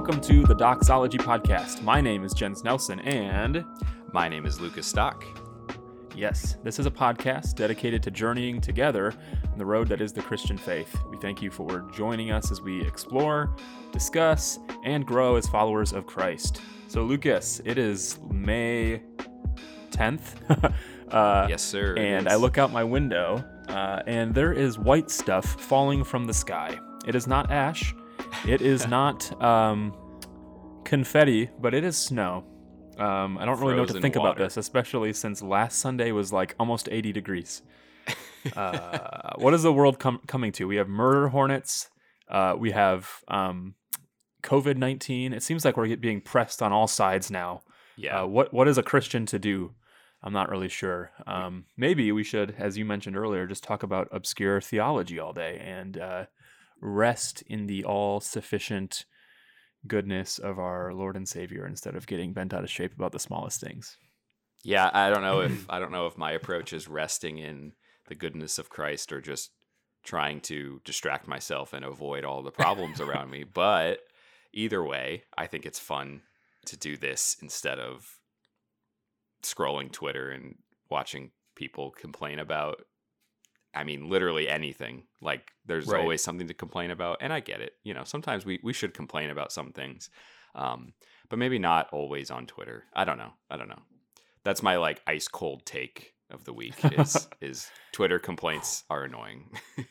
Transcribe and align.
Welcome 0.00 0.22
to 0.22 0.46
the 0.46 0.54
Doxology 0.54 1.18
Podcast. 1.18 1.82
My 1.82 2.00
name 2.00 2.24
is 2.24 2.32
Jens 2.32 2.64
Nelson, 2.64 3.00
and 3.00 3.62
My 4.14 4.30
name 4.30 4.46
is 4.46 4.58
Lukas 4.58 4.86
Stock. 4.86 5.26
yes, 6.16 6.56
this 6.64 6.78
is 6.78 6.86
a 6.86 6.90
podcast 6.90 7.54
dedicated 7.54 8.02
to 8.04 8.10
journeying 8.10 8.62
together 8.62 9.12
on 9.52 9.58
the 9.58 9.64
road 9.66 9.88
that 9.88 10.00
is 10.00 10.14
the 10.14 10.22
Christian 10.22 10.56
faith. 10.56 10.96
We 11.10 11.18
thank 11.18 11.42
you 11.42 11.50
for 11.50 11.82
joining 11.92 12.30
us 12.30 12.50
as 12.50 12.62
we 12.62 12.80
explore, 12.80 13.54
discuss, 13.92 14.58
and 14.86 15.04
grow 15.06 15.36
as 15.36 15.46
followers 15.46 15.92
of 15.92 16.06
Christ. 16.06 16.62
So, 16.88 17.02
Lukas, 17.02 17.60
it 17.66 17.76
is 17.76 18.18
May 18.30 19.02
10th. 19.90 20.72
uh, 21.10 21.46
Yes, 21.50 21.60
sir. 21.62 21.94
and. 21.98 22.26
I 22.26 22.36
look 22.36 22.56
out 22.56 22.72
my 22.72 22.84
window, 22.84 23.44
uh, 23.68 24.00
and 24.06 24.34
there 24.34 24.54
is 24.54 24.78
white 24.78 25.10
stuff 25.10 25.44
falling 25.60 26.04
from 26.04 26.24
the 26.26 26.34
sky. 26.34 26.80
It 27.06 27.14
is 27.14 27.26
not 27.26 27.50
ash. 27.50 27.94
It 28.46 28.62
is 28.62 28.86
not 28.86 29.40
um, 29.42 29.94
confetti, 30.84 31.50
but 31.60 31.74
it 31.74 31.84
is 31.84 31.96
snow. 31.96 32.44
Um, 32.98 33.38
I 33.38 33.44
don't 33.44 33.58
really 33.60 33.74
know 33.74 33.82
what 33.82 33.90
to 33.90 34.00
think 34.00 34.16
about 34.16 34.36
this, 34.36 34.56
especially 34.56 35.12
since 35.12 35.42
last 35.42 35.78
Sunday 35.78 36.12
was 36.12 36.32
like 36.32 36.54
almost 36.58 36.88
80 36.90 37.12
degrees. 37.12 37.62
Uh, 38.56 39.34
what 39.36 39.52
is 39.52 39.62
the 39.62 39.72
world 39.72 39.98
com- 39.98 40.22
coming 40.26 40.50
to? 40.50 40.66
We 40.66 40.76
have 40.76 40.88
murder 40.88 41.28
hornets. 41.28 41.90
Uh, 42.26 42.54
we 42.58 42.70
have 42.70 43.06
um, 43.28 43.74
COVID 44.42 44.78
19. 44.78 45.34
It 45.34 45.42
seems 45.42 45.62
like 45.62 45.76
we're 45.76 45.88
get- 45.88 46.00
being 46.00 46.22
pressed 46.22 46.62
on 46.62 46.72
all 46.72 46.86
sides 46.86 47.30
now. 47.30 47.60
Yeah. 47.98 48.22
Uh, 48.22 48.26
what 48.26 48.54
what 48.54 48.66
is 48.66 48.78
a 48.78 48.82
Christian 48.82 49.26
to 49.26 49.38
do? 49.38 49.74
I'm 50.22 50.32
not 50.32 50.48
really 50.48 50.70
sure. 50.70 51.10
Um, 51.26 51.66
maybe 51.76 52.10
we 52.12 52.24
should, 52.24 52.54
as 52.58 52.78
you 52.78 52.86
mentioned 52.86 53.14
earlier, 53.14 53.46
just 53.46 53.62
talk 53.62 53.82
about 53.82 54.08
obscure 54.10 54.62
theology 54.62 55.18
all 55.18 55.34
day 55.34 55.58
and 55.62 55.98
uh, 55.98 56.24
rest 56.80 57.42
in 57.46 57.66
the 57.66 57.84
all 57.84 58.20
sufficient 58.20 59.04
goodness 59.86 60.38
of 60.38 60.58
our 60.58 60.92
Lord 60.92 61.16
and 61.16 61.28
Savior 61.28 61.66
instead 61.66 61.96
of 61.96 62.06
getting 62.06 62.32
bent 62.32 62.52
out 62.52 62.64
of 62.64 62.70
shape 62.70 62.94
about 62.94 63.12
the 63.12 63.18
smallest 63.18 63.60
things. 63.60 63.96
yeah. 64.62 64.90
I 64.92 65.10
don't 65.10 65.22
know 65.22 65.40
if 65.40 65.66
I 65.70 65.78
don't 65.78 65.92
know 65.92 66.06
if 66.06 66.18
my 66.18 66.32
approach 66.32 66.72
is 66.72 66.88
resting 66.88 67.38
in 67.38 67.72
the 68.08 68.14
goodness 68.14 68.58
of 68.58 68.70
Christ 68.70 69.12
or 69.12 69.20
just 69.20 69.50
trying 70.02 70.40
to 70.40 70.80
distract 70.84 71.28
myself 71.28 71.72
and 71.72 71.84
avoid 71.84 72.24
all 72.24 72.42
the 72.42 72.50
problems 72.50 73.00
around 73.00 73.30
me. 73.30 73.44
But 73.44 74.00
either 74.52 74.84
way, 74.84 75.24
I 75.36 75.46
think 75.46 75.64
it's 75.66 75.78
fun 75.78 76.22
to 76.66 76.76
do 76.76 76.96
this 76.96 77.36
instead 77.40 77.78
of 77.78 78.18
scrolling 79.42 79.90
Twitter 79.90 80.30
and 80.30 80.56
watching 80.90 81.30
people 81.54 81.90
complain 81.90 82.38
about 82.38 82.82
I 83.74 83.84
mean 83.84 84.08
literally 84.08 84.48
anything. 84.48 85.04
Like 85.20 85.52
there's 85.66 85.86
Right. 85.86 86.00
always 86.00 86.22
something 86.22 86.48
to 86.48 86.54
complain 86.54 86.90
about 86.90 87.18
and 87.20 87.32
I 87.32 87.40
get 87.40 87.60
it. 87.60 87.74
You 87.84 87.94
know, 87.94 88.04
sometimes 88.04 88.44
we 88.44 88.60
we 88.62 88.72
should 88.72 88.94
complain 88.94 89.30
about 89.30 89.52
some 89.52 89.72
things. 89.72 90.10
Um 90.54 90.94
but 91.28 91.38
maybe 91.38 91.58
not 91.58 91.88
always 91.92 92.30
on 92.30 92.46
Twitter. 92.46 92.84
I 92.94 93.04
don't 93.04 93.18
know. 93.18 93.32
I 93.50 93.56
don't 93.56 93.68
know. 93.68 93.82
That's 94.44 94.62
my 94.62 94.76
like 94.76 95.00
ice 95.06 95.28
cold 95.28 95.64
take 95.66 96.14
of 96.30 96.44
the 96.44 96.52
week 96.52 96.74
is 96.98 97.28
is 97.40 97.70
Twitter 97.92 98.18
complaints 98.18 98.84
are 98.90 99.04
annoying. 99.04 99.50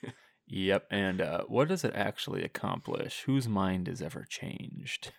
Yep. 0.52 0.88
And 0.90 1.22
uh, 1.22 1.44
what 1.48 1.68
does 1.68 1.84
it 1.84 1.94
actually 1.94 2.44
accomplish? 2.44 3.22
Whose 3.28 3.48
mind 3.48 3.88
is 3.88 4.02
ever 4.02 4.26
changed? 4.28 5.12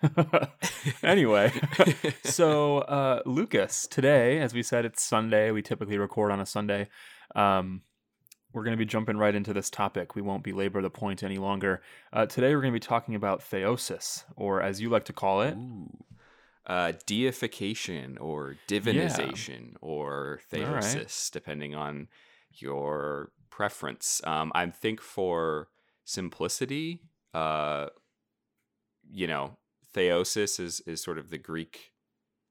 anyway, 1.04 1.52
so 2.24 2.78
uh, 2.78 3.22
Lukas, 3.24 3.86
today, 3.86 4.40
as 4.40 4.52
we 4.54 4.64
said, 4.64 4.84
it's 4.84 5.04
Sunday. 5.04 5.52
We 5.52 5.62
typically 5.62 5.98
record 5.98 6.32
on 6.32 6.40
a 6.40 6.46
Sunday. 6.46 6.88
Um, 7.36 7.82
we're 8.52 8.64
going 8.64 8.76
to 8.76 8.78
be 8.78 8.84
jumping 8.86 9.16
right 9.16 9.34
into 9.34 9.52
this 9.52 9.70
topic. 9.70 10.14
We 10.14 10.22
won't 10.22 10.42
belabor 10.42 10.82
the 10.82 10.90
point 10.90 11.22
any 11.22 11.38
longer. 11.38 11.82
Uh, 12.12 12.26
today, 12.26 12.54
we're 12.54 12.62
going 12.62 12.72
to 12.72 12.80
be 12.80 12.80
talking 12.80 13.14
about 13.14 13.40
theosis, 13.40 14.24
or 14.36 14.60
as 14.62 14.80
you 14.80 14.88
like 14.88 15.04
to 15.04 15.12
call 15.12 15.42
it, 15.42 15.56
Uh, 16.66 16.92
deification 17.06 18.16
or 18.18 18.56
divinization 18.68 19.74
or 19.80 20.40
All 20.52 20.60
right. 20.60 20.82
theosis, 20.84 21.30
depending 21.30 21.74
on 21.74 22.06
your 22.52 23.32
preference. 23.48 24.20
Um, 24.24 24.52
I 24.54 24.66
think 24.66 25.00
for 25.00 25.68
simplicity, 26.04 27.02
uh, 27.34 27.86
you 29.10 29.26
know, 29.26 29.56
theosis 29.94 30.60
is 30.60 30.80
is 30.86 31.02
sort 31.02 31.18
of 31.18 31.30
the 31.30 31.38
Greek, 31.38 31.92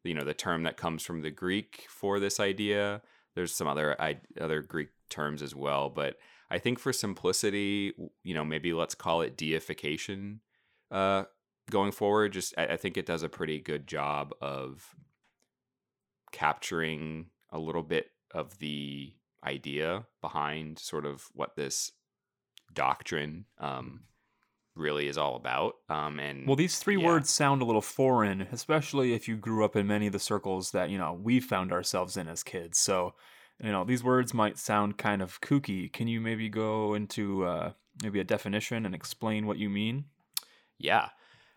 you 0.04 0.14
know, 0.14 0.26
the 0.26 0.34
term 0.34 0.64
that 0.64 0.76
comes 0.76 1.04
from 1.04 1.22
the 1.22 1.32
Greek 1.32 1.86
for 1.88 2.20
this 2.20 2.40
idea. 2.40 3.02
There's 3.36 3.56
some 3.56 3.68
other 3.68 3.96
I, 4.02 4.20
other 4.42 4.62
Greek 4.62 4.90
terms 5.10 5.42
as 5.42 5.56
well, 5.56 5.90
but 5.90 6.18
I 6.52 6.58
think 6.58 6.80
for 6.80 6.92
simplicity, 6.92 7.94
you 8.24 8.34
know, 8.34 8.44
maybe 8.44 8.74
let's 8.74 8.96
call 8.96 9.22
it 9.22 9.38
deification. 9.38 10.42
Uh, 10.90 11.26
going 11.70 11.92
forward, 11.92 12.34
just 12.34 12.54
I, 12.58 12.68
I 12.68 12.78
think 12.78 12.98
it 12.98 13.06
does 13.06 13.24
a 13.24 13.30
pretty 13.30 13.60
good 13.60 13.88
job 13.88 14.34
of 14.42 14.96
capturing 16.32 17.28
a 17.52 17.60
little 17.60 17.84
bit 17.84 18.12
of 18.32 18.58
the 18.60 19.14
idea 19.46 20.06
behind 20.22 20.80
sort 20.80 21.06
of 21.06 21.30
what 21.34 21.56
this 21.56 21.92
doctrine 22.74 23.46
um, 23.58 24.02
really 24.76 25.08
is 25.08 25.18
all 25.18 25.36
about. 25.36 25.76
Um, 25.90 26.20
and 26.20 26.48
Well, 26.48 26.56
these 26.56 26.80
three 26.80 26.98
yeah. 26.98 27.06
words 27.06 27.30
sound 27.30 27.62
a 27.62 27.66
little 27.66 27.82
foreign, 27.82 28.42
especially 28.52 29.14
if 29.14 29.28
you 29.28 29.38
grew 29.38 29.64
up 29.64 29.76
in 29.76 29.88
many 29.88 30.08
of 30.08 30.14
the 30.14 30.20
circles 30.20 30.72
that, 30.72 30.90
you 30.90 30.98
know, 30.98 31.14
we 31.14 31.40
found 31.40 31.72
ourselves 31.72 32.18
in 32.18 32.28
as 32.28 32.44
kids. 32.44 32.80
So, 32.80 33.14
you 33.62 33.72
know, 33.72 33.84
these 33.84 34.04
words 34.04 34.34
might 34.34 34.58
sound 34.58 34.98
kind 34.98 35.22
of 35.22 35.42
kooky. 35.42 35.92
Can 35.92 36.08
you 36.08 36.22
maybe 36.22 36.50
go 36.50 36.94
into 36.94 37.46
uh, 37.46 37.72
maybe 38.02 38.20
a 38.20 38.24
definition 38.24 38.86
and 38.86 38.96
explain 38.96 39.46
what 39.46 39.58
you 39.58 39.70
mean? 39.70 40.06
Yeah. 40.78 41.10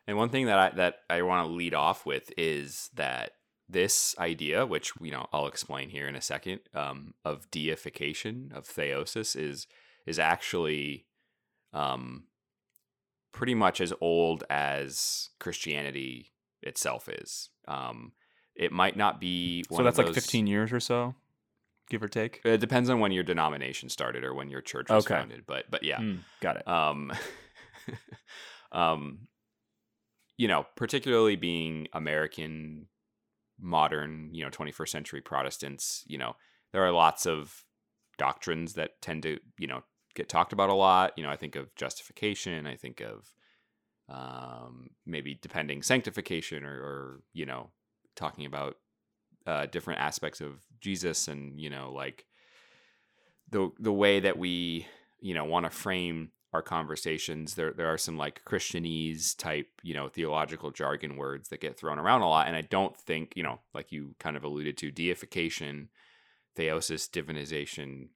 And 0.06 0.16
one 0.16 0.30
thing 0.30 0.46
that 0.46 0.58
I 0.58 0.70
that 0.76 0.96
I 1.08 1.22
want 1.22 1.46
to 1.46 1.52
lead 1.52 1.74
off 1.74 2.04
with 2.04 2.32
is 2.36 2.90
that 2.94 3.32
this 3.68 4.16
idea, 4.18 4.66
which 4.66 4.92
you 5.00 5.12
know 5.12 5.26
I'll 5.32 5.46
explain 5.46 5.90
here 5.90 6.08
in 6.08 6.16
a 6.16 6.20
second, 6.20 6.60
um, 6.74 7.14
of 7.24 7.50
deification 7.50 8.50
of 8.54 8.64
theosis 8.64 9.36
is 9.36 9.68
is 10.04 10.18
actually 10.18 11.06
um, 11.72 12.24
pretty 13.32 13.54
much 13.54 13.80
as 13.80 13.92
old 14.00 14.42
as 14.50 15.30
Christianity 15.38 16.32
itself 16.62 17.08
is. 17.08 17.50
Um, 17.68 18.12
it 18.54 18.72
might 18.72 18.96
not 18.96 19.20
be 19.20 19.64
one 19.68 19.78
so 19.78 19.84
that's 19.84 19.98
of 19.98 20.06
like 20.06 20.14
15 20.14 20.46
years 20.46 20.72
or 20.72 20.80
so, 20.80 21.14
give 21.88 22.02
or 22.02 22.08
take. 22.08 22.40
It 22.44 22.58
depends 22.58 22.88
on 22.90 23.00
when 23.00 23.12
your 23.12 23.24
denomination 23.24 23.88
started 23.88 24.24
or 24.24 24.34
when 24.34 24.48
your 24.48 24.60
church 24.60 24.90
was 24.90 25.04
Okay. 25.04 25.14
founded, 25.16 25.44
but 25.46 25.70
but 25.70 25.82
yeah, 25.82 26.00
Mm, 26.00 26.20
got 26.40 26.56
it. 26.56 26.66
um, 26.68 27.12
um, 28.72 29.28
you 30.38 30.48
know, 30.48 30.66
particularly 30.76 31.36
being 31.36 31.88
American, 31.92 32.86
modern, 33.60 34.30
you 34.32 34.44
know, 34.44 34.50
21st 34.50 34.88
century 34.88 35.20
Protestants, 35.20 36.04
you 36.06 36.18
know, 36.18 36.34
there 36.72 36.84
are 36.84 36.90
lots 36.92 37.26
of 37.26 37.64
doctrines 38.18 38.74
that 38.74 39.00
tend 39.00 39.22
to, 39.24 39.38
you 39.58 39.66
know, 39.66 39.82
get 40.14 40.28
talked 40.28 40.52
about 40.52 40.70
a 40.70 40.74
lot. 40.74 41.12
You 41.16 41.22
know, 41.24 41.30
I 41.30 41.36
think 41.36 41.56
of 41.56 41.74
justification. 41.76 42.66
I 42.66 42.76
think 42.76 43.00
of 43.00 43.32
um, 44.08 44.90
maybe 45.06 45.38
depending 45.40 45.82
sanctification 45.82 46.64
or, 46.64 46.74
or 46.74 47.20
you 47.32 47.46
know, 47.46 47.70
talking 48.16 48.46
about 48.46 48.76
uh, 49.46 49.66
different 49.66 50.00
aspects 50.00 50.40
of 50.40 50.60
Jesus 50.80 51.28
and, 51.28 51.60
you 51.60 51.70
know, 51.70 51.92
like 51.92 52.26
the 53.52 53.70
the 53.78 53.92
way 53.92 54.18
that 54.18 54.38
we 54.38 54.86
you 55.20 55.34
know 55.34 55.44
want 55.44 55.64
to 55.64 55.70
frame 55.70 56.30
our 56.52 56.62
conversations 56.62 57.54
there 57.54 57.72
there 57.72 57.86
are 57.86 57.98
some 57.98 58.16
like 58.18 58.42
christianese 58.44 59.36
type 59.36 59.68
you 59.82 59.94
know 59.94 60.08
theological 60.08 60.70
jargon 60.70 61.16
words 61.16 61.48
that 61.48 61.60
get 61.60 61.78
thrown 61.78 61.98
around 61.98 62.22
a 62.22 62.28
lot 62.28 62.48
and 62.48 62.56
i 62.56 62.62
don't 62.62 62.96
think 62.96 63.32
you 63.36 63.42
know 63.42 63.60
like 63.74 63.92
you 63.92 64.14
kind 64.18 64.36
of 64.36 64.42
alluded 64.42 64.76
to 64.76 64.90
deification 64.90 65.88
theosis 66.58 67.08
divinization 67.08 68.08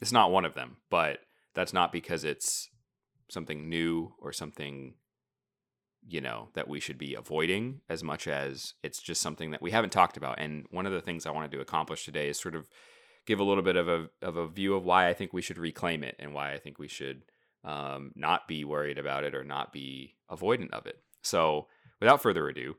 it's 0.00 0.12
not 0.12 0.30
one 0.30 0.44
of 0.44 0.54
them 0.54 0.76
but 0.90 1.20
that's 1.54 1.72
not 1.72 1.92
because 1.92 2.24
it's 2.24 2.70
something 3.28 3.68
new 3.68 4.12
or 4.18 4.32
something 4.32 4.94
you 6.08 6.20
know 6.20 6.48
that 6.54 6.68
we 6.68 6.80
should 6.80 6.98
be 6.98 7.14
avoiding 7.14 7.80
as 7.88 8.02
much 8.02 8.26
as 8.26 8.74
it's 8.82 9.00
just 9.00 9.22
something 9.22 9.52
that 9.52 9.62
we 9.62 9.70
haven't 9.70 9.90
talked 9.90 10.16
about 10.16 10.38
and 10.38 10.66
one 10.70 10.84
of 10.84 10.92
the 10.92 11.00
things 11.00 11.26
i 11.26 11.30
wanted 11.30 11.50
to 11.50 11.60
accomplish 11.60 12.04
today 12.04 12.28
is 12.28 12.38
sort 12.38 12.54
of 12.56 12.68
give 13.26 13.40
a 13.40 13.44
little 13.44 13.62
bit 13.62 13.76
of 13.76 13.88
a 13.88 14.08
of 14.20 14.36
a 14.36 14.48
view 14.48 14.74
of 14.74 14.84
why 14.84 15.08
I 15.08 15.14
think 15.14 15.32
we 15.32 15.42
should 15.42 15.58
reclaim 15.58 16.02
it 16.02 16.16
and 16.18 16.34
why 16.34 16.52
I 16.52 16.58
think 16.58 16.78
we 16.78 16.88
should 16.88 17.22
um, 17.64 18.12
not 18.14 18.48
be 18.48 18.64
worried 18.64 18.98
about 18.98 19.24
it 19.24 19.34
or 19.34 19.44
not 19.44 19.72
be 19.72 20.16
avoidant 20.30 20.70
of 20.70 20.86
it. 20.86 20.98
So, 21.22 21.68
without 22.00 22.22
further 22.22 22.48
ado, 22.48 22.76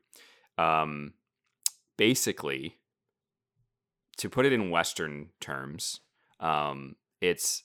um, 0.58 1.14
basically, 1.98 2.78
to 4.18 4.30
put 4.30 4.46
it 4.46 4.54
in 4.54 4.70
Western 4.70 5.30
terms, 5.40 6.02
um, 6.40 6.96
it's 7.22 7.64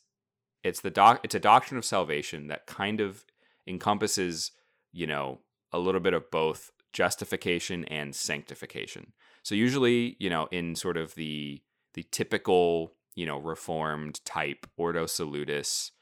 it's 0.63 0.81
the 0.81 0.91
doc 0.91 1.21
it's 1.25 1.35
a 1.35 1.41
doctrine 1.41 1.79
of 1.79 1.85
salvation 1.85 2.49
that 2.49 2.67
kind 2.67 3.01
of 3.01 3.25
encompasses 3.67 4.53
you 4.93 5.07
know 5.07 5.41
a 5.73 5.79
little 5.79 6.01
bit 6.01 6.15
of 6.15 6.31
both 6.31 6.71
justification 6.93 7.85
and 7.87 8.15
sanctification. 8.15 9.13
So 9.43 9.55
usually, 9.55 10.17
you 10.19 10.31
know, 10.31 10.49
in 10.51 10.75
sort 10.75 10.97
of 10.97 11.15
the 11.15 11.63
the 11.95 12.05
typical, 12.11 12.95
you 13.15 13.27
know, 13.27 13.39
reformed 13.39 14.25
type 14.25 14.67
Ordo 14.77 15.07
Salutis 15.07 15.93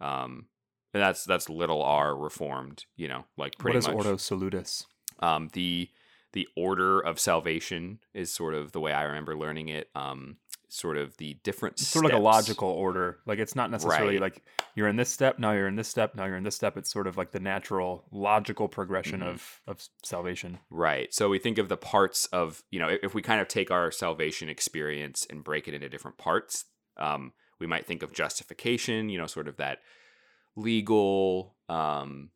um, 0.00 0.46
and 0.92 1.02
that's 1.02 1.24
that's 1.24 1.48
little 1.48 1.82
r 1.82 2.16
reformed. 2.16 2.84
You 2.96 3.08
know, 3.08 3.24
like 3.36 3.56
pretty 3.58 3.76
what 3.76 3.78
is 3.78 3.86
much. 3.86 3.96
Ordo 3.96 4.16
Salutis? 4.16 4.86
Um, 5.20 5.48
the 5.52 5.88
the 6.32 6.46
order 6.56 7.00
of 7.00 7.18
salvation 7.18 7.98
is 8.14 8.32
sort 8.32 8.54
of 8.54 8.72
the 8.72 8.80
way 8.80 8.92
I 8.92 9.02
remember 9.02 9.36
learning 9.36 9.68
it. 9.68 9.90
Um, 9.94 10.36
sort 10.72 10.96
of 10.96 11.16
the 11.16 11.34
different 11.42 11.80
It's 11.80 11.88
sort 11.88 12.04
of 12.04 12.12
like 12.12 12.20
a 12.20 12.22
logical 12.22 12.68
order. 12.68 13.18
Like 13.26 13.40
it's 13.40 13.56
not 13.56 13.72
necessarily 13.72 14.20
Right. 14.20 14.20
like 14.34 14.42
you're 14.76 14.86
in 14.86 14.94
this 14.94 15.08
step, 15.08 15.40
now 15.40 15.50
you're 15.50 15.66
in 15.66 15.74
this 15.74 15.88
step, 15.88 16.14
now 16.14 16.26
you're 16.26 16.36
in 16.36 16.44
this 16.44 16.54
step. 16.54 16.76
It's 16.76 16.88
sort 16.92 17.08
of 17.08 17.16
like 17.16 17.32
the 17.32 17.40
natural, 17.40 18.04
logical 18.12 18.68
progression 18.68 19.18
Mhm. 19.18 19.26
of 19.26 19.60
of 19.66 19.82
salvation. 20.04 20.60
Right. 20.70 21.12
So 21.12 21.28
we 21.28 21.40
think 21.40 21.58
of 21.58 21.68
the 21.68 21.76
parts 21.76 22.26
of, 22.26 22.62
you 22.70 22.78
know, 22.78 22.88
if 22.88 23.02
if 23.02 23.14
we 23.14 23.20
kind 23.22 23.40
of 23.40 23.48
take 23.48 23.72
our 23.72 23.90
salvation 23.90 24.48
experience 24.48 25.26
and 25.28 25.42
break 25.42 25.66
it 25.66 25.74
into 25.74 25.88
different 25.88 26.18
parts, 26.18 26.66
um, 26.98 27.32
we 27.58 27.66
might 27.66 27.84
think 27.84 28.04
of 28.04 28.12
justification, 28.12 29.08
you 29.08 29.18
know, 29.18 29.26
sort 29.26 29.48
of 29.48 29.56
that 29.56 29.80
legal, 30.56 31.56
um, 31.68 32.30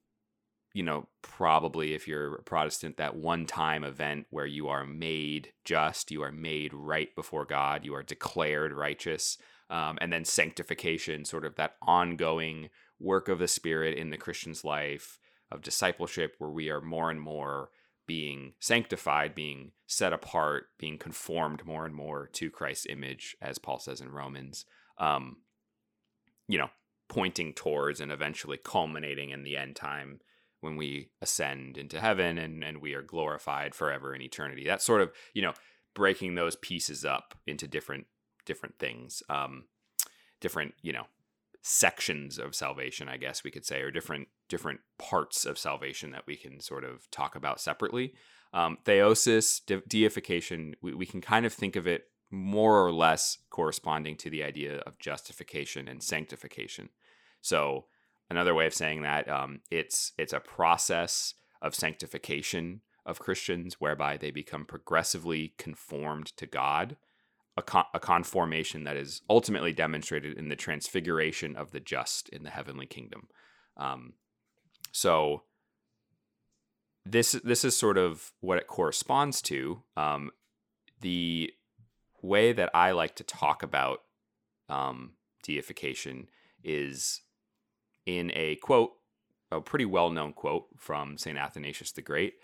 you 0.74 0.82
know, 0.82 1.06
probably 1.22 1.94
if 1.94 2.06
you're 2.08 2.34
a 2.34 2.42
Protestant, 2.42 2.96
that 2.96 3.16
one 3.16 3.46
time 3.46 3.84
event 3.84 4.26
where 4.30 4.44
you 4.44 4.68
are 4.68 4.84
made 4.84 5.52
just, 5.64 6.10
you 6.10 6.20
are 6.22 6.32
made 6.32 6.74
right 6.74 7.14
before 7.14 7.44
God, 7.44 7.84
you 7.84 7.94
are 7.94 8.02
declared 8.02 8.72
righteous. 8.72 9.38
Um, 9.70 9.96
and 10.00 10.12
then 10.12 10.24
sanctification, 10.24 11.24
sort 11.24 11.44
of 11.44 11.54
that 11.54 11.76
ongoing 11.80 12.68
work 13.00 13.28
of 13.28 13.38
the 13.38 13.48
Spirit 13.48 13.96
in 13.96 14.10
the 14.10 14.18
Christian's 14.18 14.64
life 14.64 15.18
of 15.50 15.62
discipleship, 15.62 16.34
where 16.38 16.50
we 16.50 16.68
are 16.68 16.80
more 16.80 17.10
and 17.10 17.20
more 17.20 17.70
being 18.06 18.54
sanctified, 18.60 19.34
being 19.34 19.70
set 19.86 20.12
apart, 20.12 20.66
being 20.78 20.98
conformed 20.98 21.64
more 21.64 21.86
and 21.86 21.94
more 21.94 22.28
to 22.32 22.50
Christ's 22.50 22.86
image, 22.90 23.36
as 23.40 23.58
Paul 23.58 23.78
says 23.78 24.00
in 24.00 24.10
Romans. 24.10 24.66
Um, 24.98 25.38
you 26.48 26.58
know, 26.58 26.68
pointing 27.08 27.54
towards 27.54 28.00
and 28.00 28.10
eventually 28.10 28.58
culminating 28.62 29.30
in 29.30 29.44
the 29.44 29.56
end 29.56 29.76
time 29.76 30.20
when 30.64 30.76
we 30.76 31.10
ascend 31.20 31.76
into 31.76 32.00
heaven 32.00 32.38
and, 32.38 32.64
and 32.64 32.78
we 32.78 32.94
are 32.94 33.02
glorified 33.02 33.74
forever 33.74 34.14
in 34.14 34.22
eternity. 34.22 34.64
That's 34.64 34.84
sort 34.84 35.02
of, 35.02 35.12
you 35.34 35.42
know, 35.42 35.52
breaking 35.94 36.34
those 36.34 36.56
pieces 36.56 37.04
up 37.04 37.34
into 37.46 37.68
different 37.68 38.06
different 38.46 38.78
things. 38.78 39.22
Um, 39.28 39.64
different, 40.40 40.74
you 40.82 40.92
know, 40.92 41.04
sections 41.62 42.38
of 42.38 42.54
salvation, 42.54 43.08
I 43.08 43.16
guess 43.16 43.44
we 43.44 43.50
could 43.50 43.64
say, 43.64 43.80
or 43.80 43.90
different 43.90 44.28
different 44.48 44.80
parts 44.98 45.44
of 45.44 45.58
salvation 45.58 46.10
that 46.10 46.26
we 46.26 46.36
can 46.36 46.60
sort 46.60 46.84
of 46.84 47.10
talk 47.10 47.36
about 47.36 47.60
separately. 47.60 48.14
Um, 48.52 48.78
theosis, 48.84 49.64
de- 49.66 49.82
deification, 49.88 50.74
we, 50.82 50.94
we 50.94 51.06
can 51.06 51.20
kind 51.20 51.46
of 51.46 51.52
think 51.52 51.76
of 51.76 51.86
it 51.86 52.04
more 52.30 52.84
or 52.84 52.92
less 52.92 53.38
corresponding 53.50 54.16
to 54.16 54.30
the 54.30 54.42
idea 54.42 54.78
of 54.78 54.98
justification 54.98 55.88
and 55.88 56.02
sanctification. 56.02 56.88
So 57.40 57.86
another 58.34 58.54
way 58.54 58.66
of 58.66 58.74
saying 58.74 59.02
that 59.02 59.28
um, 59.28 59.60
it's 59.70 60.12
it's 60.18 60.32
a 60.32 60.40
process 60.40 61.34
of 61.62 61.74
sanctification 61.74 62.80
of 63.06 63.18
Christians 63.18 63.74
whereby 63.80 64.16
they 64.16 64.30
become 64.30 64.64
progressively 64.64 65.54
conformed 65.58 66.26
to 66.36 66.46
God 66.46 66.96
a, 67.56 67.62
con- 67.62 67.84
a 67.94 68.00
conformation 68.00 68.84
that 68.84 68.96
is 68.96 69.22
ultimately 69.30 69.72
demonstrated 69.72 70.36
in 70.36 70.48
the 70.48 70.56
transfiguration 70.56 71.54
of 71.56 71.70
the 71.70 71.80
just 71.80 72.28
in 72.30 72.42
the 72.42 72.50
heavenly 72.50 72.86
kingdom. 72.86 73.28
Um, 73.76 74.14
so 74.92 75.42
this 77.04 77.32
this 77.32 77.64
is 77.64 77.76
sort 77.76 77.98
of 77.98 78.32
what 78.40 78.58
it 78.58 78.66
corresponds 78.66 79.42
to. 79.42 79.82
Um, 79.96 80.30
the 81.00 81.52
way 82.22 82.52
that 82.52 82.70
I 82.74 82.92
like 82.92 83.14
to 83.16 83.24
talk 83.24 83.62
about 83.62 84.00
um, 84.68 85.12
deification 85.42 86.28
is 86.62 87.20
in 88.06 88.30
a 88.34 88.56
quote, 88.56 88.92
a 89.50 89.60
pretty 89.60 89.84
well 89.84 90.10
known 90.10 90.32
quote 90.32 90.66
from 90.76 91.16
Saint 91.18 91.38
Athanasius 91.38 91.92
the 91.92 92.02
Great. 92.02 92.34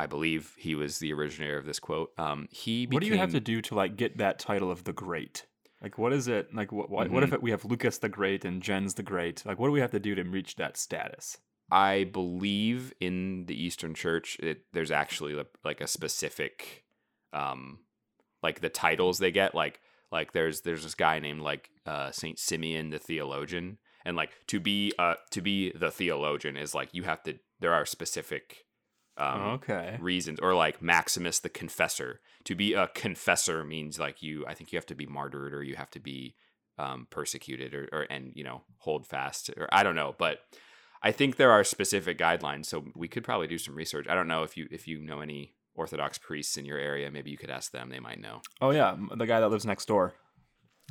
I 0.00 0.06
believe 0.06 0.54
he 0.56 0.74
was 0.74 0.98
the 0.98 1.12
originator 1.12 1.58
of 1.58 1.66
this 1.66 1.80
quote. 1.80 2.10
Um, 2.18 2.48
he 2.50 2.86
What 2.86 3.02
do 3.02 3.08
you 3.08 3.18
have 3.18 3.32
to 3.32 3.40
do 3.40 3.60
to 3.62 3.74
like 3.74 3.96
get 3.96 4.18
that 4.18 4.38
title 4.38 4.70
of 4.70 4.84
the 4.84 4.92
Great? 4.92 5.46
Like, 5.82 5.96
what 5.98 6.12
is 6.12 6.28
it? 6.28 6.54
Like, 6.54 6.72
what 6.72 6.90
what, 6.90 7.10
what 7.10 7.22
Mhm. 7.22 7.26
if 7.26 7.32
it, 7.34 7.42
we 7.42 7.50
have 7.50 7.64
Lukas 7.64 7.98
the 7.98 8.08
Great 8.08 8.44
and 8.44 8.62
Jens 8.62 8.94
the 8.94 9.02
Great? 9.02 9.44
Like, 9.46 9.58
what 9.58 9.68
do 9.68 9.72
we 9.72 9.80
have 9.80 9.90
to 9.92 10.00
do 10.00 10.14
to 10.14 10.22
reach 10.22 10.56
that 10.56 10.76
status? 10.76 11.38
I 11.70 12.04
believe 12.04 12.94
in 13.00 13.44
the 13.46 13.60
Eastern 13.60 13.94
Church, 13.94 14.38
it, 14.40 14.62
there's 14.72 14.90
actually 14.90 15.36
like 15.64 15.80
a 15.80 15.86
specific, 15.86 16.84
um, 17.32 17.80
like 18.42 18.60
the 18.60 18.70
titles 18.70 19.18
they 19.18 19.30
get. 19.30 19.54
Like, 19.54 19.80
like 20.10 20.32
there's 20.32 20.62
there's 20.62 20.82
this 20.84 20.94
guy 20.94 21.18
named 21.18 21.42
like 21.42 21.70
uh, 21.86 22.10
Saint 22.10 22.38
Simeon 22.38 22.90
the 22.90 22.98
theologian, 22.98 23.78
and 24.08 24.16
like 24.16 24.30
to 24.46 24.58
be 24.58 24.92
uh 24.98 25.14
to 25.30 25.42
be 25.42 25.70
the 25.72 25.90
theologian 25.90 26.56
is 26.56 26.74
like 26.74 26.88
you 26.92 27.04
have 27.04 27.22
to. 27.24 27.38
There 27.60 27.74
are 27.74 27.84
specific 27.84 28.64
um, 29.18 29.40
okay. 29.40 29.98
reasons, 30.00 30.40
or 30.40 30.54
like 30.54 30.80
Maximus 30.80 31.40
the 31.40 31.48
confessor. 31.50 32.20
To 32.44 32.54
be 32.54 32.72
a 32.72 32.88
confessor 32.88 33.62
means 33.64 33.98
like 33.98 34.22
you. 34.22 34.46
I 34.46 34.54
think 34.54 34.72
you 34.72 34.78
have 34.78 34.86
to 34.86 34.94
be 34.94 35.06
martyred, 35.06 35.52
or 35.52 35.62
you 35.62 35.76
have 35.76 35.90
to 35.90 36.00
be 36.00 36.36
um, 36.78 37.06
persecuted, 37.10 37.74
or, 37.74 37.88
or 37.92 38.06
and 38.10 38.32
you 38.34 38.42
know 38.42 38.62
hold 38.78 39.06
fast, 39.06 39.50
or 39.56 39.68
I 39.70 39.84
don't 39.84 39.94
know, 39.94 40.16
but. 40.18 40.40
I 41.00 41.12
think 41.12 41.36
there 41.36 41.52
are 41.52 41.62
specific 41.62 42.18
guidelines, 42.18 42.66
so 42.66 42.86
we 42.96 43.06
could 43.06 43.22
probably 43.22 43.46
do 43.46 43.56
some 43.56 43.76
research. 43.76 44.08
I 44.08 44.16
don't 44.16 44.26
know 44.26 44.42
if 44.42 44.56
you 44.56 44.66
if 44.72 44.88
you 44.88 45.00
know 45.00 45.20
any 45.20 45.54
Orthodox 45.76 46.18
priests 46.18 46.56
in 46.56 46.64
your 46.64 46.76
area. 46.76 47.08
Maybe 47.08 47.30
you 47.30 47.38
could 47.38 47.50
ask 47.50 47.70
them; 47.70 47.88
they 47.88 48.00
might 48.00 48.20
know. 48.20 48.42
Oh 48.60 48.72
yeah, 48.72 48.96
the 49.14 49.24
guy 49.24 49.38
that 49.38 49.48
lives 49.48 49.64
next 49.64 49.86
door. 49.86 50.14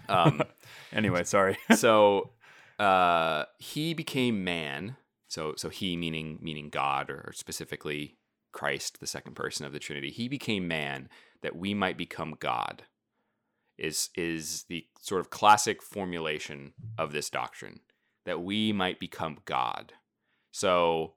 Um, 0.08 0.42
Anyway, 0.94 1.24
sorry. 1.24 1.58
so 1.76 2.32
uh, 2.80 3.46
he 3.60 3.94
became 3.94 4.44
man. 4.44 4.98
So 5.28 5.54
so 5.58 5.70
he 5.70 5.98
meaning 5.98 6.40
meaning 6.42 6.70
God, 6.70 7.10
or 7.10 7.32
specifically 7.34 8.18
Christ, 8.52 9.00
the 9.00 9.08
second 9.08 9.36
person 9.36 9.66
of 9.66 9.74
the 9.74 9.80
Trinity. 9.80 10.12
He 10.12 10.28
became 10.28 10.68
man 10.68 11.10
that 11.42 11.56
we 11.56 11.74
might 11.74 11.98
become 11.98 12.36
God. 12.40 12.84
Is 13.78 14.10
is 14.16 14.66
the 14.70 14.86
sort 15.00 15.22
of 15.22 15.30
classic 15.30 15.84
formulation 15.84 16.74
of 16.98 17.12
this 17.12 17.30
doctrine 17.30 17.82
that 18.26 18.42
we 18.42 18.74
might 18.74 19.00
become 19.00 19.38
God. 19.46 19.94
So 20.52 21.14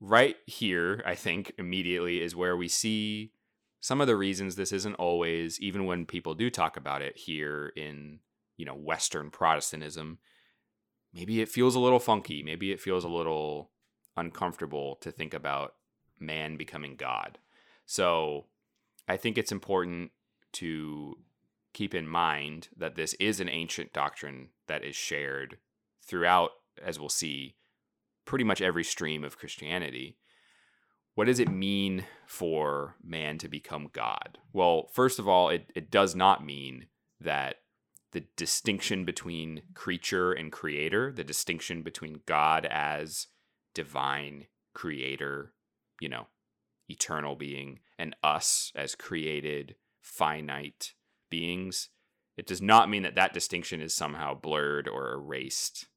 right 0.00 0.36
here, 0.46 1.02
I 1.06 1.14
think 1.14 1.52
immediately 1.58 2.22
is 2.22 2.34
where 2.34 2.56
we 2.56 2.68
see 2.68 3.32
some 3.80 4.00
of 4.00 4.06
the 4.06 4.16
reasons 4.16 4.56
this 4.56 4.72
isn't 4.72 4.94
always 4.94 5.60
even 5.60 5.84
when 5.84 6.06
people 6.06 6.34
do 6.34 6.48
talk 6.48 6.78
about 6.78 7.02
it 7.02 7.18
here 7.18 7.70
in 7.76 8.18
you 8.56 8.64
know 8.64 8.74
western 8.74 9.30
protestantism 9.30 10.18
maybe 11.14 11.40
it 11.40 11.48
feels 11.48 11.74
a 11.74 11.80
little 11.80 12.00
funky. 12.00 12.42
Maybe 12.42 12.72
it 12.72 12.80
feels 12.80 13.04
a 13.04 13.08
little 13.08 13.70
uncomfortable 14.16 14.96
to 14.96 15.10
think 15.10 15.32
about 15.32 15.74
man 16.18 16.56
becoming 16.56 16.96
god. 16.96 17.38
So 17.86 18.46
i 19.06 19.16
think 19.18 19.36
it's 19.36 19.52
important 19.52 20.10
to 20.52 21.14
keep 21.74 21.94
in 21.94 22.08
mind 22.08 22.68
that 22.76 22.94
this 22.94 23.12
is 23.14 23.40
an 23.40 23.48
ancient 23.48 23.92
doctrine 23.92 24.48
that 24.66 24.82
is 24.84 24.96
shared 24.96 25.58
throughout 26.02 26.50
as 26.82 26.98
we'll 26.98 27.08
see 27.08 27.56
pretty 28.24 28.44
much 28.44 28.62
every 28.62 28.84
stream 28.84 29.24
of 29.24 29.36
christianity. 29.38 30.16
What 31.14 31.26
does 31.26 31.38
it 31.38 31.50
mean 31.50 32.06
for 32.26 32.96
man 33.04 33.38
to 33.38 33.48
become 33.48 33.88
God? 33.92 34.38
Well, 34.52 34.88
first 34.92 35.20
of 35.20 35.28
all, 35.28 35.48
it, 35.48 35.70
it 35.74 35.90
does 35.90 36.16
not 36.16 36.44
mean 36.44 36.86
that 37.20 37.56
the 38.14 38.24
distinction 38.36 39.04
between 39.04 39.62
creature 39.74 40.32
and 40.32 40.52
creator, 40.52 41.12
the 41.12 41.24
distinction 41.24 41.82
between 41.82 42.20
God 42.26 42.64
as 42.64 43.26
divine 43.74 44.46
creator, 44.72 45.52
you 46.00 46.08
know, 46.08 46.28
eternal 46.88 47.34
being, 47.34 47.80
and 47.98 48.14
us 48.22 48.70
as 48.76 48.94
created 48.94 49.74
finite 50.00 50.94
beings, 51.28 51.88
it 52.36 52.46
does 52.46 52.62
not 52.62 52.88
mean 52.88 53.02
that 53.02 53.16
that 53.16 53.34
distinction 53.34 53.80
is 53.80 53.92
somehow 53.92 54.32
blurred 54.32 54.88
or 54.88 55.12
erased. 55.12 55.88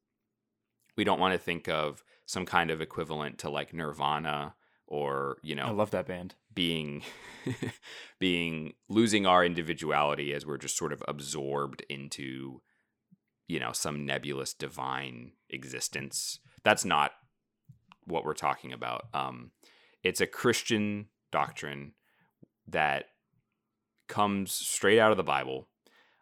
We 0.95 1.03
don't 1.03 1.19
want 1.19 1.33
to 1.33 1.39
think 1.39 1.69
of 1.69 2.03
some 2.25 2.47
kind 2.47 2.71
of 2.71 2.81
equivalent 2.81 3.38
to 3.39 3.50
like 3.50 3.75
nirvana 3.75 4.55
or 4.88 5.38
you 5.43 5.53
know, 5.53 5.65
I 5.65 5.71
love 5.71 5.91
that 5.91 6.07
band. 6.07 6.33
Being 6.58 7.04
being 8.20 8.74
losing 8.90 9.28
our 9.28 9.46
individuality 9.46 10.34
as 10.34 10.44
we're 10.44 10.58
just 10.58 10.76
sort 10.76 10.92
of 10.92 11.04
absorbed 11.08 11.86
into 11.88 12.62
you 13.48 13.60
know 13.60 13.72
some 13.72 14.06
nebulous 14.06 14.56
divine 14.56 15.34
existence. 15.52 16.40
That's 16.64 16.84
not 16.84 17.12
what 18.06 18.26
we're 18.26 18.34
talking 18.34 18.74
about. 18.74 19.06
Um 19.14 19.52
it's 20.04 20.22
a 20.22 20.28
christian 20.28 21.08
doctrine 21.32 21.94
that 22.68 23.06
comes 24.08 24.52
straight 24.52 25.00
out 25.00 25.12
of 25.12 25.18
the 25.18 25.24
bible 25.24 25.68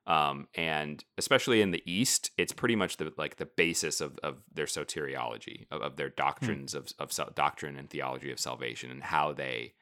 um, 0.08 0.48
and 0.54 1.04
especially 1.18 1.62
in 1.62 1.72
the 1.72 1.82
East, 1.84 2.30
it's 2.38 2.54
pretty 2.54 2.76
much 2.76 2.98
the 2.98 3.12
like 3.18 3.38
the 3.38 3.48
basis 3.48 4.02
of, 4.02 4.20
of 4.22 4.38
their 4.54 4.68
soteriology 4.68 5.66
of, 5.72 5.82
of 5.82 5.96
their 5.96 6.10
doctrines 6.10 6.76
of 6.76 6.90
of 7.00 7.12
sal- 7.12 7.32
doctrine 7.34 7.76
and 7.76 7.90
theology 7.90 8.32
of 8.32 8.40
salvation 8.40 8.92
and 8.92 9.02
how 9.02 9.34
they 9.34 9.74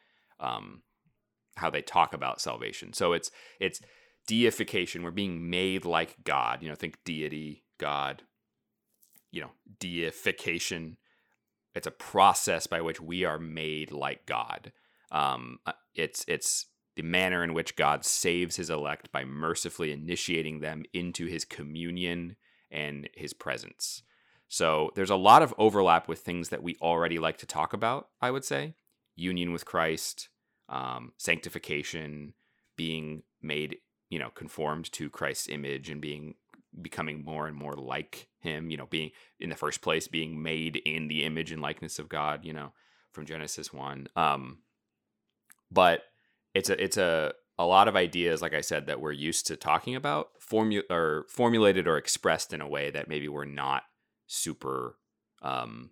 um, 0.44 0.84
how 1.56 1.70
they 1.70 1.82
talk 1.82 2.14
about 2.14 2.42
salvation. 2.42 2.94
So 2.94 3.14
it's 3.14 3.32
it's 3.60 3.82
deification. 4.28 5.04
We're 5.04 5.12
being 5.12 5.50
made 5.50 5.86
like 5.86 6.24
God. 6.24 6.62
You 6.62 6.70
know, 6.70 6.76
think 6.76 7.04
deity, 7.04 7.64
God, 7.80 8.24
you 9.32 9.42
know, 9.42 9.52
deification. 9.80 10.98
It's 11.76 11.88
a 11.88 11.92
process 11.92 12.68
by 12.68 12.82
which 12.82 13.02
we 13.02 13.26
are 13.26 13.40
made 13.40 13.92
like 13.92 14.26
God. 14.26 14.72
Um, 15.12 15.60
uh, 15.66 15.74
it's 15.96 16.26
it's 16.28 16.68
the 16.96 17.04
manner 17.04 17.44
in 17.44 17.54
which 17.54 17.76
God 17.76 18.06
saves 18.06 18.56
his 18.56 18.70
elect 18.70 19.12
by 19.12 19.26
mercifully 19.26 19.92
initiating 19.92 20.60
them 20.60 20.84
into 20.94 21.26
his 21.26 21.46
communion 21.46 22.36
and 22.70 23.10
his 23.16 23.34
presence. 23.34 24.04
So 24.48 24.92
there's 24.96 25.10
a 25.10 25.16
lot 25.16 25.42
of 25.42 25.54
overlap 25.58 26.08
with 26.08 26.20
things 26.20 26.50
that 26.50 26.62
we 26.62 26.78
already 26.82 27.18
like 27.18 27.38
to 27.40 27.48
talk 27.48 27.74
about, 27.74 28.10
I 28.22 28.30
would 28.30 28.46
say. 28.46 28.76
Union 29.16 29.52
with 29.52 29.66
Christ, 29.66 30.30
um, 30.74 31.14
sanctification, 31.18 32.34
being 32.76 33.22
made, 33.42 33.78
you 34.10 34.18
know, 34.18 34.30
conformed 34.30 34.92
to 34.94 35.10
Christ's 35.10 35.48
image 35.48 35.90
and 35.90 36.02
being 36.02 36.36
becoming 36.82 37.24
more 37.24 37.46
and 37.46 37.56
more 37.56 37.74
like 37.74 38.28
him, 38.40 38.72
you 38.72 38.78
know, 38.78 38.88
being 38.88 39.12
in 39.40 39.50
the 39.50 39.56
first 39.56 39.82
place, 39.82 40.08
being 40.08 40.42
made 40.42 40.78
in 40.78 41.08
the 41.08 41.24
image 41.24 41.52
and 41.52 41.62
likeness 41.62 42.00
of 42.00 42.10
God, 42.10 42.44
you 42.44 42.52
know, 42.52 42.74
from 43.12 43.28
Genesis 43.28 43.72
1. 43.72 44.08
Um, 44.16 44.58
but 45.72 46.02
it's 46.56 46.70
a 46.70 46.84
it's 46.84 46.98
a 46.98 47.34
a 47.60 47.66
lot 47.66 47.88
of 47.88 47.96
ideas, 47.96 48.42
like 48.42 48.56
I 48.56 48.62
said, 48.62 48.88
that 48.88 49.00
we're 49.00 49.12
used 49.12 49.46
to 49.48 49.56
talking 49.56 49.96
about, 49.96 50.30
formu- 50.40 50.90
or 50.90 51.28
formulated 51.30 51.88
or 51.88 51.98
expressed 51.98 52.52
in 52.52 52.62
a 52.62 52.68
way 52.68 52.90
that 52.90 53.08
maybe 53.08 53.28
we're 53.28 53.46
not 53.46 53.84
super 54.26 54.98
um, 55.44 55.92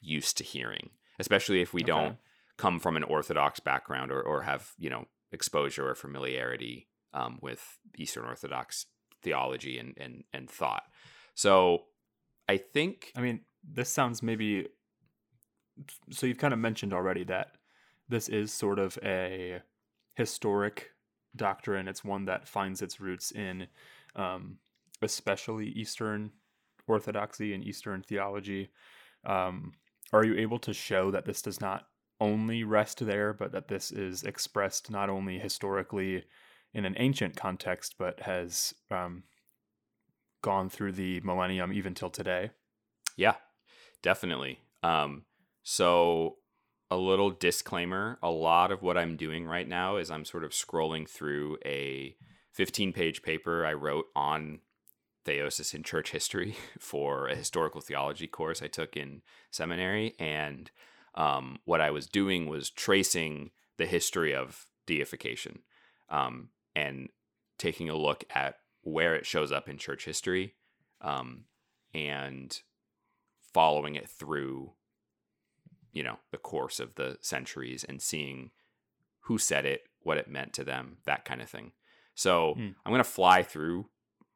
used 0.00 0.38
to 0.38 0.44
hearing, 0.44 0.88
especially 1.18 1.60
if 1.60 1.74
we 1.74 1.82
okay. 1.82 1.88
don't 1.88 2.16
come 2.60 2.78
from 2.78 2.96
an 2.96 3.02
Orthodox 3.04 3.58
background 3.58 4.12
or, 4.12 4.20
or 4.20 4.42
have 4.42 4.72
you 4.78 4.90
know 4.90 5.06
exposure 5.32 5.88
or 5.88 5.94
familiarity 5.94 6.88
um, 7.14 7.38
with 7.40 7.78
Eastern 7.96 8.26
Orthodox 8.26 8.86
theology 9.22 9.78
and, 9.78 9.94
and 9.96 10.24
and 10.34 10.50
thought. 10.50 10.82
So 11.34 11.84
I 12.48 12.58
think 12.58 13.12
I 13.16 13.22
mean 13.22 13.40
this 13.64 13.88
sounds 13.88 14.22
maybe 14.22 14.66
so 16.10 16.26
you've 16.26 16.38
kind 16.38 16.52
of 16.52 16.60
mentioned 16.60 16.92
already 16.92 17.24
that 17.24 17.52
this 18.08 18.28
is 18.28 18.52
sort 18.52 18.78
of 18.78 18.98
a 19.02 19.62
historic 20.14 20.90
doctrine. 21.34 21.88
It's 21.88 22.04
one 22.04 22.26
that 22.26 22.46
finds 22.46 22.82
its 22.82 23.00
roots 23.00 23.30
in 23.30 23.68
um, 24.16 24.58
especially 25.00 25.68
Eastern 25.68 26.32
Orthodoxy 26.86 27.54
and 27.54 27.64
Eastern 27.64 28.02
theology. 28.02 28.68
Um, 29.24 29.72
are 30.12 30.24
you 30.24 30.34
able 30.34 30.58
to 30.58 30.74
show 30.74 31.10
that 31.12 31.24
this 31.24 31.40
does 31.40 31.60
not 31.60 31.86
only 32.20 32.64
rest 32.64 33.04
there, 33.04 33.32
but 33.32 33.52
that 33.52 33.68
this 33.68 33.90
is 33.90 34.22
expressed 34.22 34.90
not 34.90 35.08
only 35.08 35.38
historically 35.38 36.24
in 36.72 36.84
an 36.84 36.94
ancient 36.98 37.36
context, 37.36 37.96
but 37.98 38.20
has 38.20 38.74
um, 38.90 39.24
gone 40.42 40.68
through 40.68 40.92
the 40.92 41.20
millennium 41.20 41.72
even 41.72 41.94
till 41.94 42.10
today? 42.10 42.50
Yeah, 43.16 43.34
definitely. 44.02 44.60
Um, 44.82 45.24
so 45.62 46.36
a 46.90 46.96
little 46.96 47.30
disclaimer 47.30 48.18
a 48.22 48.30
lot 48.30 48.72
of 48.72 48.82
what 48.82 48.98
I'm 48.98 49.16
doing 49.16 49.46
right 49.46 49.68
now 49.68 49.96
is 49.96 50.10
I'm 50.10 50.24
sort 50.24 50.44
of 50.44 50.50
scrolling 50.50 51.08
through 51.08 51.58
a 51.64 52.16
15 52.52 52.92
page 52.92 53.22
paper 53.22 53.64
I 53.64 53.74
wrote 53.74 54.06
on 54.16 54.60
theosis 55.24 55.74
in 55.74 55.82
church 55.82 56.10
history 56.10 56.56
for 56.78 57.28
a 57.28 57.36
historical 57.36 57.80
theology 57.80 58.26
course 58.26 58.62
I 58.62 58.68
took 58.68 58.96
in 58.96 59.22
seminary. 59.50 60.14
And 60.18 60.70
um, 61.14 61.58
what 61.64 61.80
I 61.80 61.90
was 61.90 62.06
doing 62.06 62.48
was 62.48 62.70
tracing 62.70 63.50
the 63.76 63.86
history 63.86 64.34
of 64.34 64.66
deification 64.86 65.60
um, 66.08 66.48
and 66.74 67.08
taking 67.58 67.88
a 67.88 67.96
look 67.96 68.24
at 68.34 68.56
where 68.82 69.14
it 69.14 69.26
shows 69.26 69.52
up 69.52 69.68
in 69.68 69.78
church 69.78 70.04
history 70.04 70.54
um, 71.00 71.44
and 71.94 72.60
following 73.52 73.94
it 73.94 74.08
through 74.08 74.72
you 75.92 76.02
know 76.02 76.18
the 76.30 76.38
course 76.38 76.78
of 76.78 76.94
the 76.94 77.18
centuries 77.20 77.84
and 77.84 78.00
seeing 78.00 78.50
who 79.22 79.38
said 79.38 79.66
it 79.66 79.82
what 80.02 80.18
it 80.18 80.28
meant 80.28 80.52
to 80.52 80.64
them 80.64 80.98
that 81.04 81.24
kind 81.24 81.42
of 81.42 81.48
thing 81.48 81.72
so 82.14 82.54
hmm. 82.54 82.68
i'm 82.84 82.92
going 82.92 82.98
to 82.98 83.04
fly 83.04 83.42
through 83.42 83.86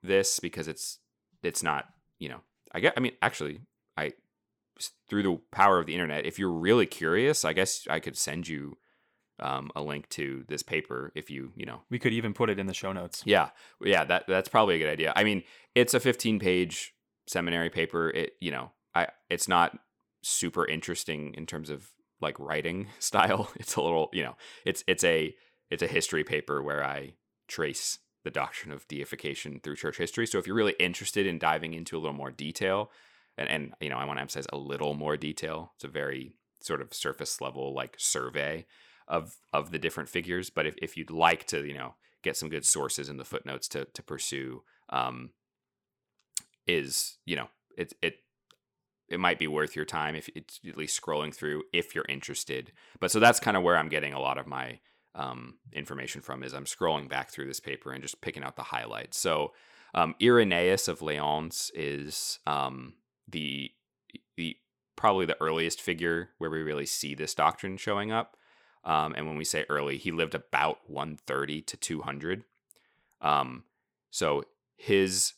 this 0.03 0.41
because 0.41 0.67
it's 0.67 0.99
it's 1.43 1.63
not 1.63 1.87
you 2.19 2.29
know 2.29 2.41
i 2.73 2.81
get 2.81 2.93
i 2.97 3.01
mean 3.01 3.13
actually 3.23 3.61
through 5.09 5.23
the 5.23 5.39
power 5.51 5.79
of 5.79 5.87
the 5.87 5.95
internet 5.95 6.27
if 6.27 6.39
you're 6.39 6.51
really 6.51 6.87
curious 6.87 7.45
i 7.45 7.53
guess 7.53 7.87
i 7.91 8.01
could 8.01 8.17
send 8.17 8.49
you 8.49 8.77
um, 9.41 9.73
a 9.75 9.83
link 9.83 10.09
to 10.11 10.45
this 10.47 10.63
paper 10.63 11.11
if 11.17 11.29
you 11.29 11.51
you 11.57 11.67
know 11.67 11.81
we 11.91 11.99
could 11.99 12.13
even 12.13 12.33
put 12.33 12.51
it 12.51 12.59
in 12.61 12.67
the 12.67 12.75
show 12.75 12.93
notes 12.93 13.23
yeah 13.27 13.51
yeah 13.83 14.05
that 14.05 14.25
that's 14.29 14.49
probably 14.49 14.77
a 14.77 14.79
good 14.79 14.89
idea 14.89 15.13
i 15.17 15.25
mean 15.25 15.43
it's 15.75 15.93
a 15.93 15.99
15 15.99 16.39
page 16.39 16.95
seminary 17.27 17.69
paper 17.69 18.11
it 18.11 18.35
you 18.41 18.53
know 18.53 18.71
i 18.95 19.09
it's 19.29 19.49
not 19.49 19.77
super 20.23 20.67
interesting 20.67 21.35
in 21.35 21.47
terms 21.47 21.71
of 21.71 21.91
like 22.21 22.39
writing 22.41 22.89
style. 22.99 23.51
It's 23.57 23.77
a 23.77 23.83
little, 23.83 24.11
you 24.13 24.23
know, 24.23 24.37
it's 24.65 24.83
it's 24.87 25.05
a 25.05 25.35
it's 25.71 25.83
a 25.83 25.87
history 25.87 26.25
paper 26.25 26.63
where 26.63 26.85
I 26.85 27.15
trace 27.49 27.99
the 28.25 28.31
doctrine 28.31 28.73
of 28.73 28.89
deification 28.89 29.61
through 29.63 29.77
church 29.77 29.99
history. 29.99 30.27
So 30.27 30.39
if 30.39 30.47
you're 30.47 30.57
really 30.57 30.77
interested 30.81 31.27
in 31.27 31.39
diving 31.39 31.75
into 31.75 31.97
a 31.97 32.01
little 32.01 32.17
more 32.17 32.31
detail, 32.31 32.91
and, 33.37 33.49
and 33.49 33.73
you 33.81 33.91
know, 33.91 33.97
I 33.97 34.05
want 34.05 34.19
to 34.19 34.23
emphasize 34.23 34.47
a 34.53 34.57
little 34.57 34.95
more 34.95 35.17
detail. 35.17 35.73
It's 35.77 35.85
a 35.85 35.89
very 35.89 36.35
sort 36.61 36.81
of 36.81 36.95
surface 36.95 37.41
level 37.41 37.75
like 37.75 37.97
survey 37.99 38.67
of 39.09 39.37
of 39.53 39.71
the 39.71 39.79
different 39.79 40.09
figures. 40.09 40.51
But 40.51 40.67
if, 40.67 40.75
if 40.81 40.97
you'd 40.97 41.11
like 41.11 41.47
to, 41.49 41.65
you 41.65 41.75
know, 41.75 41.95
get 42.23 42.37
some 42.37 42.49
good 42.49 42.65
sources 42.65 43.09
in 43.09 43.17
the 43.17 43.25
footnotes 43.25 43.69
to 43.69 43.87
to 43.87 44.03
pursue, 44.03 44.63
um, 44.91 45.31
is 46.67 47.19
you 47.25 47.37
know, 47.37 47.49
it 47.77 47.93
it 48.03 48.17
it 49.09 49.21
might 49.21 49.39
be 49.39 49.47
worth 49.47 49.77
your 49.77 49.85
time 49.85 50.15
if 50.15 50.29
it's 50.35 50.61
at 50.67 50.79
least 50.79 51.01
scrolling 51.01 51.35
through 51.35 51.63
if 51.73 51.95
you're 51.95 52.07
interested. 52.09 52.73
But 53.01 53.11
so 53.11 53.21
that's 53.21 53.41
kind 53.41 53.57
of 53.57 53.63
where 53.63 53.77
I'm 53.77 53.89
getting 53.89 54.15
a 54.15 54.21
lot 54.21 54.39
of 54.39 54.47
my 54.47 54.81
um, 55.15 55.55
information 55.73 56.21
from 56.21 56.43
is 56.43 56.55
I'm 56.55 56.65
scrolling 56.65 57.09
back 57.09 57.31
through 57.31 57.47
this 57.47 57.61
paper 57.61 57.93
and 57.93 58.03
just 58.03 58.21
picking 58.21 58.43
out 58.43 58.57
the 58.57 58.63
highlights. 58.63 59.19
So 59.19 59.53
um, 59.95 60.15
Irenaeus 60.21 60.89
of 60.89 61.03
Lyons 61.03 61.71
is 61.75 62.41
um, 62.47 62.95
the 63.29 63.71
the 64.37 64.57
probably 64.97 65.27
the 65.27 65.41
earliest 65.41 65.81
figure 65.81 66.31
where 66.39 66.51
we 66.51 66.63
really 66.63 66.87
see 66.87 67.15
this 67.15 67.35
doctrine 67.35 67.77
showing 67.77 68.13
up. 68.13 68.37
Um, 68.85 69.15
and 69.17 69.27
when 69.27 69.37
we 69.37 69.45
say 69.45 69.65
early, 69.69 69.97
he 69.97 70.13
lived 70.13 70.35
about 70.35 70.79
130 70.89 71.63
to 71.63 71.77
200. 71.77 72.45
Um, 73.21 73.65
so 74.11 74.45
his 74.77 75.35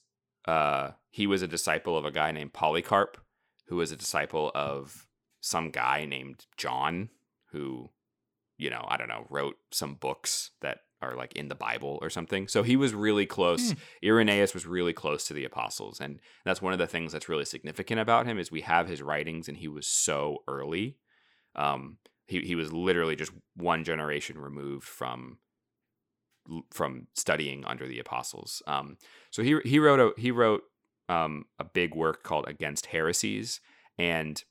uh, 0.47 0.93
he 1.11 1.27
was 1.27 1.43
a 1.43 1.49
disciple 1.49 1.97
of 1.97 2.05
a 2.05 2.11
guy 2.11 2.31
named 2.33 2.53
Polycarp, 2.53 3.19
who 3.67 3.77
was 3.77 3.91
a 3.91 3.97
disciple 3.97 4.53
of 4.55 5.07
some 5.41 5.71
guy 5.71 6.05
named 6.05 6.47
John, 6.57 7.11
who, 7.51 7.91
you 8.57 8.71
know, 8.71 8.85
I 8.89 8.97
don't 8.97 9.09
know, 9.09 9.27
wrote 9.29 9.57
some 9.73 9.95
books 9.95 10.51
that 10.61 10.81
are 11.03 11.15
like 11.15 11.35
in 11.35 11.49
the 11.49 11.55
Bible 11.55 11.99
or 12.01 12.11
something. 12.11 12.49
So 12.49 12.63
he 12.63 12.77
was 12.77 12.95
really 12.95 13.27
close. 13.27 13.73
Mm. 13.73 13.77
Irenaeus 14.05 14.55
was 14.55 14.67
really 14.67 14.93
close 14.93 15.27
to 15.27 15.35
the 15.35 15.45
apostles. 15.45 16.01
And 16.01 16.21
that's 16.45 16.63
one 16.63 16.73
of 16.73 16.79
the 16.79 16.87
things 16.87 17.13
that's 17.13 17.29
really 17.29 17.45
significant 17.45 18.01
about 18.01 18.27
him 18.27 18.39
is 18.39 18.51
we 18.51 18.63
have 18.63 18.89
his 18.89 19.03
writings 19.03 19.49
and 19.49 19.57
he 19.59 19.69
was 19.69 19.87
so 19.87 20.39
early. 20.49 20.97
Um, 21.55 21.99
he, 22.27 22.41
he 22.41 22.55
was 22.55 22.73
literally 22.73 23.17
just 23.17 23.33
one 23.55 23.85
generation 23.85 24.39
removed 24.39 24.87
from 24.87 25.39
from 26.73 27.09
studying 27.13 27.65
under 27.65 27.89
the 27.89 27.99
apostles. 27.99 28.63
Um, 28.69 28.99
so 29.33 29.43
he 29.43 29.59
he 29.65 29.81
wrote 29.81 29.99
a 29.99 30.21
he 30.21 30.31
wrote 30.31 30.63
um, 31.09 31.47
a 31.59 31.65
big 31.65 31.95
work 31.95 32.23
called 32.23 32.47
Against 32.49 32.87
Heresies. 32.87 33.61
And 33.99 34.43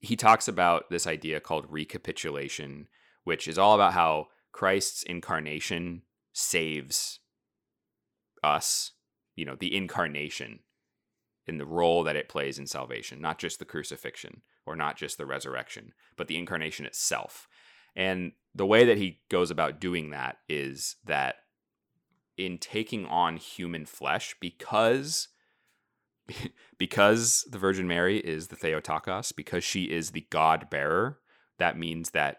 he 0.00 0.16
talks 0.16 0.48
about 0.48 0.90
this 0.90 1.06
idea 1.06 1.40
called 1.40 1.66
recapitulation, 1.68 2.88
which 3.24 3.46
is 3.46 3.58
all 3.58 3.74
about 3.74 3.92
how 3.92 4.28
Christ's 4.52 5.02
incarnation 5.02 6.02
saves 6.32 7.20
us, 8.42 8.92
you 9.36 9.44
know, 9.44 9.56
the 9.58 9.74
incarnation 9.74 10.60
in 11.46 11.58
the 11.58 11.66
role 11.66 12.04
that 12.04 12.16
it 12.16 12.28
plays 12.28 12.58
in 12.58 12.66
salvation, 12.66 13.20
not 13.20 13.38
just 13.38 13.58
the 13.58 13.64
crucifixion 13.64 14.42
or 14.66 14.76
not 14.76 14.96
just 14.96 15.18
the 15.18 15.26
resurrection, 15.26 15.92
but 16.16 16.28
the 16.28 16.36
incarnation 16.36 16.86
itself. 16.86 17.48
And 17.96 18.32
the 18.54 18.66
way 18.66 18.84
that 18.84 18.98
he 18.98 19.20
goes 19.28 19.50
about 19.50 19.80
doing 19.80 20.10
that 20.10 20.38
is 20.48 20.96
that 21.04 21.36
in 22.36 22.58
taking 22.58 23.06
on 23.06 23.36
human 23.36 23.84
flesh, 23.84 24.36
because 24.40 25.28
because 26.78 27.44
the 27.50 27.58
Virgin 27.58 27.88
Mary 27.88 28.18
is 28.18 28.48
the 28.48 28.56
Theotokos, 28.56 29.32
because 29.32 29.64
she 29.64 29.84
is 29.84 30.10
the 30.10 30.26
God 30.30 30.70
bearer, 30.70 31.18
that 31.58 31.78
means 31.78 32.10
that 32.10 32.38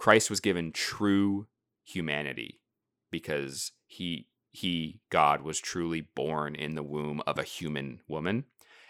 Christ 0.00 0.30
was 0.30 0.40
given 0.40 0.72
true 0.72 1.46
humanity 1.84 2.62
because 3.10 3.72
he 3.86 4.28
he 4.48 4.98
God 5.10 5.42
was 5.42 5.60
truly 5.60 6.00
born 6.00 6.54
in 6.54 6.74
the 6.74 6.82
womb 6.82 7.20
of 7.26 7.38
a 7.38 7.42
human 7.42 8.00
woman. 8.08 8.44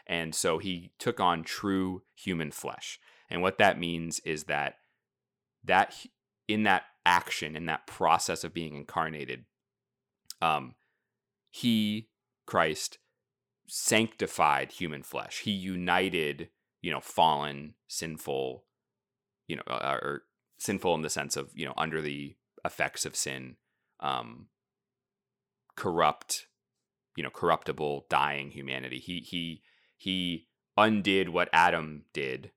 And 0.07 0.37
so 0.37 0.59
he 0.59 0.93
took 1.01 1.19
on 1.19 1.43
true 1.43 2.03
human 2.15 2.53
flesh. 2.53 3.01
And 3.29 3.43
what 3.43 3.59
that 3.59 3.77
means 3.77 4.21
is 4.21 4.45
that 4.45 4.77
that 5.65 5.97
in 6.47 6.63
that 6.63 6.85
action 7.05 7.57
in 7.57 7.67
that 7.67 7.89
process 7.89 8.45
of 8.45 8.55
being 8.55 8.77
incarnated 8.77 9.47
um 10.41 10.77
he 11.51 12.09
Christ 12.47 12.99
sanctified 13.67 14.71
human 14.71 15.03
flesh. 15.03 15.41
He 15.41 15.51
united, 15.51 16.51
you 16.81 16.93
know, 16.93 17.01
fallen, 17.01 17.75
sinful, 17.89 18.65
you 19.49 19.57
know, 19.57 19.63
uh, 19.67 19.99
or 20.01 20.23
sinful 20.61 20.95
in 20.95 21.03
the 21.03 21.11
sense 21.11 21.37
of, 21.37 21.51
you 21.55 21.67
know, 21.67 21.75
under 21.77 22.01
the 22.01 22.37
effects 22.65 23.05
of 23.05 23.17
sin, 23.17 23.57
um, 23.99 24.47
corrupt, 25.75 26.47
you 27.17 27.25
know, 27.25 27.31
corruptible, 27.31 28.07
dying 28.09 28.51
humanity. 28.51 28.99
He 28.99 29.21
he 29.21 29.63
he 29.97 30.47
undid 30.77 31.31
what 31.31 31.49
Adam 31.53 32.05
did 32.13 32.53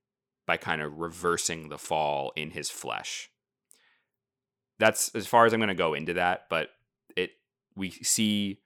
by 0.46 0.58
kind 0.58 0.82
of 0.82 0.98
reversing 0.98 1.70
the 1.70 1.78
fall 1.78 2.32
in 2.36 2.50
his 2.50 2.70
flesh. 2.70 3.30
That's 4.78 5.14
as 5.14 5.26
far 5.26 5.46
as 5.46 5.52
I'm 5.52 5.60
going 5.60 5.68
to 5.68 5.74
go 5.74 5.94
into 5.94 6.14
that, 6.14 6.46
but 6.50 6.68
it 7.16 7.30
we 7.74 7.90
see 7.90 8.60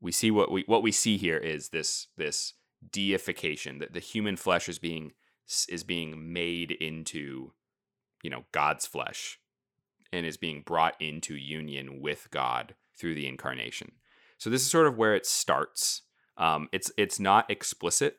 we 0.00 0.10
see 0.10 0.30
what 0.30 0.50
we 0.50 0.64
what 0.66 0.82
we 0.82 0.90
see 0.92 1.16
here 1.16 1.38
is 1.38 1.68
this 1.68 2.08
this 2.16 2.54
deification 2.90 3.78
that 3.78 3.92
the 3.92 4.00
human 4.00 4.36
flesh 4.36 4.68
is 4.68 4.78
being 4.78 5.12
is 5.68 5.84
being 5.84 6.32
made 6.32 6.72
into 6.72 7.52
you 8.24 8.30
know 8.30 8.44
God's 8.50 8.86
flesh 8.86 9.38
and 10.12 10.26
is 10.26 10.36
being 10.36 10.62
brought 10.62 11.00
into 11.00 11.36
union 11.36 12.00
with 12.00 12.28
God 12.32 12.74
through 12.96 13.14
the 13.14 13.28
incarnation. 13.28 13.92
So 14.38 14.50
this 14.50 14.62
is 14.62 14.70
sort 14.70 14.86
of 14.86 14.96
where 14.96 15.14
it 15.14 15.26
starts. 15.26 16.02
Um, 16.36 16.68
it's 16.72 16.90
it's 16.96 17.20
not 17.20 17.48
explicit. 17.48 18.16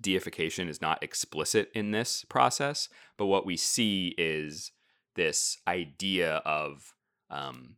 Deification 0.00 0.68
is 0.68 0.80
not 0.80 1.02
explicit 1.02 1.70
in 1.74 1.90
this 1.90 2.24
process, 2.28 2.88
but 3.16 3.26
what 3.26 3.46
we 3.46 3.56
see 3.56 4.14
is 4.18 4.72
this 5.14 5.58
idea 5.66 6.36
of 6.44 6.94
um, 7.30 7.76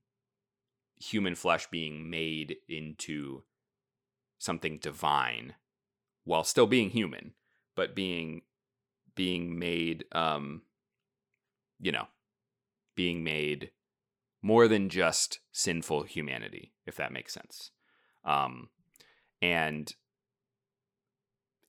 human 0.96 1.34
flesh 1.34 1.68
being 1.70 2.10
made 2.10 2.56
into 2.68 3.42
something 4.38 4.78
divine 4.78 5.54
while 6.24 6.44
still 6.44 6.66
being 6.66 6.90
human, 6.90 7.34
but 7.76 7.94
being 7.94 8.42
being 9.14 9.58
made 9.58 10.04
um, 10.12 10.62
you 11.80 11.92
know, 11.92 12.06
being 12.96 13.24
made 13.24 13.70
more 14.42 14.68
than 14.68 14.88
just 14.88 15.40
sinful 15.52 16.02
humanity, 16.02 16.74
if 16.86 16.96
that 16.96 17.12
makes 17.12 17.32
sense. 17.32 17.70
Um, 18.24 18.68
and 19.40 19.92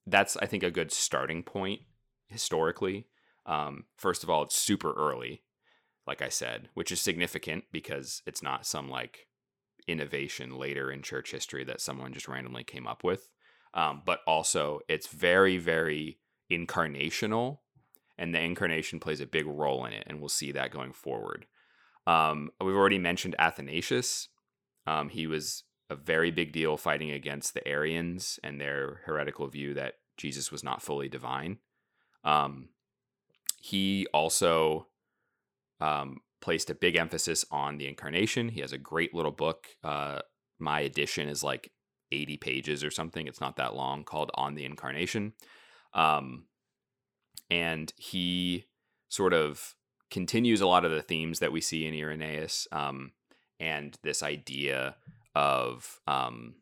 that's, 0.05 0.37
I 0.37 0.45
think, 0.45 0.63
a 0.63 0.71
good 0.71 0.91
starting 0.91 1.41
point 1.43 1.81
historically. 2.27 3.07
Um, 3.45 3.85
first 3.97 4.23
of 4.23 4.29
all, 4.29 4.43
it's 4.43 4.55
super 4.55 4.91
early, 4.93 5.43
like 6.05 6.21
I 6.21 6.29
said, 6.29 6.69
which 6.73 6.91
is 6.91 6.99
significant 7.01 7.65
because 7.71 8.21
it's 8.25 8.43
not 8.43 8.65
some 8.65 8.89
like 8.89 9.27
innovation 9.87 10.57
later 10.57 10.91
in 10.91 11.01
church 11.01 11.31
history 11.31 11.63
that 11.63 11.81
someone 11.81 12.13
just 12.13 12.27
randomly 12.27 12.63
came 12.63 12.87
up 12.87 13.03
with. 13.03 13.29
Um, 13.73 14.01
but 14.05 14.19
also, 14.25 14.79
it's 14.87 15.07
very, 15.07 15.57
very 15.57 16.19
incarnational 16.51 17.59
and 18.17 18.33
the 18.33 18.41
incarnation 18.41 18.99
plays 18.99 19.21
a 19.21 19.25
big 19.25 19.45
role 19.45 19.85
in 19.85 19.93
it, 19.93 20.03
and 20.07 20.19
we'll 20.19 20.29
see 20.29 20.51
that 20.51 20.71
going 20.71 20.93
forward. 20.93 21.45
Um, 22.07 22.51
we've 22.61 22.75
already 22.75 22.99
mentioned 22.99 23.35
Athanasius. 23.39 24.29
Um, 24.85 25.09
he 25.09 25.27
was 25.27 25.63
a 25.89 25.95
very 25.95 26.31
big 26.31 26.51
deal 26.51 26.77
fighting 26.77 27.11
against 27.11 27.53
the 27.53 27.67
Arians 27.67 28.39
and 28.43 28.59
their 28.59 29.01
heretical 29.05 29.47
view 29.47 29.73
that 29.73 29.95
Jesus 30.17 30.51
was 30.51 30.63
not 30.63 30.81
fully 30.81 31.09
divine. 31.09 31.57
Um, 32.23 32.69
he 33.59 34.07
also 34.13 34.87
um, 35.79 36.21
placed 36.41 36.69
a 36.69 36.75
big 36.75 36.95
emphasis 36.95 37.45
on 37.51 37.77
the 37.77 37.87
incarnation. 37.87 38.49
He 38.49 38.61
has 38.61 38.71
a 38.71 38.77
great 38.77 39.13
little 39.13 39.31
book. 39.31 39.67
Uh, 39.83 40.19
my 40.59 40.81
edition 40.81 41.27
is 41.27 41.43
like 41.43 41.71
80 42.11 42.37
pages 42.37 42.83
or 42.83 42.91
something. 42.91 43.27
It's 43.27 43.41
not 43.41 43.57
that 43.57 43.75
long, 43.75 44.03
called 44.03 44.31
On 44.35 44.55
the 44.55 44.65
Incarnation. 44.65 45.33
Um, 45.93 46.45
and 47.49 47.93
he 47.97 48.65
sort 49.09 49.33
of 49.33 49.75
continues 50.11 50.61
a 50.61 50.67
lot 50.67 50.85
of 50.85 50.91
the 50.91 51.01
themes 51.01 51.39
that 51.39 51.51
we 51.51 51.61
see 51.61 51.85
in 51.85 51.93
Irenaeus 51.93 52.67
um, 52.71 53.11
and 53.59 53.97
this 54.03 54.23
idea 54.23 54.95
of 55.33 55.99
um, 56.07 56.55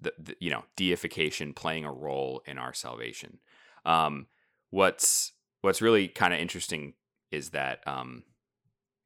the, 0.00 0.12
the, 0.18 0.36
you 0.40 0.50
know 0.50 0.64
deification 0.76 1.54
playing 1.54 1.84
a 1.84 1.92
role 1.92 2.42
in 2.46 2.58
our 2.58 2.74
salvation. 2.74 3.38
Um, 3.84 4.26
what's 4.70 5.32
what's 5.62 5.82
really 5.82 6.08
kind 6.08 6.34
of 6.34 6.40
interesting 6.40 6.94
is 7.30 7.50
that 7.50 7.86
um, 7.86 8.24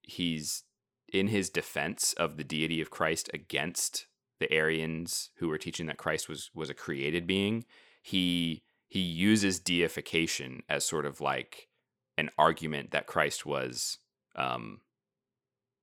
he's 0.03 0.65
in 1.13 1.29
his 1.29 1.51
defense 1.51 2.13
of 2.15 2.37
the 2.37 2.45
deity 2.45 2.81
of 2.81 2.91
Christ 2.91 3.31
against 3.33 4.07
the 4.41 4.53
Arians 4.53 5.31
who 5.37 5.49
were 5.49 5.59
teaching 5.59 5.87
that 5.87 5.99
Christ 5.99 6.29
was 6.29 6.51
was 6.55 6.71
a 6.71 6.75
created 6.75 7.27
being. 7.27 7.65
He 8.03 8.63
he 8.97 9.03
uses 9.03 9.61
deification 9.61 10.63
as 10.71 10.83
sort 10.83 11.05
of 11.05 11.21
like 11.21 11.69
an 12.17 12.31
argument 12.39 12.93
that 12.93 13.07
Christ 13.07 13.45
was 13.45 13.99
um, 14.35 14.81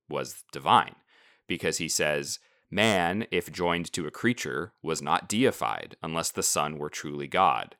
was 0.08 0.42
divine, 0.50 0.96
because 1.46 1.78
he 1.78 1.88
says 1.88 2.40
man, 2.72 3.24
if 3.30 3.52
joined 3.52 3.92
to 3.92 4.08
a 4.08 4.10
creature, 4.10 4.72
was 4.82 5.00
not 5.00 5.28
deified 5.28 5.94
unless 6.02 6.32
the 6.32 6.42
Son 6.42 6.76
were 6.76 6.90
truly 6.90 7.28
God, 7.28 7.76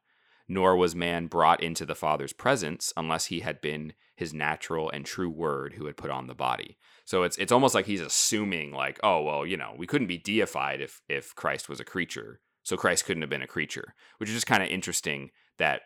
nor 0.46 0.76
was 0.76 0.94
man 0.94 1.26
brought 1.26 1.60
into 1.60 1.84
the 1.84 1.96
Father's 1.96 2.32
presence 2.32 2.92
unless 2.96 3.24
he 3.24 3.40
had 3.40 3.60
been 3.60 3.92
his 4.14 4.32
natural 4.32 4.88
and 4.88 5.04
true 5.04 5.28
Word 5.28 5.74
who 5.74 5.86
had 5.86 5.96
put 5.96 6.12
on 6.12 6.28
the 6.28 6.34
body. 6.36 6.78
So 7.04 7.24
it's 7.24 7.36
it's 7.38 7.50
almost 7.50 7.74
like 7.74 7.86
he's 7.86 8.00
assuming 8.00 8.70
like, 8.70 9.00
oh 9.02 9.20
well, 9.20 9.44
you 9.44 9.56
know, 9.56 9.74
we 9.76 9.88
couldn't 9.88 10.06
be 10.06 10.16
deified 10.16 10.80
if 10.80 11.02
if 11.08 11.34
Christ 11.34 11.68
was 11.68 11.80
a 11.80 11.84
creature. 11.84 12.38
So 12.64 12.76
Christ 12.76 13.04
couldn't 13.04 13.22
have 13.22 13.30
been 13.30 13.42
a 13.42 13.46
creature, 13.46 13.94
which 14.18 14.28
is 14.28 14.34
just 14.34 14.46
kind 14.46 14.62
of 14.62 14.68
interesting 14.68 15.30
that 15.58 15.82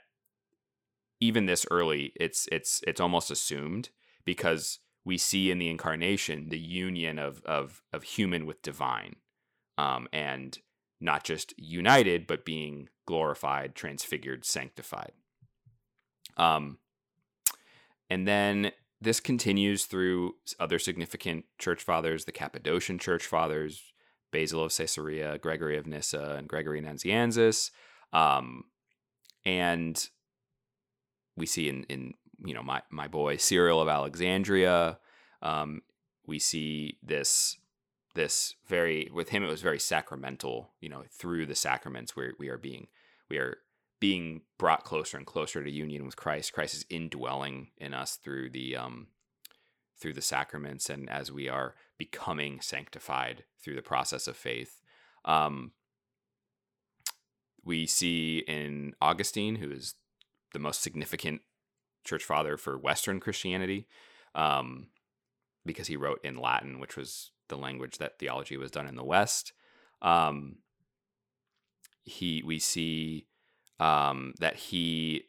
even 1.20 1.46
this 1.46 1.66
early, 1.70 2.12
it's 2.16 2.48
it's 2.50 2.80
it's 2.86 3.00
almost 3.00 3.30
assumed 3.30 3.90
because 4.24 4.78
we 5.04 5.18
see 5.18 5.50
in 5.50 5.58
the 5.58 5.68
incarnation 5.68 6.48
the 6.48 6.58
union 6.58 7.18
of 7.18 7.42
of 7.44 7.82
of 7.92 8.04
human 8.04 8.46
with 8.46 8.62
divine, 8.62 9.16
um, 9.76 10.08
and 10.12 10.58
not 11.00 11.24
just 11.24 11.52
united, 11.58 12.26
but 12.26 12.44
being 12.44 12.88
glorified, 13.06 13.74
transfigured, 13.74 14.44
sanctified. 14.44 15.12
Um, 16.36 16.78
and 18.08 18.26
then 18.26 18.70
this 19.00 19.20
continues 19.20 19.84
through 19.84 20.34
other 20.58 20.78
significant 20.78 21.44
church 21.58 21.82
fathers, 21.82 22.24
the 22.24 22.32
Cappadocian 22.32 22.98
church 22.98 23.26
fathers, 23.26 23.82
Basil 24.30 24.64
of 24.64 24.76
Caesarea, 24.76 25.38
Gregory 25.38 25.78
of 25.78 25.86
Nyssa, 25.86 26.36
and 26.38 26.48
Gregory 26.48 26.80
Nazianzus. 26.80 27.70
Um, 28.12 28.64
and 29.44 30.08
we 31.36 31.46
see 31.46 31.68
in, 31.68 31.84
in 31.84 32.14
you 32.44 32.54
know 32.54 32.62
my 32.62 32.82
my 32.90 33.08
boy 33.08 33.36
Cyril 33.36 33.80
of 33.80 33.88
Alexandria. 33.88 34.98
Um, 35.42 35.82
we 36.26 36.38
see 36.38 36.98
this 37.02 37.56
this 38.14 38.54
very 38.66 39.10
with 39.12 39.30
him 39.30 39.44
it 39.44 39.50
was 39.50 39.62
very 39.62 39.78
sacramental. 39.78 40.72
You 40.80 40.88
know, 40.88 41.04
through 41.10 41.46
the 41.46 41.54
sacraments 41.54 42.16
where 42.16 42.32
we 42.38 42.48
are 42.48 42.58
being 42.58 42.88
we 43.30 43.38
are 43.38 43.58
being 44.00 44.42
brought 44.58 44.84
closer 44.84 45.16
and 45.16 45.26
closer 45.26 45.64
to 45.64 45.70
union 45.70 46.04
with 46.04 46.16
Christ. 46.16 46.52
Christ 46.52 46.74
is 46.74 46.86
indwelling 46.88 47.68
in 47.78 47.94
us 47.94 48.16
through 48.16 48.50
the 48.50 48.76
um, 48.76 49.08
through 49.98 50.12
the 50.12 50.22
sacraments 50.22 50.88
and 50.88 51.10
as 51.10 51.32
we 51.32 51.48
are 51.48 51.74
becoming 51.98 52.60
sanctified 52.60 53.44
through 53.62 53.74
the 53.74 53.82
process 53.82 54.28
of 54.28 54.36
faith. 54.36 54.80
Um, 55.24 55.72
we 57.64 57.86
see 57.86 58.44
in 58.46 58.94
Augustine, 59.00 59.56
who 59.56 59.70
is 59.70 59.94
the 60.52 60.58
most 60.58 60.80
significant 60.80 61.42
church 62.04 62.24
father 62.24 62.56
for 62.56 62.78
Western 62.78 63.20
Christianity, 63.20 63.86
um, 64.34 64.86
because 65.66 65.88
he 65.88 65.96
wrote 65.96 66.20
in 66.24 66.36
Latin, 66.36 66.80
which 66.80 66.96
was 66.96 67.32
the 67.48 67.58
language 67.58 67.98
that 67.98 68.18
theology 68.18 68.56
was 68.56 68.70
done 68.70 68.86
in 68.86 68.94
the 68.94 69.04
West. 69.04 69.52
Um, 70.00 70.58
he, 72.04 72.42
we 72.46 72.58
see 72.58 73.26
um, 73.80 74.34
that 74.38 74.56
he, 74.56 75.24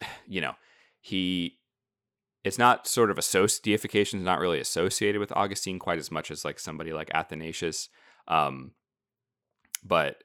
you 0.28 0.40
know, 0.40 0.54
he 1.00 1.58
it's 2.48 2.58
not 2.58 2.88
sort 2.88 3.10
of 3.10 3.18
associated 3.18 3.62
deification 3.62 4.18
is 4.18 4.24
not 4.24 4.40
really 4.40 4.58
associated 4.58 5.20
with 5.20 5.32
Augustine 5.32 5.78
quite 5.78 5.98
as 5.98 6.10
much 6.10 6.30
as 6.30 6.46
like 6.46 6.58
somebody 6.58 6.94
like 6.94 7.10
Athanasius. 7.12 7.90
Um, 8.26 8.72
but 9.84 10.24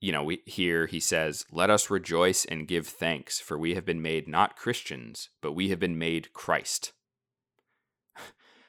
you 0.00 0.10
know, 0.10 0.24
we 0.24 0.42
here 0.46 0.86
he 0.86 0.98
says, 0.98 1.44
"Let 1.52 1.68
us 1.68 1.90
rejoice 1.90 2.46
and 2.46 2.66
give 2.66 2.86
thanks, 2.86 3.38
for 3.38 3.58
we 3.58 3.74
have 3.74 3.84
been 3.84 4.00
made 4.00 4.26
not 4.26 4.56
Christians, 4.56 5.28
but 5.42 5.52
we 5.52 5.68
have 5.68 5.78
been 5.78 5.98
made 5.98 6.32
Christ." 6.32 6.92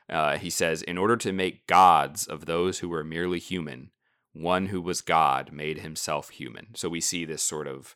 Uh, 0.10 0.38
he 0.38 0.50
says, 0.50 0.82
"In 0.82 0.98
order 0.98 1.16
to 1.16 1.32
make 1.32 1.66
gods 1.66 2.28
of 2.28 2.46
those 2.46 2.80
who 2.80 2.90
were 2.90 3.06
merely 3.06 3.40
human, 3.40 3.90
one 4.34 4.66
who 4.66 4.82
was 4.82 5.00
God 5.00 5.54
made 5.54 5.80
himself 5.80 6.30
human." 6.30 6.76
So 6.76 6.90
we 6.90 7.00
see 7.00 7.24
this 7.24 7.42
sort 7.42 7.68
of 7.68 7.96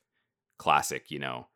classic, 0.58 1.12
you 1.12 1.20
know, 1.20 1.48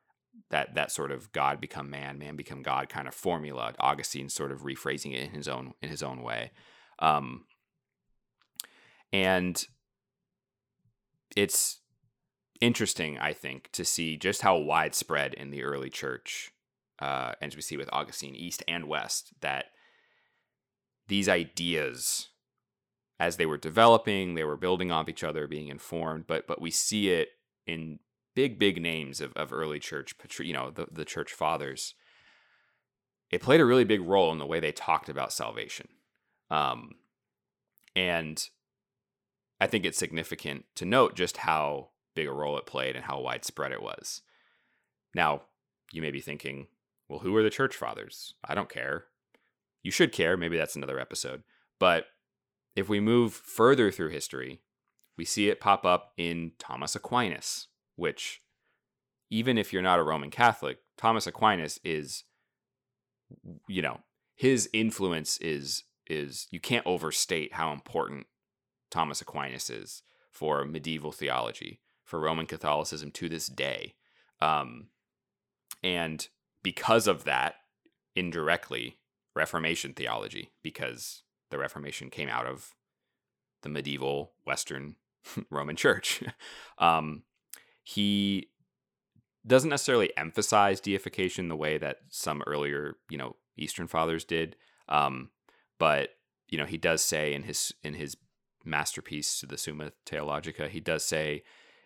that 0.50 0.76
that 0.76 0.91
sort 0.91 1.12
of 1.12 1.32
God 1.32 1.62
become 1.62 1.89
man, 1.89 2.17
man 2.17 2.36
become 2.36 2.62
God 2.62 2.89
kind 2.89 3.08
of 3.08 3.13
formula. 3.13 3.74
Augustine 3.80 4.30
sort 4.30 4.52
of 4.52 4.62
rephrasing 4.62 5.13
it 5.13 5.24
in 5.24 5.32
his 5.32 5.48
own 5.48 5.74
in 5.82 5.89
his 5.89 6.04
own 6.04 6.22
way. 6.24 6.52
Um, 7.00 7.46
And 9.13 9.65
it's 11.36 11.80
interesting, 12.60 13.17
I 13.17 13.34
think, 13.34 13.70
to 13.74 13.84
see 13.84 14.17
just 14.17 14.41
how 14.41 14.58
widespread 14.58 15.34
in 15.34 15.52
the 15.52 15.63
early 15.63 15.89
church, 15.89 16.52
uh, 17.00 17.34
as 17.41 17.56
we 17.56 17.62
see 17.62 17.78
with 17.78 17.89
Augustine, 17.91 18.36
East 18.36 18.63
and 18.67 18.88
West, 18.88 19.34
that 19.41 19.65
these 21.08 21.28
ideas, 21.28 22.30
as 23.20 23.38
they 23.38 23.46
were 23.46 23.58
developing, 23.58 24.36
they 24.36 24.44
were 24.44 24.58
building 24.58 24.91
off 24.91 25.10
each 25.10 25.24
other, 25.24 25.48
being 25.48 25.67
informed. 25.67 26.26
But 26.28 26.48
but 26.48 26.62
we 26.62 26.72
see 26.72 27.10
it 27.10 27.30
in 27.65 28.00
big 28.36 28.60
big 28.60 28.82
names 28.82 29.22
of, 29.22 29.34
of 29.34 29.54
early 29.54 29.80
church, 29.80 30.13
you 30.39 30.54
know, 30.54 30.72
the 30.72 30.88
the 30.91 31.06
church 31.06 31.32
fathers. 31.32 31.96
It 33.30 33.41
played 33.41 33.62
a 33.62 33.65
really 33.65 33.86
big 33.86 34.02
role 34.02 34.32
in 34.32 34.39
the 34.39 34.46
way 34.46 34.60
they 34.60 34.74
talked 34.74 35.08
about 35.08 35.32
salvation, 35.32 35.88
um, 36.50 36.96
and 37.96 38.50
I 39.62 39.67
think 39.67 39.86
it's 39.86 39.98
significant 39.98 40.65
to 40.76 40.86
note 40.86 41.15
just 41.15 41.38
how 41.38 41.89
big 42.15 42.28
a 42.28 42.34
role 42.34 42.58
it 42.58 42.65
played 42.65 42.96
and 42.96 43.06
how 43.06 43.22
widespread 43.22 43.72
it 43.72 43.82
was. 43.82 44.22
Now, 45.15 45.44
you 45.91 46.02
may 46.02 46.12
be 46.12 46.20
thinking, 46.20 46.67
well, 47.08 47.20
who 47.20 47.36
are 47.36 47.44
the 47.44 47.50
church 47.50 47.76
fathers? 47.76 48.34
I 48.44 48.56
don't 48.56 48.70
care. 48.70 49.06
You 49.84 49.91
should 49.91 50.12
care. 50.12 50.38
Maybe 50.38 50.58
that's 50.58 50.76
another 50.76 51.00
episode. 51.00 51.44
But 51.80 52.06
if 52.76 52.89
we 52.89 53.00
move 53.00 53.34
further 53.34 53.91
through 53.91 54.10
history, 54.10 54.62
we 55.17 55.26
see 55.26 55.50
it 55.50 55.60
pop 55.60 55.86
up 55.86 56.13
in 56.17 56.54
Thomas 56.58 56.96
Aquinas, 56.96 57.67
which, 57.96 58.42
even 59.30 59.58
if 59.58 59.72
you're 59.72 59.82
not 59.82 60.00
a 60.00 60.04
Roman 60.04 60.30
Catholic, 60.30 60.80
Thomas 60.98 61.28
Aquinas 61.28 61.80
is, 61.84 62.24
you 63.68 63.82
know, 63.82 64.00
his 64.36 64.70
influence 64.74 65.38
is 65.38 65.84
is 66.08 66.48
you 66.52 66.60
can't 66.60 66.86
overstate 66.86 67.54
how 67.54 67.72
important 67.72 68.26
Thomas 68.90 69.22
Aquinas 69.22 69.70
is 69.70 70.04
for 70.30 70.66
medieval 70.66 71.12
theology 71.12 71.80
for 72.04 72.20
Roman 72.20 72.46
Catholicism 72.46 73.12
to 73.12 73.30
this 73.30 73.48
day. 73.48 73.96
Um, 74.42 74.88
and 75.84 76.28
because 76.64 77.08
of 77.08 77.24
that, 77.24 77.56
indirectly, 78.16 78.98
Reformation 79.36 79.94
theology, 79.94 80.52
because 80.62 81.24
the 81.52 81.58
Reformation 81.58 82.10
came 82.10 82.28
out 82.28 82.46
of 82.46 82.72
the 83.62 83.70
medieval 83.70 84.34
Western 84.46 84.96
Roman 85.50 85.76
Church. 85.76 86.24
um, 86.78 87.24
he 87.84 88.50
doesn't 89.46 89.70
necessarily 89.70 90.15
emphasize 90.17 90.80
deification 90.80 91.48
the 91.48 91.56
way 91.56 91.78
that 91.78 91.98
some 92.10 92.44
earlier, 92.46 92.96
you 93.10 93.17
know, 93.17 93.36
Eastern 93.58 93.88
fathers 93.88 94.24
did. 94.24 94.56
Um, 94.88 95.30
but 95.80 96.10
you 96.48 96.58
know, 96.58 96.65
he 96.65 96.78
does 96.78 97.02
say 97.02 97.34
in 97.34 97.44
his 97.44 97.74
in 97.84 97.94
his 97.96 98.17
masterpiece 98.63 99.39
to 99.39 99.46
the 99.46 99.58
Summa 99.58 99.91
Theologica, 100.06 100.67
he 100.70 100.80
does 100.80 101.04
say 101.04 101.44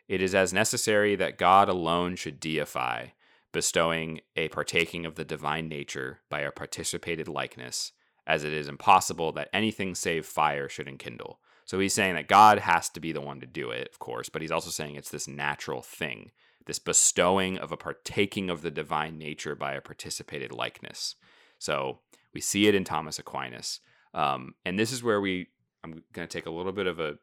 it 0.08 0.22
is 0.22 0.36
as 0.36 0.54
necessary 0.54 1.16
that 1.16 1.38
God 1.38 1.70
alone 1.70 2.16
should 2.16 2.40
deify, 2.40 3.08
bestowing 3.52 4.22
a 4.36 4.50
partaking 4.50 5.06
of 5.06 5.16
the 5.16 5.26
divine 5.26 5.68
nature 5.68 6.20
by 6.30 6.42
a 6.42 6.52
participated 6.52 7.28
likeness, 7.28 7.92
as 8.28 8.44
it 8.44 8.54
is 8.54 8.68
impossible 8.68 9.32
that 9.34 9.50
anything 9.54 9.96
save 9.96 10.26
fire 10.26 10.68
should 10.68 10.88
enkindle. 10.88 11.40
So 11.66 11.80
he's 11.80 11.94
saying 11.94 12.16
that 12.16 12.28
God 12.28 12.60
has 12.60 12.90
to 12.92 13.00
be 13.00 13.12
the 13.12 13.22
one 13.22 13.40
to 13.40 13.48
do 13.48 13.72
it, 13.72 13.90
of 13.92 14.00
course, 14.00 14.30
but 14.30 14.42
he's 14.42 14.52
also 14.52 14.70
saying 14.70 14.96
it's 14.96 15.10
this 15.10 15.28
natural 15.28 15.82
thing, 15.82 16.32
this 16.68 16.80
bestowing 16.80 17.58
of 17.58 17.72
a 17.72 17.78
partaking 17.78 18.50
of 18.50 18.62
the 18.62 18.72
divine 18.72 19.18
nature 19.18 19.56
by 19.56 19.74
a 19.74 19.82
participated 19.82 20.52
likeness. 20.52 21.16
So 21.58 22.00
we 22.34 22.42
see 22.42 22.68
it 22.68 22.76
in 22.76 22.84
Thomas 22.84 23.18
Aquinas. 23.18 23.80
Um, 24.14 24.54
and 24.64 24.78
this 24.78 24.92
is 24.92 25.04
where 25.04 25.20
we, 25.20 25.48
I'm 25.84 26.04
going 26.14 26.28
to 26.28 26.38
take 26.38 26.46
a 26.46 26.52
little 26.52 26.72
bit 26.72 26.88
of 26.88 27.00
a 27.00 27.16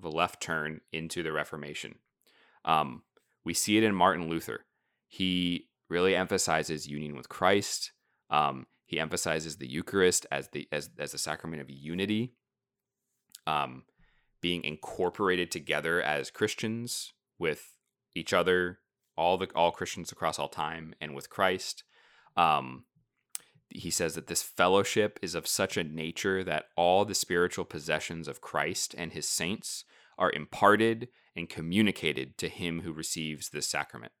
the 0.00 0.10
left 0.10 0.42
turn 0.42 0.80
into 0.92 1.22
the 1.22 1.32
Reformation. 1.32 1.96
Um, 2.64 3.02
we 3.44 3.54
see 3.54 3.76
it 3.76 3.84
in 3.84 3.94
Martin 3.94 4.28
Luther. 4.28 4.64
He 5.06 5.68
really 5.88 6.16
emphasizes 6.16 6.88
union 6.88 7.16
with 7.16 7.28
Christ. 7.28 7.92
Um, 8.30 8.66
he 8.86 8.98
emphasizes 8.98 9.56
the 9.56 9.68
Eucharist 9.68 10.26
as 10.30 10.48
the 10.48 10.68
as 10.72 10.90
as 10.98 11.14
a 11.14 11.18
sacrament 11.18 11.62
of 11.62 11.70
unity, 11.70 12.34
um, 13.46 13.84
being 14.40 14.64
incorporated 14.64 15.50
together 15.50 16.02
as 16.02 16.30
Christians 16.30 17.12
with 17.38 17.72
each 18.14 18.32
other, 18.32 18.78
all 19.16 19.36
the 19.36 19.48
all 19.54 19.72
Christians 19.72 20.12
across 20.12 20.38
all 20.38 20.48
time, 20.48 20.94
and 21.00 21.14
with 21.14 21.30
Christ. 21.30 21.84
Um, 22.36 22.84
he 23.68 23.90
says 23.90 24.14
that 24.14 24.28
this 24.28 24.42
fellowship 24.42 25.18
is 25.20 25.34
of 25.34 25.46
such 25.46 25.76
a 25.76 25.84
nature 25.84 26.44
that 26.44 26.66
all 26.76 27.04
the 27.04 27.14
spiritual 27.14 27.64
possessions 27.64 28.28
of 28.28 28.40
Christ 28.40 28.94
and 28.96 29.12
his 29.12 29.28
saints 29.28 29.84
are 30.16 30.30
imparted 30.30 31.08
and 31.34 31.48
communicated 31.48 32.38
to 32.38 32.48
him 32.48 32.82
who 32.82 32.92
receives 32.92 33.48
this 33.48 33.66
sacrament. 33.66 34.12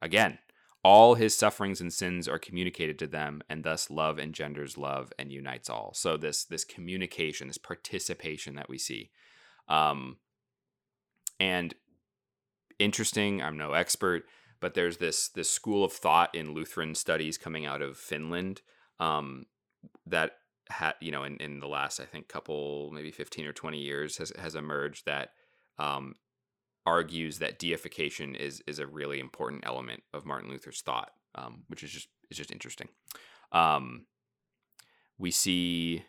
Again, 0.00 0.38
all 0.82 1.14
his 1.14 1.36
sufferings 1.36 1.80
and 1.80 1.92
sins 1.92 2.26
are 2.26 2.38
communicated 2.38 2.98
to 2.98 3.06
them 3.06 3.42
and 3.48 3.64
thus 3.64 3.90
love 3.90 4.18
engenders 4.18 4.78
love 4.78 5.12
and 5.18 5.30
unites 5.30 5.68
all. 5.68 5.92
So 5.94 6.16
this 6.16 6.44
this 6.44 6.64
communication 6.64 7.48
this 7.48 7.58
participation 7.58 8.54
that 8.54 8.68
we 8.68 8.78
see 8.78 9.10
um 9.70 10.16
and 11.38 11.74
interesting 12.78 13.40
i'm 13.40 13.56
no 13.56 13.72
expert 13.72 14.24
but 14.60 14.74
there's 14.74 14.98
this 14.98 15.28
this 15.28 15.48
school 15.48 15.84
of 15.84 15.92
thought 15.92 16.34
in 16.34 16.52
lutheran 16.52 16.94
studies 16.94 17.38
coming 17.38 17.64
out 17.64 17.80
of 17.80 17.96
finland 17.96 18.60
um 18.98 19.46
that 20.04 20.32
had 20.68 20.94
you 21.00 21.12
know 21.12 21.22
in, 21.22 21.36
in 21.36 21.60
the 21.60 21.68
last 21.68 22.00
i 22.00 22.04
think 22.04 22.28
couple 22.28 22.90
maybe 22.92 23.10
15 23.10 23.46
or 23.46 23.52
20 23.52 23.78
years 23.78 24.18
has 24.18 24.32
has 24.38 24.54
emerged 24.54 25.06
that 25.06 25.30
um, 25.78 26.16
argues 26.86 27.38
that 27.38 27.58
deification 27.58 28.34
is 28.34 28.62
is 28.66 28.78
a 28.78 28.86
really 28.86 29.20
important 29.20 29.64
element 29.66 30.02
of 30.12 30.26
Martin 30.26 30.50
Luther's 30.50 30.80
thought, 30.80 31.12
um, 31.34 31.62
which 31.68 31.82
is 31.82 31.90
just 31.90 32.08
is 32.30 32.36
just 32.36 32.52
interesting. 32.52 32.88
Um, 33.52 34.06
we 35.18 35.30
see 35.30 36.04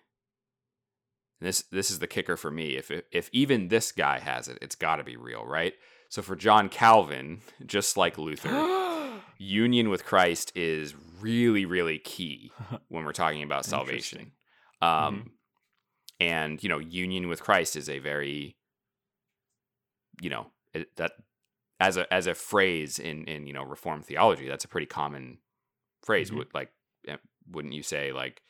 this 1.39 1.63
this 1.71 1.91
is 1.91 1.99
the 1.99 2.07
kicker 2.07 2.37
for 2.37 2.51
me. 2.51 2.77
If 2.77 2.91
if 3.11 3.29
even 3.33 3.67
this 3.67 3.91
guy 3.91 4.19
has 4.19 4.47
it, 4.47 4.57
it's 4.61 4.75
got 4.75 4.97
to 4.97 5.03
be 5.03 5.17
real, 5.17 5.45
right? 5.45 5.73
So 6.09 6.21
for 6.21 6.35
John 6.35 6.69
Calvin, 6.69 7.41
just 7.65 7.97
like 7.97 8.17
Luther, 8.17 9.19
union 9.37 9.89
with 9.89 10.05
Christ 10.05 10.51
is 10.55 10.93
really 11.19 11.65
really 11.65 11.99
key 11.99 12.51
when 12.89 13.05
we're 13.05 13.11
talking 13.11 13.43
about 13.43 13.65
salvation. 13.65 14.31
Um, 14.81 14.89
mm-hmm. 14.89 15.27
And 16.19 16.63
you 16.63 16.69
know, 16.69 16.79
union 16.79 17.27
with 17.27 17.41
Christ 17.41 17.75
is 17.75 17.89
a 17.89 17.99
very 17.99 18.55
you 20.21 20.29
know 20.29 20.47
it, 20.73 20.95
that 20.97 21.13
as 21.79 21.97
a 21.97 22.11
as 22.13 22.27
a 22.27 22.33
phrase 22.33 22.99
in 22.99 23.25
in 23.25 23.47
you 23.47 23.53
know 23.53 23.63
reform 23.63 24.01
theology 24.01 24.47
that's 24.47 24.65
a 24.65 24.67
pretty 24.67 24.85
common 24.85 25.39
phrase 26.03 26.29
mm-hmm. 26.29 26.37
would 26.37 26.53
like 26.53 26.71
eh, 27.07 27.17
wouldn't 27.49 27.73
you 27.73 27.83
say 27.83 28.11
like 28.11 28.41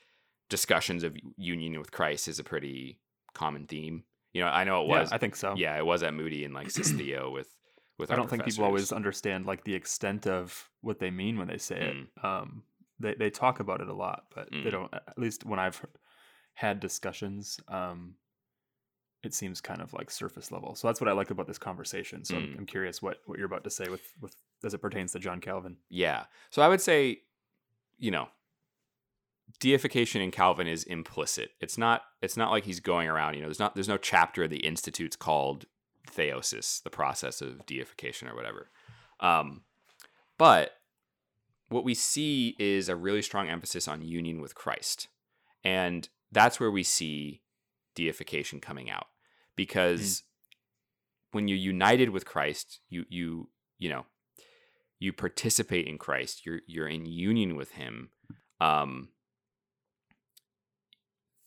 discussions 0.50 1.04
of 1.04 1.16
union 1.38 1.80
with 1.80 1.92
christ 1.92 2.28
is 2.28 2.40
a 2.40 2.44
pretty 2.44 3.00
common 3.34 3.66
theme 3.66 4.04
you 4.34 4.42
know 4.42 4.48
i 4.48 4.64
know 4.64 4.84
it 4.84 4.88
was 4.88 5.10
yeah, 5.10 5.16
i 5.16 5.18
think 5.18 5.36
so 5.36 5.54
yeah 5.56 5.78
it 5.78 5.86
was 5.86 6.04
at 6.04 6.14
moody 6.14 6.44
and 6.44 6.54
like 6.54 6.70
Sis 6.70 6.92
Theo 6.92 7.30
with 7.34 7.56
with 7.98 8.12
i 8.12 8.16
don't 8.16 8.30
think 8.30 8.44
people 8.44 8.66
always 8.66 8.92
understand 8.92 9.46
like 9.46 9.64
the 9.64 9.76
extent 9.76 10.28
of 10.28 10.70
what 10.82 11.00
they 11.00 11.10
mean 11.10 11.38
when 11.38 11.48
they 11.48 11.58
say 11.58 11.94
mm. 11.96 12.02
it 12.02 12.26
um 12.26 12.64
they, 13.00 13.16
they 13.16 13.30
talk 13.30 13.60
about 13.62 13.82
it 13.82 13.88
a 13.88 13.94
lot 13.94 14.26
but 14.36 14.52
mm. 14.52 14.64
they 14.64 14.70
don't 14.70 14.94
at 14.94 15.18
least 15.18 15.46
when 15.46 15.60
i've 15.60 15.84
had 16.54 16.82
discussions 16.82 17.60
um 17.70 18.16
it 19.24 19.34
seems 19.34 19.62
kind 19.62 19.82
of 19.82 19.94
like 19.94 20.10
surface 20.10 20.52
level. 20.52 20.76
So 20.76 20.88
that's 20.88 21.00
what 21.00 21.08
I 21.08 21.14
like 21.14 21.30
about 21.30 21.48
this 21.48 21.58
conversation. 21.58 22.26
So 22.26 22.36
mm. 22.36 22.38
I'm, 22.38 22.56
I'm, 22.60 22.66
curious 22.66 23.02
what 23.02 23.18
what 23.26 23.38
you're 23.38 23.46
about 23.46 23.64
to 23.66 23.70
say 23.70 23.88
with 23.88 24.02
with 24.20 24.36
as 24.64 24.74
it 24.74 24.80
pertains 24.80 25.12
to 25.12 25.20
John 25.20 25.40
Calvin. 25.40 25.78
Yeah. 25.90 26.26
So 26.50 26.62
I 26.62 26.68
would 26.68 26.82
say, 26.82 27.22
you 28.00 28.12
know, 28.12 28.30
deification 29.60 30.22
in 30.22 30.32
Calvin 30.32 30.68
is 30.68 30.84
implicit. 30.84 31.52
It's 31.60 31.78
not 31.78 32.02
it's 32.22 32.38
not 32.38 32.52
like 32.52 32.66
he's 32.66 32.80
going 32.80 33.08
around, 33.08 33.36
you 33.36 33.42
know, 33.42 33.48
there's 33.48 33.60
not 33.60 33.76
there's 33.76 33.88
no 33.88 33.98
chapter 33.98 34.44
of 34.44 34.50
the 34.50 34.66
institutes 34.66 35.16
called 35.16 35.66
theosis, 36.10 36.82
the 36.82 36.90
process 36.90 37.42
of 37.42 37.66
deification 37.66 38.28
or 38.28 38.36
whatever. 38.36 38.70
Um, 39.20 39.62
but 40.38 40.72
what 41.70 41.84
we 41.84 41.94
see 41.94 42.56
is 42.60 42.90
a 42.90 42.96
really 42.96 43.22
strong 43.22 43.50
emphasis 43.50 43.88
on 43.88 44.02
union 44.02 44.42
with 44.42 44.56
Christ. 44.56 45.08
And 45.64 46.10
that's 46.32 46.60
where 46.60 46.72
we 46.72 46.84
see 46.84 47.42
deification 47.94 48.60
coming 48.60 48.90
out 48.90 49.08
because 49.62 50.02
mm. 50.02 50.22
when 51.34 51.48
you're 51.48 51.56
united 51.56 52.10
with 52.10 52.26
Christ, 52.26 52.80
you 52.90 53.06
you 53.10 53.50
you 53.78 53.90
know 53.90 54.06
you 55.00 55.14
participate 55.14 55.86
in 55.86 56.00
Christ. 56.00 56.48
You're 56.48 56.62
you're 56.66 56.88
in 56.88 57.06
union 57.06 57.56
with 57.56 57.74
Him. 57.74 58.10
Um, 58.60 59.10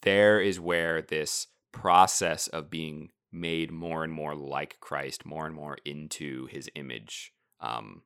there 0.03 0.41
is 0.41 0.61
where 0.61 1.03
this 1.03 1.49
process 1.73 2.47
of 2.47 2.71
being 2.71 3.11
made 3.33 3.73
more 3.73 4.05
and 4.05 4.13
more 4.13 4.37
like 4.37 4.79
Christ, 4.79 5.27
more 5.27 5.45
and 5.45 5.57
more 5.57 5.77
into 5.85 6.47
His 6.47 6.71
image. 6.77 7.33
Um, 7.61 8.03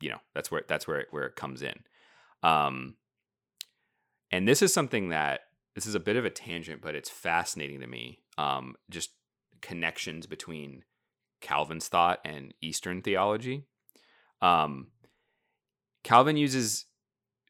you 0.00 0.10
know, 0.10 0.22
that's 0.34 0.50
where 0.50 0.64
that's 0.66 0.88
where 0.88 0.98
it, 1.02 1.08
where 1.12 1.26
it 1.26 1.36
comes 1.36 1.62
in. 1.62 1.84
Um, 2.42 2.96
and 4.32 4.48
this 4.48 4.60
is 4.60 4.74
something 4.74 5.10
that 5.10 5.42
this 5.76 5.86
is 5.86 5.94
a 5.94 6.00
bit 6.00 6.16
of 6.16 6.24
a 6.24 6.30
tangent, 6.30 6.82
but 6.82 6.96
it's 6.96 7.10
fascinating 7.10 7.78
to 7.78 7.86
me. 7.86 8.23
Um, 8.36 8.74
just 8.90 9.10
connections 9.60 10.26
between 10.26 10.84
Calvin's 11.40 11.88
thought 11.88 12.20
and 12.24 12.54
Eastern 12.60 13.02
theology. 13.02 13.64
Um, 14.40 14.88
Calvin 16.02 16.36
uses 16.36 16.86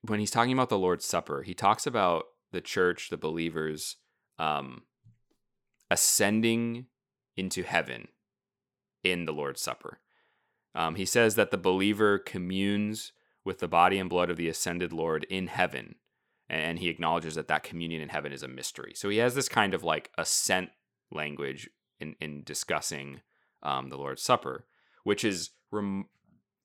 when 0.02 0.20
he's 0.20 0.30
talking 0.30 0.52
about 0.52 0.68
the 0.68 0.78
Lord's 0.78 1.04
Supper, 1.04 1.42
he 1.42 1.54
talks 1.54 1.86
about 1.86 2.24
the 2.52 2.60
church, 2.60 3.08
the 3.08 3.16
believers, 3.16 3.96
um, 4.38 4.82
ascending 5.90 6.86
into 7.36 7.62
heaven 7.62 8.08
in 9.02 9.24
the 9.24 9.32
Lord's 9.32 9.60
Supper. 9.60 10.00
Um, 10.74 10.96
he 10.96 11.04
says 11.04 11.36
that 11.36 11.50
the 11.50 11.58
believer 11.58 12.18
communes 12.18 13.12
with 13.44 13.58
the 13.58 13.68
body 13.68 13.98
and 13.98 14.10
blood 14.10 14.30
of 14.30 14.36
the 14.36 14.48
ascended 14.48 14.92
Lord 14.92 15.24
in 15.30 15.46
heaven, 15.46 15.96
and 16.48 16.78
he 16.78 16.88
acknowledges 16.88 17.34
that 17.34 17.48
that 17.48 17.62
communion 17.62 18.02
in 18.02 18.08
heaven 18.08 18.32
is 18.32 18.42
a 18.42 18.48
mystery. 18.48 18.92
So 18.94 19.08
he 19.08 19.18
has 19.18 19.34
this 19.34 19.48
kind 19.48 19.74
of 19.74 19.82
like 19.82 20.10
ascent 20.18 20.70
language 21.10 21.70
in 22.00 22.16
in 22.20 22.42
discussing 22.44 23.20
um, 23.62 23.88
the 23.88 23.96
Lord's 23.96 24.22
Supper, 24.22 24.66
which 25.04 25.24
is 25.24 25.50
rem- 25.70 26.08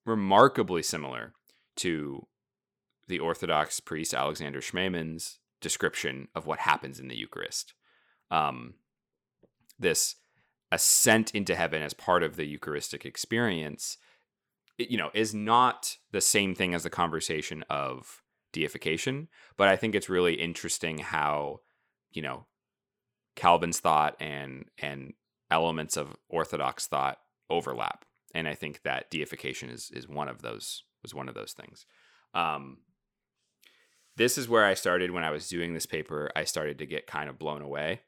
remarkably 0.05 0.83
similar 0.83 1.33
to 1.77 2.27
the 3.07 3.19
Orthodox 3.19 3.79
priest 3.79 4.13
Alexander 4.13 4.61
Schmemann's 4.61 5.39
description 5.61 6.27
of 6.35 6.45
what 6.45 6.59
happens 6.59 6.99
in 6.99 7.07
the 7.07 7.17
Eucharist. 7.17 7.73
Um, 8.31 8.75
this 9.77 10.15
ascent 10.71 11.31
into 11.31 11.55
heaven 11.55 11.81
as 11.81 11.93
part 11.93 12.21
of 12.21 12.35
the 12.35 12.45
Eucharistic 12.45 13.05
experience, 13.05 13.97
you 14.77 14.97
know, 14.97 15.09
is 15.13 15.33
not 15.33 15.97
the 16.11 16.21
same 16.21 16.53
thing 16.53 16.73
as 16.73 16.83
the 16.83 16.89
conversation 16.89 17.63
of 17.69 18.21
deification, 18.51 19.27
but 19.57 19.67
I 19.67 19.75
think 19.75 19.95
it's 19.95 20.09
really 20.09 20.33
interesting 20.35 20.99
how, 20.99 21.61
you 22.11 22.21
know, 22.21 22.45
Calvin's 23.35 23.79
thought 23.79 24.15
and 24.19 24.65
and 24.77 25.13
elements 25.51 25.97
of 25.97 26.15
Orthodox 26.27 26.87
thought 26.87 27.17
overlap, 27.49 28.05
and 28.33 28.47
I 28.47 28.55
think 28.55 28.81
that 28.83 29.09
deification 29.09 29.69
is 29.69 29.91
is 29.93 30.07
one 30.07 30.27
of 30.27 30.41
those 30.41 30.83
was 31.01 31.15
one 31.15 31.29
of 31.29 31.35
those 31.35 31.53
things. 31.53 31.85
Um, 32.33 32.79
this 34.17 34.37
is 34.37 34.49
where 34.49 34.65
I 34.65 34.73
started 34.73 35.11
when 35.11 35.23
I 35.23 35.31
was 35.31 35.47
doing 35.47 35.73
this 35.73 35.85
paper. 35.85 36.29
I 36.35 36.43
started 36.43 36.77
to 36.79 36.85
get 36.85 37.07
kind 37.07 37.29
of 37.29 37.39
blown 37.39 37.61
away. 37.61 38.01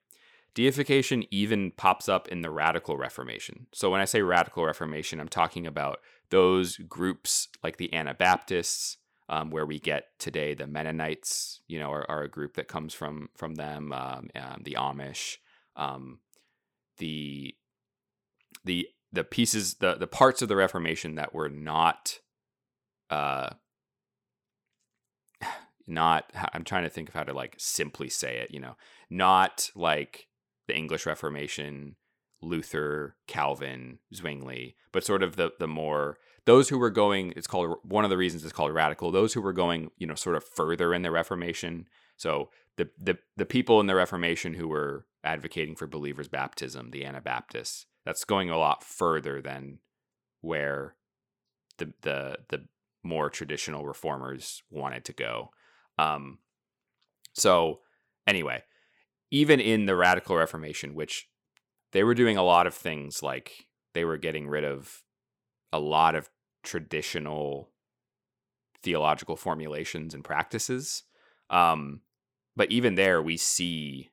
Deification 0.53 1.23
even 1.31 1.71
pops 1.71 2.09
up 2.09 2.27
in 2.27 2.41
the 2.41 2.49
radical 2.49 2.97
Reformation. 2.97 3.67
So 3.73 3.89
when 3.89 4.01
I 4.01 4.05
say 4.05 4.21
radical 4.21 4.65
Reformation, 4.65 5.21
I'm 5.21 5.29
talking 5.29 5.65
about 5.65 5.99
those 6.29 6.75
groups 6.75 7.47
like 7.63 7.77
the 7.77 7.93
Anabaptists, 7.93 8.97
um, 9.31 9.49
where 9.49 9.65
we 9.65 9.79
get 9.79 10.09
today 10.19 10.53
the 10.53 10.67
Mennonites. 10.67 11.61
You 11.67 11.79
know, 11.79 11.91
are, 11.91 12.09
are 12.09 12.21
a 12.21 12.29
group 12.29 12.55
that 12.55 12.67
comes 12.67 12.93
from 12.93 13.29
from 13.35 13.55
them. 13.55 13.91
Um, 13.91 14.29
um, 14.35 14.61
the 14.63 14.77
Amish, 14.79 15.37
um, 15.75 16.19
the 16.97 17.55
the 18.63 18.87
the 19.11 19.23
pieces, 19.23 19.75
the 19.75 19.95
the 19.95 20.07
parts 20.07 20.43
of 20.43 20.49
the 20.49 20.55
Reformation 20.55 21.15
that 21.15 21.33
were 21.33 21.49
not 21.49 22.19
uh, 23.11 23.49
not 25.87 26.31
i'm 26.53 26.63
trying 26.63 26.83
to 26.83 26.89
think 26.89 27.09
of 27.09 27.15
how 27.15 27.23
to 27.23 27.33
like 27.33 27.55
simply 27.57 28.09
say 28.09 28.37
it 28.37 28.51
you 28.51 28.59
know 28.59 28.75
not 29.09 29.69
like 29.75 30.27
the 30.67 30.75
english 30.75 31.05
reformation 31.05 31.95
luther 32.41 33.15
calvin 33.27 33.99
zwingli 34.13 34.75
but 34.91 35.03
sort 35.03 35.21
of 35.21 35.35
the 35.35 35.51
the 35.59 35.67
more 35.67 36.17
those 36.45 36.69
who 36.69 36.77
were 36.77 36.89
going 36.89 37.33
it's 37.35 37.47
called 37.47 37.77
one 37.83 38.03
of 38.03 38.09
the 38.09 38.17
reasons 38.17 38.43
it's 38.43 38.53
called 38.53 38.73
radical 38.73 39.11
those 39.11 39.33
who 39.33 39.41
were 39.41 39.53
going 39.53 39.91
you 39.97 40.07
know 40.07 40.15
sort 40.15 40.35
of 40.35 40.43
further 40.43 40.93
in 40.93 41.01
the 41.01 41.11
reformation. 41.11 41.87
So 42.17 42.49
the 42.77 42.89
the, 42.99 43.17
the 43.37 43.45
people 43.45 43.79
in 43.79 43.87
the 43.87 43.95
reformation 43.95 44.53
who 44.53 44.67
were 44.67 45.05
advocating 45.23 45.75
for 45.75 45.87
believers 45.87 46.27
baptism 46.27 46.91
the 46.91 47.05
anabaptists 47.05 47.85
that's 48.05 48.25
going 48.25 48.49
a 48.49 48.57
lot 48.57 48.83
further 48.83 49.41
than 49.41 49.79
where 50.41 50.95
the 51.77 51.93
the 52.01 52.37
the 52.49 52.65
more 53.03 53.29
traditional 53.29 53.85
reformers 53.85 54.63
wanted 54.69 55.05
to 55.05 55.13
go. 55.13 55.49
Um, 55.97 56.39
so, 57.33 57.79
anyway, 58.27 58.63
even 59.31 59.59
in 59.59 59.85
the 59.85 59.95
Radical 59.95 60.35
Reformation, 60.35 60.93
which 60.93 61.27
they 61.91 62.03
were 62.03 62.13
doing 62.13 62.37
a 62.37 62.43
lot 62.43 62.67
of 62.67 62.73
things 62.73 63.21
like 63.21 63.67
they 63.93 64.05
were 64.05 64.17
getting 64.17 64.47
rid 64.47 64.63
of 64.63 65.03
a 65.73 65.79
lot 65.79 66.15
of 66.15 66.29
traditional 66.63 67.69
theological 68.81 69.35
formulations 69.35 70.13
and 70.13 70.23
practices. 70.23 71.03
Um, 71.49 72.01
but 72.55 72.71
even 72.71 72.95
there, 72.95 73.21
we 73.21 73.37
see 73.37 74.09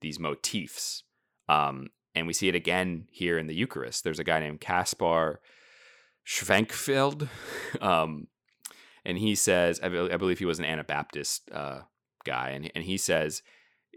these 0.00 0.18
motifs. 0.18 1.02
Um, 1.48 1.88
and 2.14 2.26
we 2.26 2.32
see 2.32 2.48
it 2.48 2.54
again 2.54 3.06
here 3.10 3.38
in 3.38 3.46
the 3.46 3.54
Eucharist. 3.54 4.02
There's 4.02 4.18
a 4.18 4.24
guy 4.24 4.40
named 4.40 4.60
Caspar 4.60 5.40
Schwenkfeld, 6.26 7.28
um, 7.80 8.26
and 9.04 9.18
he 9.18 9.34
says, 9.34 9.78
I, 9.82 9.88
be- 9.88 10.10
I 10.12 10.16
believe 10.16 10.38
he 10.38 10.44
was 10.44 10.58
an 10.58 10.64
Anabaptist 10.64 11.50
uh, 11.52 11.82
guy, 12.24 12.50
and 12.50 12.70
and 12.74 12.84
he 12.84 12.96
says, 12.96 13.42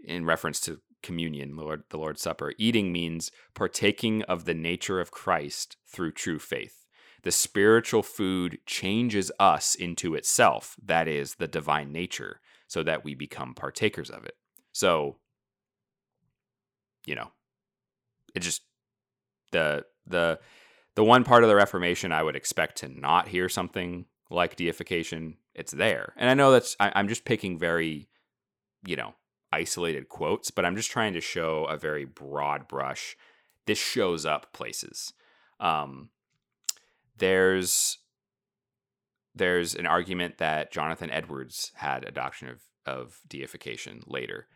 in 0.04 0.24
reference 0.24 0.60
to 0.60 0.80
communion, 1.02 1.56
Lord, 1.56 1.84
the 1.90 1.98
Lord's 1.98 2.22
Supper, 2.22 2.52
eating 2.58 2.92
means 2.92 3.30
partaking 3.54 4.22
of 4.22 4.44
the 4.44 4.54
nature 4.54 5.00
of 5.00 5.10
Christ 5.10 5.76
through 5.86 6.12
true 6.12 6.38
faith. 6.38 6.86
The 7.22 7.30
spiritual 7.30 8.02
food 8.02 8.58
changes 8.66 9.30
us 9.38 9.74
into 9.74 10.14
itself, 10.14 10.76
that 10.82 11.06
is, 11.06 11.34
the 11.34 11.48
divine 11.48 11.92
nature, 11.92 12.40
so 12.66 12.82
that 12.82 13.04
we 13.04 13.14
become 13.14 13.54
partakers 13.54 14.10
of 14.10 14.24
it. 14.24 14.36
So, 14.72 15.16
you 17.04 17.14
know, 17.14 17.30
it 18.34 18.40
just 18.40 18.62
the 19.50 19.84
the 20.06 20.38
the 20.94 21.04
one 21.04 21.24
part 21.24 21.42
of 21.42 21.48
the 21.48 21.56
Reformation 21.56 22.12
I 22.12 22.22
would 22.22 22.36
expect 22.36 22.78
to 22.78 22.88
not 22.88 23.28
hear 23.28 23.48
something 23.48 24.06
like 24.30 24.56
deification, 24.56 25.36
it's 25.54 25.72
there. 25.72 26.14
And 26.16 26.30
I 26.30 26.34
know 26.34 26.52
that's, 26.52 26.76
I, 26.78 26.92
I'm 26.94 27.08
just 27.08 27.24
picking 27.24 27.58
very, 27.58 28.08
you 28.86 28.96
know, 28.96 29.14
isolated 29.52 30.08
quotes, 30.08 30.50
but 30.50 30.64
I'm 30.64 30.76
just 30.76 30.90
trying 30.90 31.12
to 31.14 31.20
show 31.20 31.64
a 31.64 31.76
very 31.76 32.04
broad 32.04 32.68
brush. 32.68 33.16
This 33.66 33.78
shows 33.78 34.24
up 34.24 34.52
places. 34.52 35.12
Um, 35.58 36.10
there's 37.18 37.98
there's 39.34 39.74
an 39.74 39.86
argument 39.86 40.38
that 40.38 40.72
Jonathan 40.72 41.10
Edwards 41.10 41.72
had 41.74 42.04
a 42.04 42.10
doctrine 42.10 42.50
of 42.50 42.62
of 42.86 43.20
deification 43.28 44.02
later. 44.06 44.46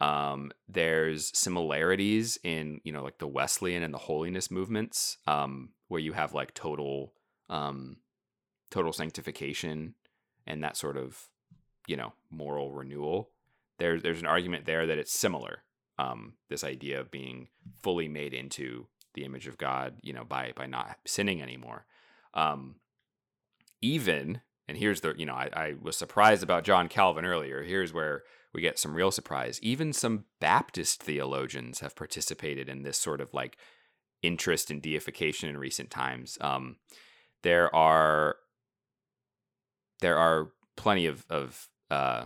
Um, 0.00 0.50
there's 0.68 1.36
similarities 1.36 2.38
in 2.42 2.80
you 2.84 2.92
know 2.92 3.02
like 3.02 3.18
the 3.18 3.28
Wesleyan 3.28 3.82
and 3.82 3.94
the 3.94 3.98
holiness 3.98 4.50
movements, 4.50 5.18
um, 5.26 5.70
where 5.88 6.00
you 6.00 6.12
have 6.12 6.34
like 6.34 6.54
total 6.54 7.12
um, 7.48 7.98
total 8.70 8.92
sanctification 8.92 9.94
and 10.46 10.62
that 10.64 10.76
sort 10.76 10.96
of 10.96 11.28
you 11.86 11.96
know 11.96 12.12
moral 12.30 12.72
renewal 12.72 13.30
there's 13.78 14.02
there's 14.02 14.20
an 14.20 14.26
argument 14.26 14.66
there 14.66 14.86
that 14.86 14.98
it's 14.98 15.12
similar 15.12 15.62
um, 15.98 16.34
this 16.50 16.64
idea 16.64 17.00
of 17.00 17.10
being 17.10 17.48
fully 17.82 18.08
made 18.08 18.34
into 18.34 18.86
the 19.14 19.24
image 19.24 19.46
of 19.46 19.58
god 19.58 19.94
you 20.02 20.12
know 20.12 20.24
by 20.24 20.52
by 20.56 20.66
not 20.66 20.98
sinning 21.06 21.42
anymore. 21.42 21.86
Um, 22.34 22.76
even 23.80 24.40
and 24.66 24.78
here's 24.78 25.02
the 25.02 25.14
you 25.16 25.26
know 25.26 25.34
I, 25.34 25.50
I 25.52 25.74
was 25.80 25.96
surprised 25.96 26.42
about 26.42 26.64
john 26.64 26.88
calvin 26.88 27.24
earlier. 27.24 27.62
Here's 27.62 27.92
where 27.92 28.22
we 28.52 28.60
get 28.60 28.78
some 28.78 28.94
real 28.94 29.10
surprise. 29.10 29.58
Even 29.62 29.92
some 29.92 30.24
baptist 30.40 31.02
theologians 31.02 31.80
have 31.80 31.96
participated 31.96 32.68
in 32.68 32.82
this 32.82 32.96
sort 32.96 33.20
of 33.20 33.34
like 33.34 33.56
interest 34.22 34.70
in 34.70 34.80
deification 34.80 35.48
in 35.48 35.58
recent 35.58 35.90
times. 35.90 36.38
Um, 36.40 36.76
there 37.42 37.74
are 37.74 38.36
there 40.00 40.16
are 40.16 40.50
plenty 40.76 41.06
of 41.06 41.24
of 41.28 41.68
uh, 41.90 42.24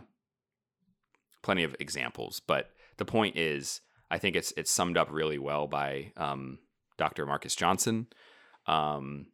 plenty 1.49 1.65
of 1.65 1.75
examples, 1.81 2.43
but 2.47 2.73
the 2.99 3.07
point 3.07 3.35
is, 3.35 3.81
I 4.11 4.19
think 4.19 4.37
it's 4.37 4.53
it's 4.59 4.71
summed 4.71 4.99
up 4.99 5.11
really 5.11 5.39
well 5.39 5.67
by 5.67 6.13
um, 6.19 6.59
Dr. 6.99 7.25
Marcus 7.25 7.57
Johnson. 7.57 8.09
Um, 8.67 9.29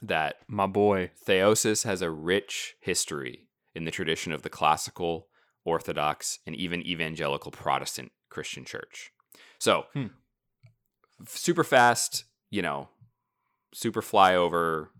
that 0.00 0.36
my 0.46 0.68
boy 0.68 1.10
theosis 1.26 1.82
has 1.82 2.00
a 2.00 2.12
rich 2.12 2.76
history 2.80 3.48
in 3.74 3.86
the 3.86 3.90
tradition 3.90 4.30
of 4.32 4.42
the 4.42 4.48
classical, 4.48 5.26
Orthodox, 5.64 6.38
and 6.46 6.54
even 6.54 6.86
evangelical 6.86 7.50
Protestant 7.50 8.12
Christian 8.28 8.64
Church. 8.64 9.10
So, 9.58 9.86
hmm. 9.92 10.06
super 11.26 11.64
fast, 11.64 12.22
you 12.50 12.62
know, 12.62 12.88
super 13.74 14.00
flyover 14.00 14.90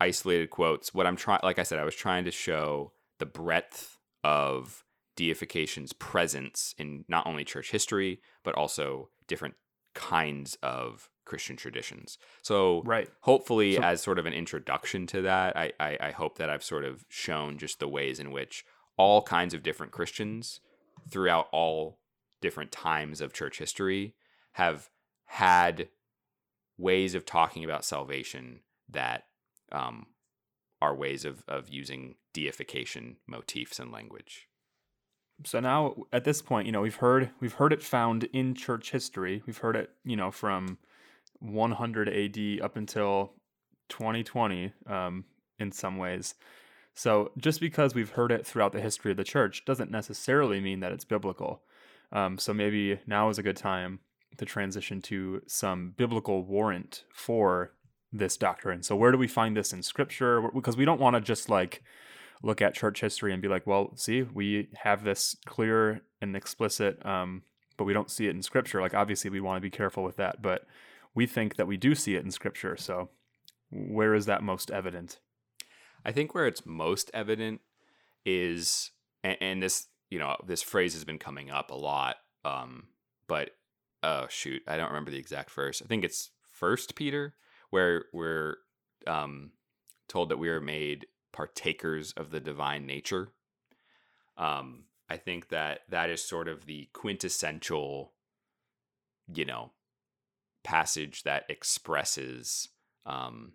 isolated 0.00 0.50
quotes. 0.50 0.94
What 0.94 1.08
I'm 1.08 1.16
trying, 1.16 1.40
like 1.42 1.58
I 1.58 1.64
said, 1.64 1.80
I 1.80 1.84
was 1.84 1.96
trying 1.96 2.24
to 2.24 2.30
show 2.30 2.92
the 3.18 3.26
breadth 3.26 3.98
of 4.22 4.84
deification's 5.16 5.92
presence 5.92 6.74
in 6.78 7.04
not 7.08 7.26
only 7.26 7.44
church 7.44 7.70
history, 7.70 8.20
but 8.44 8.54
also 8.54 9.08
different 9.26 9.54
kinds 9.94 10.56
of 10.62 11.10
Christian 11.24 11.56
traditions. 11.56 12.18
So, 12.42 12.82
right. 12.84 13.08
hopefully, 13.22 13.76
so, 13.76 13.82
as 13.82 14.02
sort 14.02 14.18
of 14.18 14.26
an 14.26 14.32
introduction 14.32 15.06
to 15.08 15.22
that, 15.22 15.56
I, 15.56 15.72
I, 15.80 15.98
I 16.00 16.10
hope 16.12 16.38
that 16.38 16.50
I've 16.50 16.62
sort 16.62 16.84
of 16.84 17.04
shown 17.08 17.58
just 17.58 17.80
the 17.80 17.88
ways 17.88 18.20
in 18.20 18.30
which 18.30 18.64
all 18.96 19.22
kinds 19.22 19.52
of 19.54 19.62
different 19.62 19.92
Christians 19.92 20.60
throughout 21.10 21.48
all 21.52 21.98
different 22.40 22.70
times 22.70 23.20
of 23.20 23.32
church 23.32 23.58
history 23.58 24.14
have 24.52 24.88
had 25.26 25.88
ways 26.78 27.14
of 27.14 27.26
talking 27.26 27.64
about 27.64 27.84
salvation 27.84 28.60
that 28.88 29.24
um, 29.72 30.06
are 30.80 30.94
ways 30.94 31.24
of, 31.24 31.42
of 31.48 31.68
using 31.68 32.14
deification 32.32 33.16
motifs 33.26 33.78
and 33.78 33.90
language. 33.90 34.46
So 35.44 35.60
now 35.60 35.94
at 36.12 36.24
this 36.24 36.40
point, 36.40 36.66
you 36.66 36.72
know, 36.72 36.80
we've 36.80 36.96
heard 36.96 37.30
we've 37.40 37.54
heard 37.54 37.72
it 37.72 37.82
found 37.82 38.24
in 38.24 38.54
church 38.54 38.90
history. 38.90 39.42
We've 39.46 39.58
heard 39.58 39.76
it, 39.76 39.90
you 40.04 40.16
know, 40.16 40.30
from 40.30 40.78
100 41.40 42.08
AD 42.08 42.64
up 42.64 42.76
until 42.76 43.32
2020 43.88 44.72
um, 44.86 45.24
in 45.58 45.72
some 45.72 45.98
ways. 45.98 46.34
So 46.94 47.32
just 47.36 47.60
because 47.60 47.94
we've 47.94 48.10
heard 48.10 48.32
it 48.32 48.46
throughout 48.46 48.72
the 48.72 48.80
history 48.80 49.10
of 49.10 49.18
the 49.18 49.24
church 49.24 49.64
doesn't 49.66 49.90
necessarily 49.90 50.60
mean 50.60 50.80
that 50.80 50.92
it's 50.92 51.04
biblical. 51.04 51.62
Um, 52.12 52.38
so 52.38 52.54
maybe 52.54 53.00
now 53.06 53.28
is 53.28 53.38
a 53.38 53.42
good 53.42 53.56
time 53.56 54.00
to 54.38 54.46
transition 54.46 55.02
to 55.02 55.42
some 55.46 55.92
biblical 55.96 56.44
warrant 56.44 57.04
for 57.12 57.72
this 58.12 58.36
doctrine. 58.36 58.82
So 58.82 58.96
where 58.96 59.12
do 59.12 59.18
we 59.18 59.28
find 59.28 59.56
this 59.56 59.72
in 59.72 59.82
scripture? 59.82 60.48
Because 60.54 60.76
we 60.76 60.84
don't 60.86 61.00
want 61.00 61.14
to 61.16 61.20
just 61.20 61.50
like 61.50 61.82
look 62.42 62.60
at 62.60 62.74
church 62.74 63.00
history 63.00 63.32
and 63.32 63.42
be 63.42 63.48
like, 63.48 63.66
well, 63.66 63.96
see, 63.96 64.22
we 64.22 64.68
have 64.82 65.04
this 65.04 65.36
clear 65.46 66.02
and 66.20 66.36
explicit, 66.36 67.04
um, 67.04 67.42
but 67.76 67.84
we 67.84 67.92
don't 67.92 68.10
see 68.10 68.26
it 68.26 68.34
in 68.34 68.42
scripture. 68.42 68.80
Like 68.80 68.94
obviously 68.94 69.30
we 69.30 69.40
want 69.40 69.56
to 69.56 69.60
be 69.60 69.70
careful 69.70 70.02
with 70.04 70.16
that, 70.16 70.42
but 70.42 70.66
we 71.14 71.26
think 71.26 71.56
that 71.56 71.66
we 71.66 71.76
do 71.76 71.94
see 71.94 72.14
it 72.14 72.24
in 72.24 72.30
scripture. 72.30 72.76
So 72.76 73.10
where 73.70 74.14
is 74.14 74.26
that 74.26 74.42
most 74.42 74.70
evident? 74.70 75.18
I 76.04 76.12
think 76.12 76.34
where 76.34 76.46
it's 76.46 76.64
most 76.64 77.10
evident 77.12 77.60
is, 78.24 78.92
and, 79.24 79.36
and 79.40 79.62
this, 79.62 79.88
you 80.10 80.18
know, 80.18 80.36
this 80.46 80.62
phrase 80.62 80.94
has 80.94 81.04
been 81.04 81.18
coming 81.18 81.50
up 81.50 81.70
a 81.70 81.74
lot, 81.74 82.16
um, 82.44 82.84
but 83.26 83.50
oh 84.02 84.26
shoot, 84.28 84.62
I 84.68 84.76
don't 84.76 84.88
remember 84.88 85.10
the 85.10 85.18
exact 85.18 85.50
verse. 85.50 85.82
I 85.82 85.86
think 85.86 86.04
it's 86.04 86.30
First 86.52 86.94
Peter, 86.94 87.34
where 87.70 88.04
we're 88.12 88.56
um, 89.06 89.50
told 90.08 90.28
that 90.28 90.38
we 90.38 90.48
are 90.48 90.60
made 90.60 91.06
partakers 91.36 92.12
of 92.12 92.30
the 92.30 92.40
divine 92.40 92.86
nature. 92.86 93.28
Um, 94.38 94.84
I 95.10 95.18
think 95.18 95.50
that 95.50 95.80
that 95.90 96.08
is 96.08 96.26
sort 96.26 96.48
of 96.48 96.64
the 96.64 96.88
quintessential, 96.94 98.12
you 99.32 99.44
know, 99.44 99.72
passage 100.64 101.24
that 101.24 101.44
expresses 101.50 102.68
um, 103.04 103.52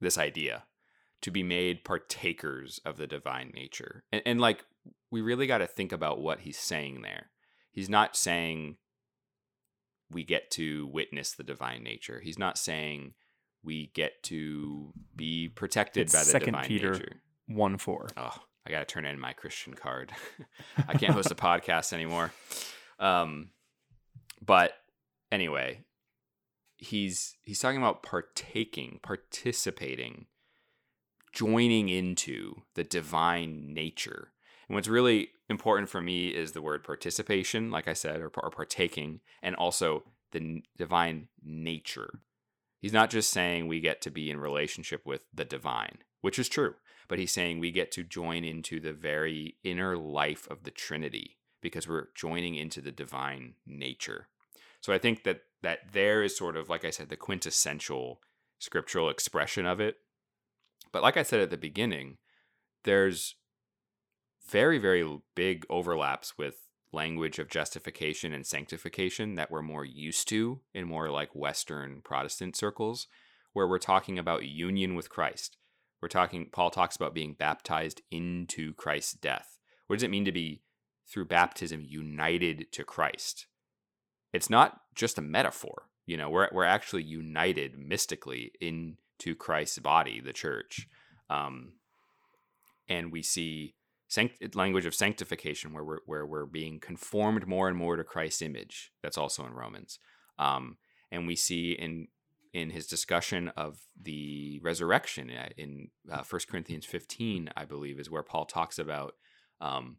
this 0.00 0.16
idea 0.16 0.64
to 1.20 1.30
be 1.30 1.42
made 1.42 1.84
partakers 1.84 2.80
of 2.84 2.96
the 2.96 3.06
divine 3.06 3.52
nature. 3.54 4.04
And, 4.10 4.22
and 4.24 4.40
like, 4.40 4.64
we 5.10 5.20
really 5.20 5.46
got 5.46 5.58
to 5.58 5.66
think 5.66 5.92
about 5.92 6.20
what 6.20 6.40
he's 6.40 6.58
saying 6.58 7.02
there. 7.02 7.30
He's 7.70 7.90
not 7.90 8.16
saying 8.16 8.78
we 10.10 10.24
get 10.24 10.50
to 10.52 10.86
witness 10.86 11.32
the 11.32 11.44
divine 11.44 11.82
nature. 11.82 12.20
He's 12.24 12.38
not 12.38 12.56
saying 12.56 13.12
we 13.62 13.90
get 13.94 14.22
to 14.24 14.92
be 15.16 15.48
protected 15.48 16.04
it's 16.04 16.12
by 16.12 16.20
the 16.20 16.24
Second 16.24 16.54
divine 16.54 16.66
Peter 16.66 16.92
nature. 16.92 17.22
1 17.46 17.78
4. 17.78 18.08
Oh, 18.16 18.34
I 18.66 18.70
got 18.70 18.80
to 18.80 18.84
turn 18.84 19.04
in 19.04 19.18
my 19.18 19.32
Christian 19.32 19.74
card. 19.74 20.12
I 20.88 20.94
can't 20.94 21.12
host 21.12 21.30
a 21.30 21.34
podcast 21.34 21.92
anymore. 21.92 22.32
Um, 22.98 23.50
but 24.44 24.72
anyway, 25.32 25.84
he's 26.76 27.36
he's 27.42 27.58
talking 27.58 27.78
about 27.78 28.02
partaking, 28.02 29.00
participating, 29.02 30.26
joining 31.32 31.88
into 31.88 32.62
the 32.74 32.84
divine 32.84 33.74
nature. 33.74 34.32
And 34.68 34.74
what's 34.74 34.88
really 34.88 35.30
important 35.48 35.88
for 35.88 36.00
me 36.00 36.28
is 36.28 36.52
the 36.52 36.62
word 36.62 36.84
participation, 36.84 37.70
like 37.70 37.88
I 37.88 37.94
said, 37.94 38.20
or, 38.20 38.30
or 38.36 38.50
partaking, 38.50 39.20
and 39.42 39.56
also 39.56 40.04
the 40.32 40.62
divine 40.76 41.28
nature. 41.42 42.20
He's 42.80 42.92
not 42.92 43.10
just 43.10 43.30
saying 43.30 43.66
we 43.66 43.80
get 43.80 44.00
to 44.02 44.10
be 44.10 44.30
in 44.30 44.38
relationship 44.38 45.04
with 45.04 45.22
the 45.34 45.44
divine, 45.44 45.98
which 46.20 46.38
is 46.38 46.48
true, 46.48 46.74
but 47.08 47.18
he's 47.18 47.32
saying 47.32 47.58
we 47.58 47.72
get 47.72 47.90
to 47.92 48.04
join 48.04 48.44
into 48.44 48.78
the 48.78 48.92
very 48.92 49.56
inner 49.64 49.96
life 49.96 50.46
of 50.48 50.62
the 50.62 50.70
Trinity 50.70 51.38
because 51.60 51.88
we're 51.88 52.08
joining 52.14 52.54
into 52.54 52.80
the 52.80 52.92
divine 52.92 53.54
nature. 53.66 54.28
So 54.80 54.92
I 54.92 54.98
think 54.98 55.24
that 55.24 55.42
that 55.62 55.92
there 55.92 56.22
is 56.22 56.36
sort 56.36 56.56
of 56.56 56.68
like 56.68 56.84
I 56.84 56.90
said 56.90 57.08
the 57.08 57.16
quintessential 57.16 58.20
scriptural 58.60 59.10
expression 59.10 59.66
of 59.66 59.80
it. 59.80 59.96
But 60.92 61.02
like 61.02 61.16
I 61.16 61.24
said 61.24 61.40
at 61.40 61.50
the 61.50 61.56
beginning, 61.56 62.18
there's 62.84 63.34
very 64.48 64.78
very 64.78 65.04
big 65.34 65.66
overlaps 65.68 66.38
with 66.38 66.67
language 66.92 67.38
of 67.38 67.50
justification 67.50 68.32
and 68.32 68.46
sanctification 68.46 69.34
that 69.34 69.50
we're 69.50 69.62
more 69.62 69.84
used 69.84 70.28
to 70.28 70.60
in 70.74 70.86
more 70.86 71.10
like 71.10 71.34
Western 71.34 72.00
Protestant 72.02 72.56
circles, 72.56 73.06
where 73.52 73.68
we're 73.68 73.78
talking 73.78 74.18
about 74.18 74.46
union 74.46 74.94
with 74.94 75.10
Christ. 75.10 75.56
We're 76.00 76.08
talking, 76.08 76.48
Paul 76.50 76.70
talks 76.70 76.96
about 76.96 77.14
being 77.14 77.34
baptized 77.34 78.02
into 78.10 78.72
Christ's 78.74 79.14
death. 79.14 79.58
What 79.86 79.96
does 79.96 80.02
it 80.02 80.10
mean 80.10 80.24
to 80.24 80.32
be, 80.32 80.62
through 81.10 81.26
baptism, 81.26 81.82
united 81.86 82.70
to 82.72 82.84
Christ? 82.84 83.46
It's 84.32 84.50
not 84.50 84.80
just 84.94 85.18
a 85.18 85.22
metaphor. 85.22 85.88
You 86.06 86.16
know, 86.16 86.30
we're, 86.30 86.48
we're 86.52 86.64
actually 86.64 87.02
united 87.02 87.78
mystically 87.78 88.52
into 88.60 89.34
Christ's 89.36 89.78
body, 89.78 90.20
the 90.20 90.32
church. 90.32 90.88
Um, 91.28 91.72
and 92.88 93.12
we 93.12 93.22
see 93.22 93.74
sanct- 94.08 94.56
language 94.56 94.86
of 94.86 94.94
sanctification 94.94 95.72
where 95.72 95.84
we're, 95.84 96.00
where 96.06 96.26
we're 96.26 96.46
being 96.46 96.80
conformed 96.80 97.46
more 97.46 97.68
and 97.68 97.76
more 97.76 97.96
to 97.96 98.04
Christ's 98.04 98.42
image. 98.42 98.90
That's 99.02 99.18
also 99.18 99.46
in 99.46 99.52
Romans. 99.52 99.98
Um, 100.38 100.78
and 101.10 101.26
we 101.26 101.36
see 101.36 101.72
in 101.72 102.08
in 102.54 102.70
his 102.70 102.86
discussion 102.86 103.48
of 103.56 103.78
the 104.00 104.58
resurrection 104.62 105.30
uh, 105.30 105.50
in 105.58 105.88
uh, 106.10 106.22
1 106.28 106.40
Corinthians 106.50 106.86
15, 106.86 107.50
I 107.54 107.66
believe, 107.66 108.00
is 108.00 108.10
where 108.10 108.22
Paul 108.22 108.46
talks 108.46 108.78
about 108.78 109.14
um, 109.60 109.98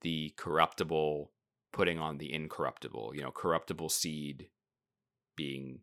the 0.00 0.34
corruptible 0.36 1.30
putting 1.72 1.98
on 1.98 2.18
the 2.18 2.32
incorruptible, 2.32 3.12
you 3.14 3.22
know, 3.22 3.30
corruptible 3.30 3.88
seed 3.88 4.48
being 5.36 5.80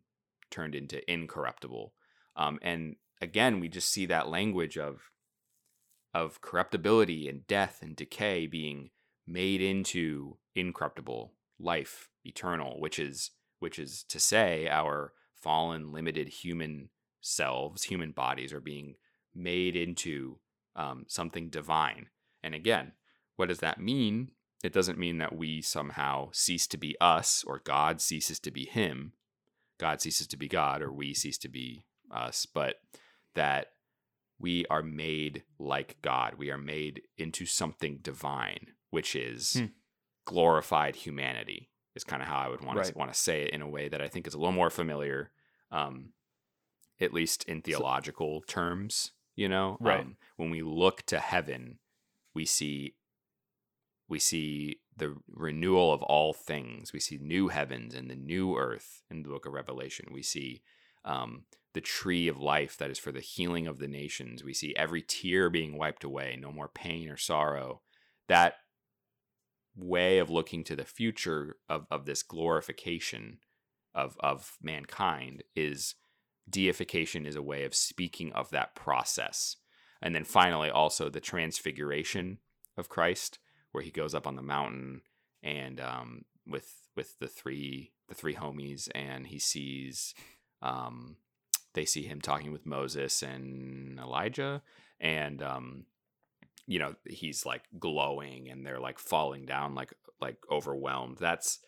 turned 0.50 0.74
into 0.74 1.10
incorruptible. 1.10 1.94
Um, 2.36 2.58
and 2.62 2.96
again, 3.20 3.58
we 3.60 3.68
just 3.68 3.88
see 3.88 4.06
that 4.06 4.28
language 4.28 4.76
of 4.76 5.10
of 6.14 6.40
corruptibility 6.40 7.28
and 7.28 7.46
death 7.46 7.78
and 7.82 7.96
decay 7.96 8.46
being 8.46 8.90
made 9.26 9.62
into 9.62 10.36
incorruptible 10.54 11.32
life, 11.58 12.08
eternal, 12.24 12.80
which 12.80 12.98
is 12.98 13.30
which 13.60 13.78
is 13.78 14.02
to 14.08 14.18
say 14.18 14.68
our 14.68 15.12
fallen, 15.36 15.92
limited 15.92 16.28
human 16.28 16.88
selves, 17.20 17.84
human 17.84 18.10
bodies 18.10 18.52
are 18.52 18.60
being 18.60 18.96
made 19.34 19.76
into 19.76 20.38
um, 20.74 21.04
something 21.08 21.48
divine. 21.48 22.06
And 22.42 22.54
again, 22.54 22.92
what 23.36 23.48
does 23.48 23.60
that 23.60 23.80
mean? 23.80 24.32
It 24.64 24.72
doesn't 24.72 24.98
mean 24.98 25.18
that 25.18 25.36
we 25.36 25.62
somehow 25.62 26.30
cease 26.32 26.66
to 26.68 26.76
be 26.76 26.96
us 27.00 27.44
or 27.46 27.60
God 27.64 28.00
ceases 28.00 28.38
to 28.40 28.50
be 28.50 28.66
him. 28.66 29.12
God 29.78 30.00
ceases 30.00 30.26
to 30.28 30.36
be 30.36 30.48
God 30.48 30.82
or 30.82 30.92
we 30.92 31.14
cease 31.14 31.38
to 31.38 31.48
be 31.48 31.84
us, 32.10 32.46
but 32.46 32.76
that 33.34 33.71
we 34.42 34.66
are 34.68 34.82
made 34.82 35.44
like 35.58 35.96
God. 36.02 36.34
We 36.36 36.50
are 36.50 36.58
made 36.58 37.02
into 37.16 37.46
something 37.46 38.00
divine, 38.02 38.72
which 38.90 39.14
is 39.14 39.54
hmm. 39.54 39.66
glorified 40.26 40.96
humanity. 40.96 41.70
Is 41.94 42.04
kind 42.04 42.22
of 42.22 42.28
how 42.28 42.38
I 42.38 42.48
would 42.48 42.64
want 42.64 42.78
right. 42.78 42.86
to 42.86 42.98
want 42.98 43.12
to 43.12 43.18
say 43.18 43.42
it 43.42 43.50
in 43.50 43.60
a 43.60 43.68
way 43.68 43.88
that 43.88 44.00
I 44.00 44.08
think 44.08 44.26
is 44.26 44.32
a 44.32 44.38
little 44.38 44.52
more 44.52 44.70
familiar, 44.70 45.30
um, 45.70 46.14
at 46.98 47.12
least 47.12 47.44
in 47.44 47.60
theological 47.60 48.40
so, 48.40 48.52
terms. 48.52 49.12
You 49.36 49.48
know, 49.48 49.76
right? 49.78 50.00
Um, 50.00 50.16
when 50.36 50.50
we 50.50 50.62
look 50.62 51.02
to 51.06 51.18
heaven, 51.18 51.78
we 52.34 52.46
see 52.46 52.94
we 54.08 54.18
see 54.18 54.80
the 54.96 55.16
renewal 55.28 55.92
of 55.92 56.02
all 56.02 56.32
things. 56.32 56.92
We 56.92 57.00
see 57.00 57.18
new 57.20 57.48
heavens 57.48 57.94
and 57.94 58.10
the 58.10 58.16
new 58.16 58.56
earth 58.56 59.02
in 59.10 59.22
the 59.22 59.28
book 59.28 59.46
of 59.46 59.52
Revelation. 59.52 60.08
We 60.12 60.22
see 60.22 60.62
um, 61.04 61.44
the 61.74 61.80
tree 61.80 62.28
of 62.28 62.38
life 62.38 62.76
that 62.76 62.90
is 62.90 62.98
for 62.98 63.12
the 63.12 63.20
healing 63.20 63.66
of 63.66 63.78
the 63.78 63.88
nations. 63.88 64.44
We 64.44 64.54
see 64.54 64.74
every 64.76 65.02
tear 65.02 65.48
being 65.48 65.78
wiped 65.78 66.04
away, 66.04 66.38
no 66.40 66.52
more 66.52 66.68
pain 66.68 67.08
or 67.08 67.16
sorrow. 67.16 67.80
That 68.28 68.54
way 69.74 70.18
of 70.18 70.30
looking 70.30 70.64
to 70.64 70.76
the 70.76 70.84
future 70.84 71.56
of, 71.68 71.86
of 71.90 72.04
this 72.04 72.22
glorification 72.22 73.38
of, 73.94 74.16
of 74.20 74.56
mankind 74.62 75.44
is 75.56 75.94
deification 76.48 77.24
is 77.24 77.36
a 77.36 77.42
way 77.42 77.64
of 77.64 77.74
speaking 77.74 78.32
of 78.32 78.50
that 78.50 78.74
process. 78.74 79.56
And 80.00 80.14
then 80.14 80.24
finally, 80.24 80.70
also 80.70 81.08
the 81.08 81.20
transfiguration 81.20 82.38
of 82.76 82.88
Christ, 82.88 83.38
where 83.70 83.84
he 83.84 83.90
goes 83.90 84.14
up 84.14 84.26
on 84.26 84.36
the 84.36 84.42
mountain 84.42 85.02
and 85.42 85.80
um, 85.80 86.24
with 86.46 86.74
with 86.96 87.18
the 87.18 87.28
three 87.28 87.92
the 88.08 88.14
three 88.14 88.34
homies, 88.34 88.88
and 88.94 89.28
he 89.28 89.38
sees 89.38 90.14
um, 90.60 91.16
they 91.74 91.84
see 91.84 92.02
him 92.02 92.20
talking 92.20 92.52
with 92.52 92.66
Moses 92.66 93.22
and 93.22 93.98
Elijah, 93.98 94.62
and 95.00 95.42
um, 95.42 95.86
you 96.66 96.78
know 96.78 96.94
he's 97.06 97.44
like 97.46 97.62
glowing 97.78 98.48
and 98.50 98.64
they're 98.66 98.80
like 98.80 98.98
falling 98.98 99.46
down 99.46 99.74
like 99.74 99.94
like 100.20 100.38
overwhelmed. 100.50 101.18
That's 101.18 101.58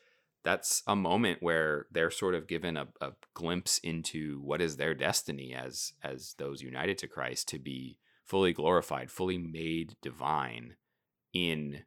that's 0.44 0.82
a 0.86 0.94
moment 0.94 1.42
where 1.42 1.86
they're 1.90 2.10
sort 2.10 2.34
of 2.34 2.46
given 2.46 2.76
a, 2.76 2.86
a 3.00 3.12
glimpse 3.32 3.78
into 3.78 4.40
what 4.42 4.60
is 4.60 4.76
their 4.76 4.94
destiny 4.94 5.54
as 5.54 5.94
as 6.02 6.34
those 6.38 6.62
united 6.62 6.98
to 6.98 7.08
christ 7.08 7.48
to 7.48 7.58
be 7.58 7.98
fully 8.24 8.52
glorified 8.52 9.10
fully 9.10 9.38
made 9.38 9.96
divine 10.02 10.76
in 11.32 11.82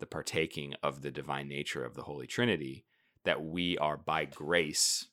the 0.00 0.06
partaking 0.06 0.74
of 0.82 1.02
the 1.02 1.10
divine 1.10 1.48
nature 1.48 1.84
of 1.84 1.94
the 1.94 2.02
holy 2.02 2.26
trinity 2.26 2.84
that 3.24 3.42
we 3.42 3.78
are 3.78 3.96
by 3.96 4.24
grace 4.24 5.06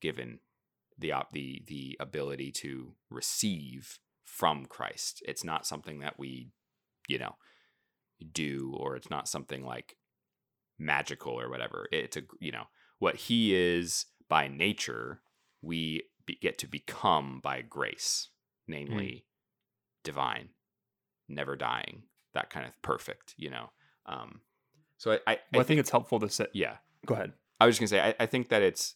given 0.00 0.38
the 0.98 1.12
op- 1.12 1.32
the 1.32 1.62
the 1.66 1.96
ability 2.00 2.50
to 2.52 2.92
receive 3.10 3.98
from 4.24 4.66
Christ. 4.66 5.22
It's 5.26 5.44
not 5.44 5.66
something 5.66 6.00
that 6.00 6.18
we, 6.18 6.50
you 7.08 7.18
know, 7.18 7.36
do 8.32 8.74
or 8.78 8.96
it's 8.96 9.10
not 9.10 9.28
something 9.28 9.64
like 9.64 9.96
magical 10.78 11.38
or 11.38 11.48
whatever. 11.48 11.88
It's 11.92 12.16
a 12.16 12.22
you 12.40 12.52
know 12.52 12.64
what 12.98 13.16
he 13.16 13.54
is 13.54 14.06
by 14.28 14.48
nature. 14.48 15.20
We 15.62 16.04
be, 16.26 16.38
get 16.40 16.58
to 16.58 16.66
become 16.66 17.40
by 17.42 17.62
grace, 17.62 18.28
namely 18.66 19.06
mm. 19.06 20.04
divine, 20.04 20.50
never 21.28 21.56
dying, 21.56 22.04
that 22.34 22.50
kind 22.50 22.66
of 22.66 22.80
perfect. 22.82 23.34
You 23.36 23.50
know. 23.50 23.70
Um, 24.06 24.40
so 24.98 25.12
I, 25.12 25.14
I, 25.14 25.38
well, 25.52 25.60
I, 25.60 25.60
I 25.60 25.62
think, 25.64 25.80
it's 25.80 25.90
helpful 25.90 26.20
to 26.20 26.28
say. 26.28 26.46
Yeah. 26.52 26.76
Go 27.04 27.14
ahead. 27.14 27.32
I 27.60 27.66
was 27.66 27.76
just 27.76 27.80
gonna 27.80 28.02
say 28.02 28.08
I, 28.08 28.24
I 28.24 28.26
think 28.26 28.48
that 28.48 28.62
it's 28.62 28.94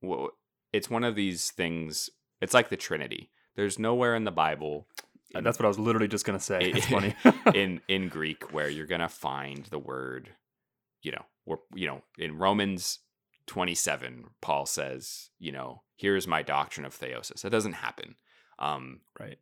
well, 0.00 0.30
it's 0.72 0.90
one 0.90 1.04
of 1.04 1.14
these 1.14 1.50
things. 1.50 2.10
It's 2.40 2.54
like 2.54 2.68
the 2.68 2.76
Trinity. 2.76 3.30
There's 3.56 3.78
nowhere 3.78 4.14
in 4.14 4.24
the 4.24 4.30
Bible. 4.30 4.86
Uh, 5.34 5.38
in, 5.38 5.44
That's 5.44 5.58
what 5.58 5.66
I 5.66 5.68
was 5.68 5.78
literally 5.78 6.08
just 6.08 6.24
gonna 6.24 6.40
say. 6.40 6.60
It's 6.74 6.86
funny 6.86 7.14
in 7.54 7.80
in 7.88 8.08
Greek 8.08 8.52
where 8.52 8.68
you're 8.68 8.86
gonna 8.86 9.08
find 9.08 9.64
the 9.66 9.78
word, 9.78 10.30
you 11.02 11.12
know, 11.12 11.24
or 11.46 11.60
you 11.74 11.86
know, 11.86 12.02
in 12.18 12.38
Romans 12.38 13.00
27, 13.46 14.26
Paul 14.40 14.66
says, 14.66 15.30
you 15.38 15.52
know, 15.52 15.82
here's 15.96 16.26
my 16.28 16.42
doctrine 16.42 16.86
of 16.86 16.98
theosis. 16.98 17.42
That 17.42 17.50
doesn't 17.50 17.74
happen. 17.74 18.14
Um, 18.58 19.00
right. 19.18 19.38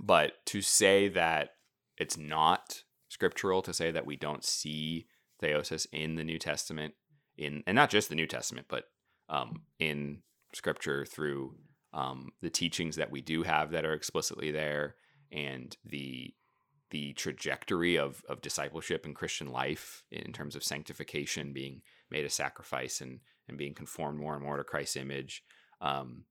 But 0.00 0.44
to 0.46 0.60
say 0.60 1.08
that 1.08 1.50
it's 1.96 2.18
not 2.18 2.82
scriptural, 3.08 3.62
to 3.62 3.72
say 3.72 3.90
that 3.92 4.04
we 4.06 4.16
don't 4.16 4.44
see 4.44 5.06
theosis 5.42 5.86
in 5.92 6.16
the 6.16 6.24
New 6.24 6.38
Testament, 6.38 6.94
in 7.36 7.62
and 7.66 7.76
not 7.76 7.90
just 7.90 8.08
the 8.08 8.14
New 8.14 8.26
Testament, 8.26 8.66
but 8.68 8.84
um, 9.28 9.62
in 9.78 10.18
Scripture 10.52 11.04
through 11.04 11.54
um, 11.92 12.30
the 12.40 12.50
teachings 12.50 12.96
that 12.96 13.10
we 13.10 13.20
do 13.20 13.42
have 13.42 13.70
that 13.70 13.84
are 13.84 13.94
explicitly 13.94 14.50
there, 14.50 14.96
and 15.32 15.76
the 15.84 16.34
the 16.90 17.12
trajectory 17.14 17.96
of 17.96 18.22
of 18.28 18.40
discipleship 18.40 19.04
and 19.04 19.14
Christian 19.14 19.48
life 19.48 20.04
in 20.10 20.32
terms 20.32 20.56
of 20.56 20.64
sanctification, 20.64 21.52
being 21.52 21.82
made 22.10 22.24
a 22.24 22.30
sacrifice 22.30 23.00
and 23.00 23.20
and 23.48 23.58
being 23.58 23.74
conformed 23.74 24.18
more 24.18 24.34
and 24.34 24.42
more 24.42 24.56
to 24.56 24.64
Christ's 24.64 24.96
image, 24.96 25.42
um, 25.80 26.24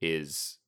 is 0.00 0.58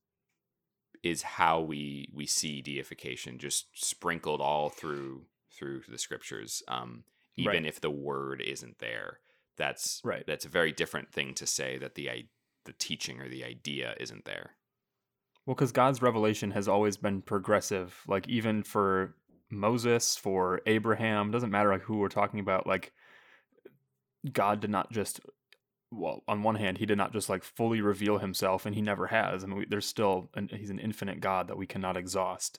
is 1.02 1.22
how 1.22 1.60
we 1.60 2.08
we 2.12 2.26
see 2.26 2.62
deification 2.62 3.38
just 3.38 3.66
sprinkled 3.74 4.40
all 4.40 4.68
through 4.68 5.26
through 5.50 5.82
the 5.88 5.98
scriptures 5.98 6.62
um, 6.68 7.04
even 7.36 7.50
right. 7.50 7.66
if 7.66 7.80
the 7.80 7.90
word 7.90 8.40
isn't 8.40 8.78
there 8.78 9.18
that's 9.56 10.00
right. 10.04 10.24
That's 10.26 10.44
a 10.44 10.48
very 10.48 10.72
different 10.72 11.12
thing 11.12 11.34
to 11.34 11.46
say 11.46 11.78
that 11.78 11.94
the 11.94 12.08
the 12.64 12.72
teaching 12.72 13.20
or 13.20 13.28
the 13.28 13.44
idea 13.44 13.94
isn't 13.98 14.24
there. 14.24 14.52
Well, 15.46 15.54
because 15.54 15.72
God's 15.72 16.02
revelation 16.02 16.52
has 16.52 16.68
always 16.68 16.96
been 16.96 17.22
progressive. 17.22 18.00
Like 18.06 18.28
even 18.28 18.62
for 18.62 19.14
Moses, 19.50 20.16
for 20.16 20.60
Abraham, 20.66 21.30
doesn't 21.30 21.50
matter 21.50 21.70
like 21.70 21.82
who 21.82 21.98
we're 21.98 22.08
talking 22.08 22.40
about. 22.40 22.66
Like 22.66 22.92
God 24.30 24.60
did 24.60 24.70
not 24.70 24.92
just 24.92 25.20
well, 25.90 26.22
on 26.26 26.42
one 26.42 26.54
hand, 26.54 26.78
he 26.78 26.86
did 26.86 26.96
not 26.96 27.12
just 27.12 27.28
like 27.28 27.44
fully 27.44 27.82
reveal 27.82 28.18
himself, 28.18 28.64
and 28.64 28.74
he 28.74 28.80
never 28.80 29.08
has. 29.08 29.44
I 29.44 29.46
mean, 29.46 29.58
we, 29.58 29.66
there's 29.66 29.86
still 29.86 30.30
an, 30.34 30.48
he's 30.50 30.70
an 30.70 30.78
infinite 30.78 31.20
God 31.20 31.48
that 31.48 31.58
we 31.58 31.66
cannot 31.66 31.98
exhaust. 31.98 32.58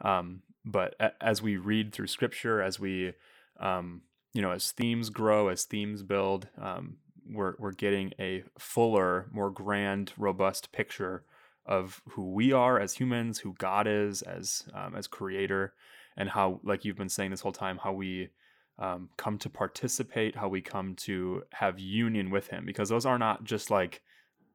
Um, 0.00 0.42
but 0.64 0.94
a, 1.00 1.10
as 1.20 1.42
we 1.42 1.56
read 1.56 1.92
through 1.92 2.06
Scripture, 2.06 2.62
as 2.62 2.78
we 2.78 3.14
um, 3.58 4.02
you 4.32 4.40
know, 4.42 4.52
as 4.52 4.70
themes 4.70 5.10
grow, 5.10 5.48
as 5.48 5.64
themes 5.64 6.02
build, 6.02 6.48
um, 6.60 6.98
we're 7.32 7.54
we're 7.58 7.72
getting 7.72 8.12
a 8.18 8.44
fuller, 8.58 9.28
more 9.32 9.50
grand, 9.50 10.12
robust 10.16 10.72
picture 10.72 11.24
of 11.66 12.00
who 12.10 12.32
we 12.32 12.52
are 12.52 12.80
as 12.80 12.94
humans, 12.94 13.38
who 13.38 13.54
God 13.54 13.86
is 13.86 14.22
as 14.22 14.64
um, 14.74 14.94
as 14.94 15.06
Creator, 15.06 15.74
and 16.16 16.28
how, 16.28 16.60
like 16.64 16.84
you've 16.84 16.96
been 16.96 17.08
saying 17.08 17.30
this 17.30 17.40
whole 17.40 17.52
time, 17.52 17.78
how 17.78 17.92
we 17.92 18.30
um, 18.78 19.08
come 19.16 19.38
to 19.38 19.50
participate, 19.50 20.36
how 20.36 20.48
we 20.48 20.60
come 20.60 20.94
to 20.96 21.42
have 21.52 21.78
union 21.78 22.30
with 22.30 22.48
Him, 22.48 22.64
because 22.64 22.88
those 22.88 23.06
are 23.06 23.18
not 23.18 23.44
just 23.44 23.70
like 23.70 24.02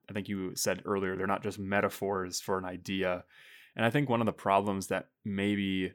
I 0.09 0.13
think 0.13 0.27
you 0.27 0.55
said 0.55 0.81
earlier, 0.85 1.15
they're 1.15 1.27
not 1.27 1.43
just 1.43 1.59
metaphors 1.59 2.39
for 2.41 2.57
an 2.57 2.65
idea. 2.65 3.23
And 3.75 3.85
I 3.85 3.89
think 3.89 4.09
one 4.09 4.21
of 4.21 4.25
the 4.25 4.33
problems 4.33 4.87
that 4.87 5.07
maybe 5.25 5.91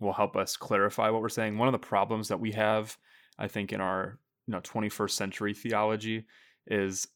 will 0.00 0.12
help 0.12 0.36
us 0.36 0.56
clarify 0.56 1.08
what 1.08 1.22
we're 1.22 1.28
saying, 1.28 1.56
one 1.56 1.68
of 1.68 1.72
the 1.72 1.78
problems 1.78 2.28
that 2.28 2.40
we 2.40 2.52
have 2.52 2.98
I 3.38 3.48
think 3.48 3.72
in 3.72 3.80
our 3.80 4.18
you 4.46 4.52
know 4.52 4.60
21st 4.60 5.10
century 5.10 5.54
theology 5.54 6.24
is 6.66 7.08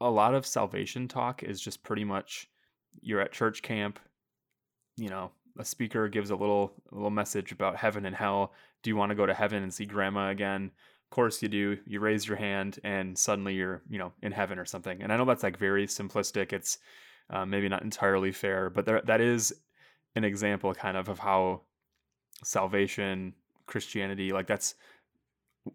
a 0.00 0.10
lot 0.10 0.34
of 0.34 0.46
salvation 0.46 1.08
talk 1.08 1.42
is 1.42 1.60
just 1.60 1.82
pretty 1.82 2.04
much 2.04 2.48
you're 3.00 3.20
at 3.20 3.32
church 3.32 3.62
camp, 3.62 3.98
you 4.96 5.08
know, 5.08 5.30
a 5.58 5.64
speaker 5.64 6.08
gives 6.08 6.30
a 6.30 6.36
little 6.36 6.72
a 6.90 6.94
little 6.94 7.10
message 7.10 7.52
about 7.52 7.76
heaven 7.76 8.06
and 8.06 8.14
hell. 8.14 8.52
Do 8.82 8.90
you 8.90 8.96
want 8.96 9.10
to 9.10 9.16
go 9.16 9.26
to 9.26 9.34
heaven 9.34 9.62
and 9.62 9.72
see 9.72 9.86
grandma 9.86 10.30
again? 10.30 10.70
Of 11.10 11.14
course 11.14 11.42
you 11.42 11.48
do. 11.48 11.78
You 11.86 12.00
raise 12.00 12.26
your 12.26 12.36
hand 12.36 12.80
and 12.82 13.16
suddenly 13.16 13.54
you're, 13.54 13.82
you 13.88 13.98
know, 13.98 14.12
in 14.22 14.32
heaven 14.32 14.58
or 14.58 14.64
something. 14.64 15.02
And 15.02 15.12
I 15.12 15.16
know 15.16 15.24
that's 15.24 15.42
like 15.42 15.58
very 15.58 15.86
simplistic. 15.86 16.52
It's 16.52 16.78
uh, 17.30 17.46
maybe 17.46 17.68
not 17.68 17.82
entirely 17.82 18.32
fair, 18.32 18.68
but 18.68 18.84
there, 18.84 19.00
that 19.02 19.20
is 19.20 19.54
an 20.16 20.24
example 20.24 20.74
kind 20.74 20.96
of 20.96 21.08
of 21.08 21.18
how 21.18 21.62
salvation, 22.42 23.34
Christianity, 23.66 24.32
like 24.32 24.46
that's 24.46 24.74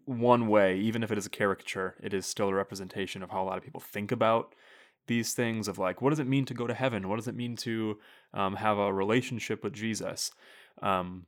one 0.04 0.48
way, 0.48 0.78
even 0.78 1.02
if 1.02 1.10
it 1.10 1.18
is 1.18 1.26
a 1.26 1.30
caricature, 1.30 1.96
it 2.02 2.14
is 2.14 2.26
still 2.26 2.48
a 2.48 2.54
representation 2.54 3.22
of 3.22 3.30
how 3.30 3.42
a 3.42 3.44
lot 3.44 3.58
of 3.58 3.64
people 3.64 3.80
think 3.80 4.12
about 4.12 4.54
these 5.06 5.32
things 5.32 5.66
of 5.66 5.78
like, 5.78 6.00
what 6.00 6.10
does 6.10 6.20
it 6.20 6.26
mean 6.26 6.44
to 6.44 6.54
go 6.54 6.66
to 6.66 6.74
heaven? 6.74 7.08
What 7.08 7.16
does 7.16 7.28
it 7.28 7.34
mean 7.34 7.56
to 7.56 7.98
um, 8.32 8.56
have 8.56 8.78
a 8.78 8.92
relationship 8.92 9.64
with 9.64 9.72
Jesus? 9.72 10.30
Um, 10.82 11.26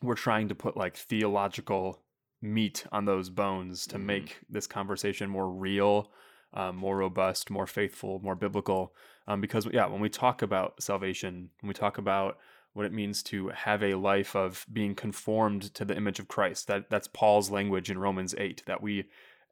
we're 0.00 0.14
trying 0.14 0.48
to 0.48 0.54
put 0.54 0.76
like 0.76 0.96
theological 0.96 2.02
meat 2.40 2.84
on 2.92 3.04
those 3.04 3.30
bones 3.30 3.86
to 3.88 3.96
mm-hmm. 3.96 4.06
make 4.06 4.38
this 4.48 4.66
conversation 4.66 5.28
more 5.28 5.50
real, 5.50 6.12
um, 6.54 6.76
more 6.76 6.96
robust, 6.96 7.50
more 7.50 7.66
faithful, 7.66 8.20
more 8.20 8.34
biblical. 8.34 8.94
Um, 9.26 9.40
because, 9.40 9.66
yeah, 9.72 9.86
when 9.86 10.00
we 10.00 10.08
talk 10.08 10.42
about 10.42 10.82
salvation, 10.82 11.50
when 11.60 11.68
we 11.68 11.74
talk 11.74 11.98
about 11.98 12.38
what 12.74 12.86
it 12.86 12.92
means 12.92 13.22
to 13.22 13.48
have 13.48 13.82
a 13.82 13.94
life 13.94 14.34
of 14.34 14.64
being 14.72 14.94
conformed 14.94 15.74
to 15.74 15.84
the 15.84 15.96
image 15.96 16.18
of 16.18 16.28
Christ. 16.28 16.66
That 16.68 16.90
that's 16.90 17.08
Paul's 17.08 17.50
language 17.50 17.90
in 17.90 17.98
Romans 17.98 18.34
8 18.36 18.62
that 18.66 18.82
we 18.82 19.00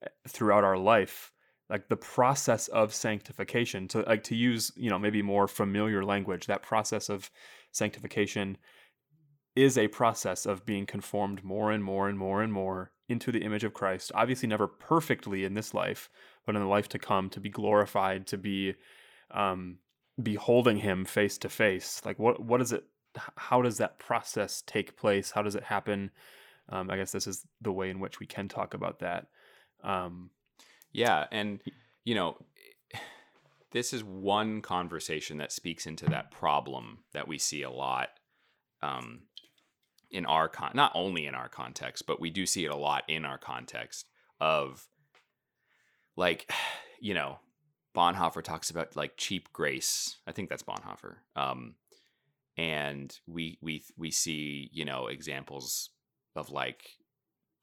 eh, 0.03 0.09
throughout 0.29 0.65
our 0.65 0.79
life 0.79 1.33
like 1.71 1.89
the 1.89 1.97
process 1.97 2.67
of 2.69 2.93
sanctification 2.93 3.87
to 3.89 4.01
like 4.01 4.25
to 4.25 4.35
use, 4.35 4.73
you 4.77 4.91
know, 4.91 4.99
maybe 4.99 5.23
more 5.23 5.47
familiar 5.47 6.05
language, 6.05 6.47
that 6.47 6.63
process 6.63 7.09
of 7.09 7.31
sanctification 7.71 8.59
is 9.55 9.79
a 9.79 9.89
process 9.89 10.47
of 10.47 10.67
being 10.67 10.85
conformed 10.85 11.45
more 11.45 11.71
and 11.71 11.83
more 11.83 12.09
and 12.09 12.19
more 12.19 12.43
and 12.43 12.53
more 12.53 12.91
into 13.09 13.31
the 13.31 13.43
image 13.43 13.63
of 13.63 13.73
Christ. 13.73 14.11
Obviously 14.15 14.49
never 14.49 14.67
perfectly 14.67 15.45
in 15.45 15.55
this 15.55 15.73
life, 15.73 16.11
but 16.45 16.57
in 16.57 16.63
the 16.63 16.69
life 16.69 16.89
to 16.89 16.99
come 16.99 17.31
to 17.31 17.41
be 17.41 17.49
glorified, 17.49 18.27
to 18.27 18.37
be 18.37 18.75
um 19.31 19.79
beholding 20.21 20.79
him 20.79 21.05
face 21.05 21.39
to 21.39 21.49
face. 21.49 22.03
Like 22.05 22.19
what 22.19 22.43
what 22.43 22.59
does 22.59 22.73
it 22.73 22.85
how 23.37 23.63
does 23.63 23.79
that 23.79 23.99
process 23.99 24.63
take 24.67 24.97
place? 24.97 25.31
How 25.31 25.43
does 25.43 25.55
it 25.55 25.65
happen? 25.65 26.11
Um, 26.69 26.91
I 26.91 26.97
guess 26.97 27.13
this 27.13 27.27
is 27.27 27.47
the 27.61 27.73
way 27.73 27.91
in 27.91 28.01
which 28.01 28.21
we 28.21 28.27
can 28.27 28.49
talk 28.49 28.75
about 28.75 29.01
that. 29.01 29.27
Um, 29.83 30.31
yeah, 30.93 31.27
and 31.31 31.61
you 32.05 32.15
know, 32.15 32.37
this 33.73 33.93
is 33.93 34.03
one 34.03 34.63
conversation 34.63 35.39
that 35.39 35.53
speaks 35.53 35.87
into 35.87 36.07
that 36.07 36.31
problem 36.31 36.99
that 37.13 37.29
we 37.29 37.39
see 37.39 37.63
a 37.63 37.71
lot 37.71 38.11
um, 38.83 39.23
in 40.11 40.27
our 40.27 40.49
con- 40.49 40.73
not 40.75 40.93
only 40.95 41.27
in 41.27 41.35
our 41.35 41.49
context, 41.49 42.07
but 42.07 42.21
we 42.21 42.31
do 42.31 42.47
see 42.47 42.65
it 42.65 42.71
a 42.71 42.77
lot 42.77 43.05
in 43.09 43.25
our 43.25 43.39
context 43.39 44.09
of 44.41 44.89
like, 46.17 46.51
you 47.01 47.15
know, 47.15 47.39
Bonhoeffer 47.95 48.43
talks 48.43 48.71
about 48.71 48.97
like 48.97 49.17
cheap 49.17 49.53
grace. 49.53 50.19
I 50.27 50.33
think 50.33 50.49
that's 50.49 50.63
Bonhoeffer. 50.63 51.17
Um, 51.37 51.75
and 52.61 53.19
we 53.27 53.57
we 53.63 53.83
we 53.97 54.11
see 54.11 54.69
you 54.71 54.85
know 54.85 55.07
examples 55.07 55.89
of 56.37 56.51
like 56.51 56.91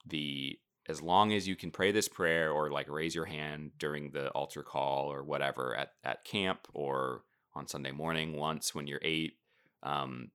the 0.04 0.58
as 0.88 1.00
long 1.00 1.32
as 1.32 1.46
you 1.46 1.54
can 1.54 1.70
pray 1.70 1.92
this 1.92 2.08
prayer 2.08 2.50
or 2.50 2.68
like 2.68 2.90
raise 2.90 3.14
your 3.14 3.26
hand 3.26 3.70
during 3.78 4.10
the 4.10 4.28
altar 4.30 4.64
call 4.64 5.12
or 5.12 5.22
whatever 5.22 5.76
at, 5.76 5.92
at 6.02 6.24
camp 6.24 6.66
or 6.74 7.22
on 7.54 7.68
Sunday 7.68 7.92
morning 7.92 8.34
once 8.34 8.74
when 8.74 8.86
you're 8.86 9.00
eight, 9.02 9.34
um, 9.82 10.30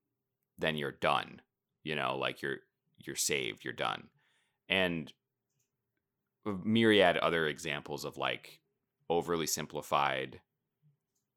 then 0.60 0.78
you're 0.78 0.92
done. 0.92 1.42
You 1.84 1.96
know, 1.98 2.16
like 2.18 2.42
you're 2.42 2.60
you're 3.00 3.18
saved, 3.18 3.66
you're 3.66 3.74
done. 3.74 4.08
And 4.70 5.12
myriad 6.64 7.18
other 7.18 7.48
examples 7.48 8.06
of 8.06 8.18
like 8.18 8.62
overly 9.10 9.48
simplified 9.48 10.40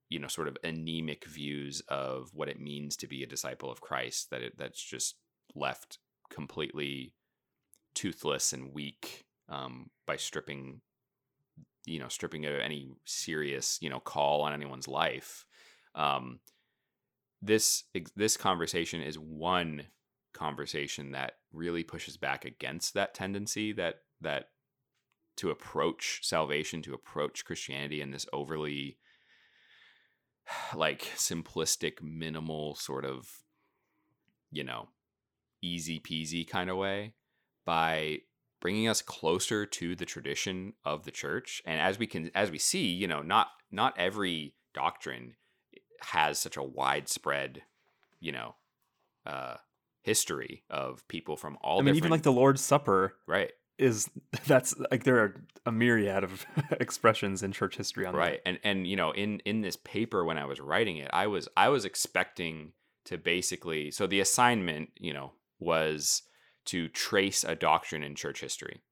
you 0.08 0.18
know 0.18 0.28
sort 0.28 0.48
of 0.48 0.56
anemic 0.62 1.24
views 1.24 1.82
of 1.88 2.30
what 2.32 2.48
it 2.48 2.60
means 2.60 2.96
to 2.96 3.06
be 3.06 3.22
a 3.22 3.26
disciple 3.26 3.70
of 3.70 3.80
Christ 3.80 4.30
that 4.30 4.42
it, 4.42 4.58
that's 4.58 4.82
just 4.82 5.16
left 5.54 5.98
completely 6.30 7.14
toothless 7.94 8.52
and 8.52 8.72
weak 8.72 9.24
um, 9.48 9.90
by 10.06 10.16
stripping 10.16 10.80
you 11.84 11.98
know 11.98 12.08
stripping 12.08 12.44
of 12.46 12.54
any 12.60 12.90
serious 13.04 13.78
you 13.80 13.90
know 13.90 14.00
call 14.00 14.42
on 14.42 14.52
anyone's 14.52 14.88
life. 14.88 15.46
Um, 15.94 16.40
this 17.42 17.84
this 18.14 18.36
conversation 18.36 19.00
is 19.00 19.18
one 19.18 19.86
conversation 20.34 21.12
that 21.12 21.32
really 21.52 21.82
pushes 21.82 22.16
back 22.16 22.44
against 22.44 22.94
that 22.94 23.14
tendency 23.14 23.72
that 23.72 24.00
that 24.20 24.48
to 25.36 25.50
approach 25.50 26.20
salvation 26.22 26.82
to 26.82 26.92
approach 26.92 27.44
christianity 27.44 28.02
in 28.02 28.10
this 28.10 28.26
overly 28.34 28.98
like 30.74 31.02
simplistic 31.16 32.02
minimal 32.02 32.74
sort 32.74 33.04
of 33.04 33.28
you 34.50 34.64
know 34.64 34.88
easy 35.62 35.98
peasy 35.98 36.46
kind 36.46 36.70
of 36.70 36.76
way 36.76 37.14
by 37.64 38.18
bringing 38.60 38.88
us 38.88 39.02
closer 39.02 39.66
to 39.66 39.94
the 39.94 40.04
tradition 40.04 40.72
of 40.84 41.04
the 41.04 41.10
church 41.10 41.62
and 41.66 41.80
as 41.80 41.98
we 41.98 42.06
can 42.06 42.30
as 42.34 42.50
we 42.50 42.58
see 42.58 42.86
you 42.86 43.06
know 43.06 43.22
not 43.22 43.48
not 43.70 43.94
every 43.98 44.54
doctrine 44.74 45.34
has 46.00 46.38
such 46.38 46.56
a 46.56 46.62
widespread 46.62 47.62
you 48.20 48.32
know 48.32 48.54
uh 49.24 49.56
history 50.02 50.62
of 50.70 51.06
people 51.08 51.36
from 51.36 51.58
all 51.60 51.80
I 51.80 51.82
mean, 51.82 51.96
even 51.96 52.12
like 52.12 52.22
the 52.22 52.32
Lord's 52.32 52.60
Supper 52.60 53.16
right 53.26 53.50
is 53.78 54.10
that's 54.46 54.74
like 54.90 55.04
there 55.04 55.18
are 55.18 55.44
a 55.64 55.72
myriad 55.72 56.24
of 56.24 56.46
expressions 56.80 57.42
in 57.42 57.52
church 57.52 57.76
history 57.76 58.06
on 58.06 58.14
right 58.14 58.40
and 58.46 58.58
and 58.64 58.86
you 58.86 58.96
know 58.96 59.10
in 59.12 59.40
in 59.40 59.60
this 59.60 59.76
paper 59.76 60.24
when 60.24 60.38
i 60.38 60.44
was 60.44 60.60
writing 60.60 60.96
it 60.96 61.10
i 61.12 61.26
was 61.26 61.48
i 61.56 61.68
was 61.68 61.84
expecting 61.84 62.72
to 63.04 63.16
basically 63.16 63.90
so 63.90 64.06
the 64.06 64.20
assignment 64.20 64.90
you 64.98 65.12
know 65.12 65.32
was 65.58 66.22
to 66.66 66.88
trace 66.88 67.44
a 67.44 67.54
doctrine 67.54 68.02
in 68.02 68.14
church 68.14 68.40
history. 68.40 68.82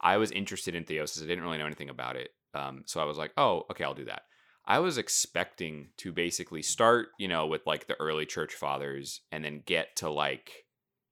I 0.00 0.16
was 0.16 0.30
interested 0.30 0.74
in 0.74 0.84
theosis 0.84 1.22
i 1.22 1.26
didn't 1.26 1.44
really 1.44 1.58
know 1.58 1.66
anything 1.66 1.90
about 1.90 2.16
it 2.16 2.30
um, 2.54 2.82
so 2.86 3.00
i 3.00 3.04
was 3.04 3.18
like 3.18 3.32
oh 3.36 3.64
okay 3.70 3.84
i'll 3.84 3.94
do 3.94 4.04
that. 4.06 4.22
I 4.66 4.78
was 4.78 4.96
expecting 4.96 5.88
to 5.98 6.12
basically 6.12 6.62
start 6.62 7.08
you 7.18 7.28
know 7.28 7.46
with 7.46 7.66
like 7.66 7.86
the 7.86 8.00
early 8.00 8.26
church 8.26 8.54
fathers 8.54 9.20
and 9.32 9.44
then 9.44 9.62
get 9.66 9.96
to 9.96 10.10
like 10.10 10.50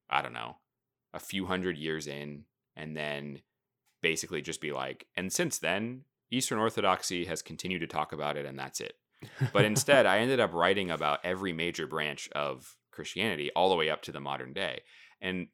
i 0.09 0.23
don't 0.23 0.33
know 0.33 0.57
a 1.15 1.19
few 1.19 1.47
hundred 1.47 1.77
years 1.77 2.07
in 2.07 2.45
and 2.77 2.97
then 2.97 3.41
basically 4.03 4.43
just 4.43 4.61
be 4.61 4.73
like, 4.73 5.07
and 5.17 5.33
since 5.33 5.59
then, 5.59 6.03
Eastern 6.31 6.59
Orthodoxy 6.59 7.27
has 7.27 7.43
continued 7.43 7.81
to 7.81 7.87
talk 7.87 8.13
about 8.13 8.37
it, 8.37 8.47
and 8.47 8.59
that's 8.59 8.81
it. 8.81 8.95
But 9.53 9.65
instead, 9.65 10.07
I 10.07 10.19
ended 10.19 10.41
up 10.41 10.53
writing 10.53 10.91
about 10.91 11.21
every 11.25 11.53
major 11.53 11.87
branch 11.87 12.29
of 12.33 12.77
Christianity 12.91 13.51
all 13.55 13.69
the 13.71 13.77
way 13.77 13.91
up 13.91 14.03
to 14.03 14.13
the 14.13 14.21
modern 14.21 14.53
day. 14.53 14.83
And 15.21 15.49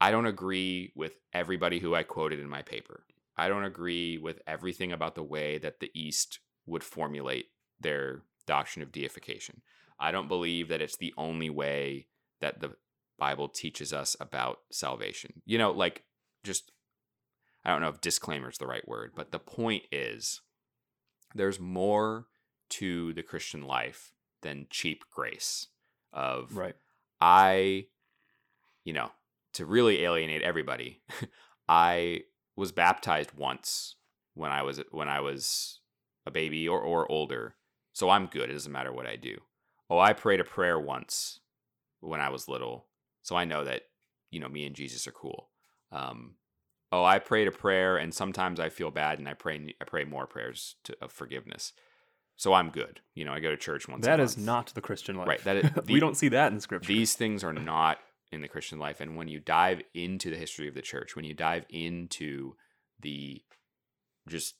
I 0.00 0.10
don't 0.10 0.26
agree 0.26 0.92
with 0.96 1.18
everybody 1.32 1.78
who 1.78 1.94
I 1.94 2.02
quoted 2.02 2.40
in 2.40 2.48
my 2.48 2.62
paper. 2.62 3.04
I 3.36 3.48
don't 3.48 3.64
agree 3.64 4.18
with 4.18 4.40
everything 4.46 4.92
about 4.92 5.14
the 5.14 5.22
way 5.22 5.58
that 5.58 5.80
the 5.80 5.90
East 5.94 6.40
would 6.66 6.84
formulate 6.84 7.46
their 7.78 8.22
doctrine 8.46 8.82
of 8.82 8.92
deification. 8.92 9.62
I 9.98 10.12
don't 10.12 10.28
believe 10.28 10.68
that 10.68 10.80
it's 10.80 10.96
the 10.96 11.12
only 11.16 11.50
way 11.50 12.06
that 12.40 12.60
the 12.60 12.72
Bible 13.18 13.48
teaches 13.48 13.92
us 13.92 14.16
about 14.18 14.60
salvation. 14.72 15.42
You 15.44 15.58
know, 15.58 15.72
like 15.72 16.04
just 16.42 16.72
I 17.64 17.70
don't 17.70 17.82
know 17.82 17.88
if 17.88 18.00
disclaimer 18.00 18.48
is 18.48 18.58
the 18.58 18.66
right 18.66 18.86
word, 18.86 19.12
but 19.14 19.32
the 19.32 19.38
point 19.38 19.84
is 19.92 20.40
there's 21.34 21.60
more 21.60 22.26
to 22.70 23.12
the 23.12 23.22
Christian 23.22 23.62
life 23.62 24.12
than 24.42 24.66
cheap 24.70 25.04
grace 25.10 25.68
of 26.12 26.56
right. 26.56 26.76
I 27.20 27.86
you 28.84 28.92
know, 28.92 29.10
to 29.54 29.66
really 29.66 30.02
alienate 30.02 30.42
everybody, 30.42 31.02
I 31.68 32.22
was 32.56 32.72
baptized 32.72 33.32
once 33.36 33.96
when 34.34 34.50
I 34.50 34.62
was 34.62 34.80
when 34.90 35.08
I 35.08 35.20
was 35.20 35.80
a 36.26 36.30
baby 36.30 36.68
or 36.68 36.80
or 36.80 37.10
older. 37.10 37.56
So 37.92 38.10
I'm 38.10 38.26
good. 38.26 38.50
It 38.50 38.54
doesn't 38.54 38.72
matter 38.72 38.92
what 38.92 39.06
I 39.06 39.16
do. 39.16 39.38
Oh, 39.88 39.98
I 39.98 40.12
prayed 40.12 40.40
a 40.40 40.44
prayer 40.44 40.78
once 40.78 41.40
when 42.00 42.20
I 42.20 42.30
was 42.30 42.48
little. 42.48 42.86
So 43.22 43.36
I 43.36 43.44
know 43.44 43.64
that, 43.64 43.82
you 44.30 44.40
know, 44.40 44.48
me 44.48 44.64
and 44.64 44.74
Jesus 44.74 45.06
are 45.06 45.12
cool. 45.12 45.49
Um, 45.92 46.34
oh, 46.92 47.04
I 47.04 47.18
prayed 47.18 47.48
a 47.48 47.52
prayer, 47.52 47.96
and 47.96 48.14
sometimes 48.14 48.60
I 48.60 48.68
feel 48.68 48.90
bad, 48.90 49.18
and 49.18 49.28
I 49.28 49.34
pray 49.34 49.74
I 49.80 49.84
pray 49.84 50.04
more 50.04 50.26
prayers 50.26 50.76
to, 50.84 50.96
of 51.00 51.12
forgiveness. 51.12 51.72
So 52.36 52.54
I'm 52.54 52.70
good. 52.70 53.00
You 53.14 53.24
know, 53.24 53.32
I 53.32 53.40
go 53.40 53.50
to 53.50 53.56
church 53.56 53.86
once. 53.86 54.04
That 54.06 54.20
is 54.20 54.38
not 54.38 54.72
the 54.74 54.80
Christian 54.80 55.16
life. 55.16 55.28
Right, 55.28 55.44
that 55.44 55.56
is- 55.56 55.70
we 55.88 56.00
don't 56.00 56.16
see 56.16 56.28
that 56.28 56.52
in 56.52 56.60
scripture. 56.60 56.88
These 56.88 57.14
things 57.14 57.44
are 57.44 57.52
not 57.52 57.98
in 58.32 58.40
the 58.40 58.48
Christian 58.48 58.78
life, 58.78 59.00
and 59.00 59.16
when 59.16 59.28
you 59.28 59.40
dive 59.40 59.82
into 59.94 60.30
the 60.30 60.36
history 60.36 60.68
of 60.68 60.74
the 60.74 60.82
church, 60.82 61.16
when 61.16 61.24
you 61.24 61.34
dive 61.34 61.64
into 61.68 62.54
the 63.00 63.42
just 64.28 64.54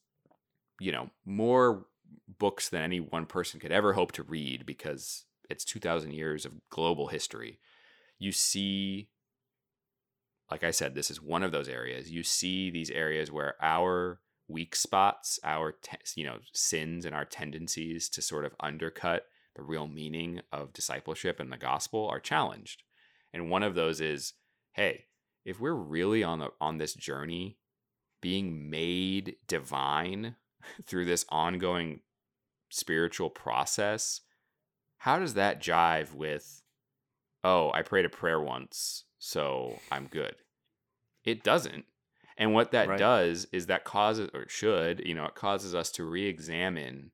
you 0.81 0.91
know 0.91 1.11
more 1.25 1.87
books 2.39 2.69
than 2.69 2.83
any 2.83 2.99
one 2.99 3.27
person 3.27 3.61
could 3.61 3.71
ever 3.71 3.93
hope 3.93 4.13
to 4.13 4.23
read 4.23 4.67
because 4.67 5.25
it's 5.49 5.65
2000 5.65 6.13
years 6.13 6.45
of 6.45 6.53
global 6.71 7.09
history 7.09 7.61
you 8.19 8.33
see 8.33 9.09
like 10.51 10.65
I 10.65 10.71
said, 10.71 10.95
this 10.95 11.11
is 11.11 11.23
one 11.23 11.43
of 11.43 11.53
those 11.53 11.69
areas. 11.69 12.11
You 12.11 12.23
see 12.23 12.71
these 12.71 12.91
areas 12.91 13.31
where 13.31 13.55
our 13.61 14.21
weak 14.49 14.75
spots, 14.75 15.39
our 15.45 15.73
te- 15.73 15.99
you 16.17 16.25
know 16.25 16.39
sins, 16.53 17.05
and 17.05 17.15
our 17.15 17.25
tendencies 17.25 18.09
to 18.11 18.23
sort 18.23 18.45
of 18.45 18.55
undercut 18.61 19.27
the 19.57 19.63
real 19.63 19.87
meaning 19.87 20.41
of 20.53 20.73
discipleship 20.73 21.41
and 21.41 21.53
the 21.53 21.57
gospel 21.57 22.09
are 22.09 22.21
challenged. 22.21 22.83
And 23.33 23.51
one 23.51 23.63
of 23.63 23.75
those 23.75 24.01
is, 24.01 24.35
hey, 24.73 25.07
if 25.45 25.61
we're 25.61 25.75
really 25.75 26.23
on 26.23 26.41
the 26.41 26.51
on 26.61 26.79
this 26.79 26.95
journey, 26.95 27.59
being 28.21 28.69
made 28.69 29.37
divine 29.47 30.37
through 30.87 31.05
this 31.05 31.25
ongoing 31.29 32.01
spiritual 32.71 33.31
process, 33.31 34.21
how 34.99 35.19
does 35.19 35.35
that 35.35 35.63
jive 35.63 36.15
with, 36.15 36.63
oh, 37.43 37.71
I 37.73 37.83
prayed 37.83 38.05
a 38.05 38.11
prayer 38.11 38.41
once, 38.41 39.05
so 39.21 39.79
I'm 39.93 40.07
good? 40.07 40.35
It 41.25 41.45
doesn't. 41.45 41.85
And 42.37 42.55
what 42.55 42.73
that 42.73 42.89
Right. 42.89 42.99
does 42.99 43.47
is 43.53 43.67
that 43.67 43.85
causes, 43.85 44.31
or 44.33 44.49
should, 44.49 45.07
you 45.07 45.15
know, 45.15 45.27
it 45.27 45.35
causes 45.35 45.75
us 45.75 45.93
to 45.93 46.05
re 46.05 46.27
examine 46.27 47.13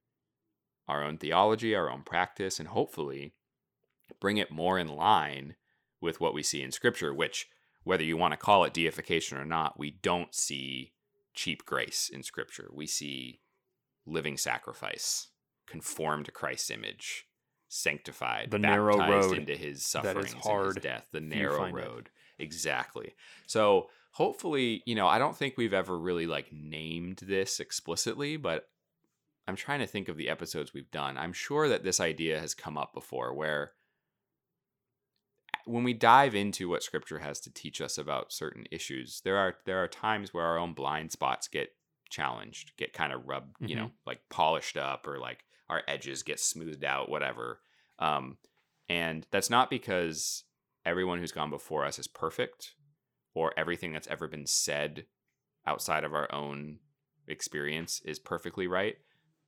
our 0.89 1.03
own 1.03 1.19
theology, 1.19 1.75
our 1.75 1.91
own 1.91 2.03
practice, 2.05 2.59
and 2.61 2.69
hopefully 2.69 3.35
bring 4.21 4.37
it 4.39 4.53
more 4.53 4.79
in 4.79 4.87
line 4.87 5.57
with 6.01 6.21
what 6.21 6.33
we 6.33 6.45
see 6.45 6.63
in 6.63 6.71
Scripture, 6.71 7.13
which, 7.13 7.49
whether 7.83 8.05
you 8.05 8.17
want 8.17 8.33
to 8.33 8.37
call 8.37 8.63
it 8.63 8.73
deification 8.73 9.37
or 9.37 9.45
not, 9.45 9.79
we 9.79 9.91
don't 9.91 10.33
see 10.33 10.93
cheap 11.35 11.65
grace 11.67 12.09
in 12.09 12.23
Scripture. 12.23 12.71
We 12.73 12.87
see 12.87 13.41
living 14.07 14.37
sacrifice, 14.37 15.29
conformed 15.67 16.27
to 16.27 16.31
Christ's 16.33 16.71
image, 16.71 17.27
sanctified, 17.69 18.51
The 18.51 18.59
narrow 18.59 18.99
road 18.99 19.37
into 19.37 19.55
his 19.55 19.61
that 19.61 19.75
is 19.77 19.85
sufferings, 19.85 20.33
and 20.33 20.43
hard 20.43 20.77
his 20.77 20.83
death, 20.83 21.09
the 21.13 21.21
narrow 21.21 21.59
find 21.59 21.77
it. 21.77 21.81
road. 21.81 22.11
Exactly. 22.39 23.15
So 23.47 23.89
hopefully, 24.13 24.83
you 24.87 24.95
know, 24.95 25.07
I 25.07 25.19
don't 25.19 25.37
think 25.37 25.57
we've 25.57 25.75
ever 25.75 25.99
really 25.99 26.27
like 26.27 26.53
named 26.53 27.21
this 27.23 27.61
explicitly, 27.61 28.37
but 28.37 28.69
I'm 29.49 29.57
trying 29.57 29.81
to 29.81 29.87
think 29.87 30.09
of 30.09 30.17
the 30.17 30.29
episodes 30.29 30.75
we've 30.75 30.91
done. 30.91 31.17
I'm 31.17 31.33
sure 31.33 31.69
that 31.69 31.85
this 31.85 32.01
idea 32.01 32.41
has 32.41 32.55
come 32.55 32.77
up 32.77 32.93
before 32.93 33.35
where 33.35 33.73
when 35.67 35.85
we 35.85 35.93
dive 35.93 36.35
into 36.35 36.69
what 36.69 36.83
scripture 36.83 37.19
has 37.19 37.41
to 37.41 37.53
teach 37.53 37.81
us 37.81 37.99
about 37.99 38.33
certain 38.33 38.67
issues, 38.71 39.21
there 39.25 39.37
are 39.37 39.57
there 39.65 39.83
are 39.83 39.89
times 39.89 40.33
where 40.33 40.45
our 40.45 40.59
own 40.59 40.73
blind 40.73 41.13
spots 41.13 41.49
get 41.49 41.71
challenged, 42.09 42.73
get 42.77 42.93
kind 42.93 43.13
of 43.13 43.27
rubbed, 43.27 43.57
you 43.61 43.75
know, 43.75 43.87
mm-hmm. 43.87 44.07
like 44.07 44.21
polished 44.31 44.77
up 44.77 45.07
or 45.07 45.19
like 45.19 45.45
our 45.69 45.83
edges 45.89 46.23
get 46.23 46.41
smoothed 46.41 46.85
out, 46.85 47.09
whatever. 47.09 47.61
Um, 47.99 48.39
and 48.89 49.27
that's 49.31 49.51
not 49.51 49.71
because 49.71 50.45
everyone 50.85 51.19
who's 51.19 51.33
gone 51.33 51.51
before 51.51 51.85
us 51.85 51.99
is 51.99 52.07
perfect 52.07 52.75
or 53.35 53.53
everything 53.57 53.93
that's 53.93 54.09
ever 54.09 54.29
been 54.29 54.47
said 54.47 55.07
outside 55.67 56.05
of 56.05 56.15
our 56.15 56.33
own 56.33 56.79
experience 57.29 58.01
is 58.05 58.19
perfectly 58.19 58.67
right, 58.67 58.97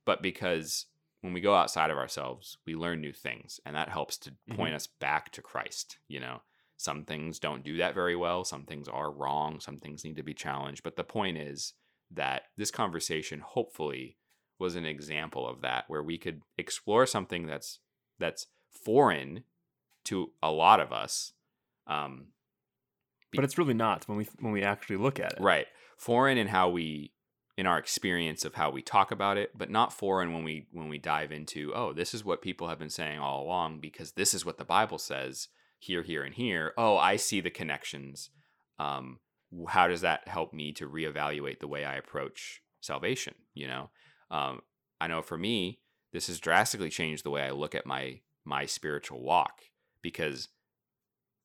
but 0.05 0.21
because 0.21 0.85
when 1.21 1.33
we 1.33 1.41
go 1.41 1.55
outside 1.55 1.89
of 1.89 1.97
ourselves, 1.97 2.57
we 2.65 2.75
learn 2.75 3.01
new 3.01 3.11
things, 3.11 3.59
and 3.65 3.75
that 3.75 3.89
helps 3.89 4.17
to 4.17 4.33
point 4.51 4.73
us 4.73 4.87
back 4.87 5.31
to 5.31 5.41
Christ. 5.41 5.97
You 6.07 6.19
know, 6.19 6.41
some 6.77 7.03
things 7.03 7.39
don't 7.39 7.63
do 7.63 7.77
that 7.77 7.93
very 7.93 8.15
well, 8.15 8.45
some 8.45 8.63
things 8.63 8.87
are 8.87 9.11
wrong, 9.11 9.59
some 9.59 9.77
things 9.79 10.05
need 10.05 10.15
to 10.15 10.23
be 10.23 10.33
challenged. 10.33 10.83
But 10.83 10.95
the 10.95 11.03
point 11.03 11.37
is 11.37 11.73
that 12.11 12.43
this 12.57 12.71
conversation 12.71 13.41
hopefully 13.41 14.17
was 14.59 14.75
an 14.75 14.85
example 14.85 15.47
of 15.47 15.61
that, 15.61 15.85
where 15.87 16.03
we 16.03 16.17
could 16.17 16.41
explore 16.57 17.05
something 17.05 17.47
that's 17.47 17.79
that's 18.19 18.47
foreign 18.69 19.43
to 20.05 20.31
a 20.43 20.51
lot 20.51 20.79
of 20.79 20.91
us, 20.91 21.33
Um, 21.87 22.27
but 23.33 23.43
it's 23.43 23.57
really 23.57 23.73
not 23.73 24.07
when 24.07 24.17
we 24.17 24.27
when 24.39 24.51
we 24.53 24.63
actually 24.63 24.97
look 24.97 25.19
at 25.19 25.33
it. 25.33 25.41
right. 25.41 25.67
Foreign 25.97 26.37
in 26.37 26.47
how 26.47 26.69
we 26.69 27.13
in 27.57 27.65
our 27.65 27.77
experience 27.77 28.45
of 28.45 28.55
how 28.55 28.69
we 28.71 28.81
talk 28.81 29.11
about 29.11 29.37
it 29.37 29.51
but 29.57 29.69
not 29.69 29.91
foreign 29.91 30.31
when 30.31 30.45
we 30.45 30.65
when 30.71 30.87
we 30.87 30.97
dive 30.97 31.29
into 31.29 31.73
oh 31.75 31.91
this 31.91 32.13
is 32.13 32.23
what 32.23 32.41
people 32.41 32.69
have 32.69 32.79
been 32.79 32.89
saying 32.89 33.19
all 33.19 33.43
along 33.43 33.79
because 33.81 34.13
this 34.13 34.33
is 34.33 34.45
what 34.45 34.57
the 34.57 34.63
bible 34.63 34.97
says 34.97 35.49
here 35.77 36.01
here 36.01 36.23
and 36.23 36.35
here. 36.35 36.73
Oh 36.77 36.97
i 36.97 37.17
see 37.17 37.41
the 37.41 37.49
connections. 37.49 38.29
Um 38.79 39.19
how 39.67 39.87
does 39.89 40.01
that 40.01 40.27
help 40.27 40.53
me 40.53 40.71
to 40.73 40.87
reevaluate 40.87 41.59
the 41.59 41.67
way 41.67 41.83
i 41.83 41.95
approach 41.95 42.61
salvation? 42.79 43.35
You 43.53 43.67
know 43.67 43.89
um 44.31 44.61
i 45.01 45.07
know 45.07 45.21
for 45.21 45.37
me 45.37 45.79
this 46.11 46.27
has 46.27 46.39
drastically 46.39 46.89
changed 46.89 47.23
the 47.23 47.29
way 47.29 47.43
i 47.43 47.51
look 47.51 47.75
at 47.75 47.85
my 47.85 48.19
my 48.45 48.65
spiritual 48.65 49.21
walk 49.21 49.61
because 50.01 50.49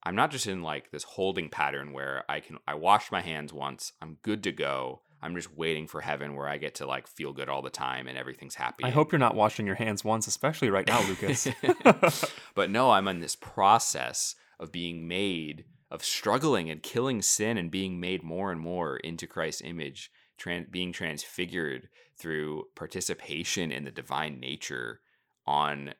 I'm 0.05 0.17
not 0.17 0.31
just 0.31 0.47
in 0.47 0.63
like 0.63 0.91
this 0.91 1.05
holding 1.05 1.49
pattern 1.49 1.93
where 1.93 2.25
I 2.29 2.41
can 2.41 2.59
I 2.69 2.75
wash 2.75 3.11
my 3.11 3.23
hands 3.23 3.53
once, 3.53 3.93
I'm 4.03 4.19
good 4.23 4.43
to 4.45 4.53
go. 4.53 5.01
I'm 5.23 5.35
just 5.35 5.57
waiting 5.57 5.87
for 5.87 6.03
heaven 6.03 6.37
where 6.37 6.47
I 6.47 6.59
get 6.59 6.75
to 6.77 6.87
like 6.87 7.07
feel 7.07 7.33
good 7.33 7.49
all 7.49 7.63
the 7.63 7.71
time 7.71 8.07
and 8.07 8.19
everything's 8.19 8.57
happy. 8.57 8.85
I 8.85 8.91
hope 8.91 9.11
you're 9.11 9.19
not 9.19 9.35
washing 9.35 9.67
your 9.67 9.77
hands 9.77 10.05
once, 10.05 10.27
especially 10.27 10.69
right 10.69 10.87
now, 10.87 11.01
Lukas. 11.09 11.49
but 12.55 12.69
no, 12.69 12.91
I'm 12.91 13.09
in 13.09 13.21
this 13.21 13.37
process 13.37 14.35
of 14.61 14.71
being 14.71 15.09
made 15.09 15.65
of 15.91 16.05
struggling 16.05 16.69
and 16.69 16.83
killing 16.83 17.23
sin 17.23 17.57
and 17.57 17.71
being 17.71 17.99
made 17.99 18.23
more 18.23 18.53
and 18.53 18.61
more 18.61 18.99
into 18.99 19.27
Christ's 19.27 19.63
image, 19.63 20.11
tran- 20.39 20.71
being 20.71 20.93
transfigured 20.93 21.89
through 22.17 22.65
participation 22.75 23.73
in 23.73 23.85
the 23.85 23.91
divine 23.91 24.39
nature 24.41 25.01
on 25.47 25.95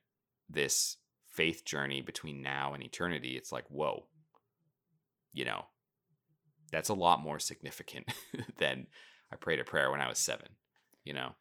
this 0.49 0.97
faith 1.27 1.65
journey 1.65 2.01
between 2.01 2.43
now 2.43 2.73
and 2.75 2.83
eternity, 2.83 3.37
it's 3.37 3.51
like, 3.53 3.65
whoa, 3.69 4.07
you 5.33 5.45
know, 5.45 5.67
that's 6.71 6.89
a 6.89 6.95
lot 6.95 7.21
more 7.21 7.39
significant 7.39 8.07
than 8.59 8.87
I 9.33 9.37
prayed 9.37 9.61
a 9.61 9.65
prayer 9.65 9.91
when 9.91 10.01
I 10.01 10.09
was 10.09 10.19
seven, 10.19 10.49
you 11.05 11.13
know? 11.13 11.33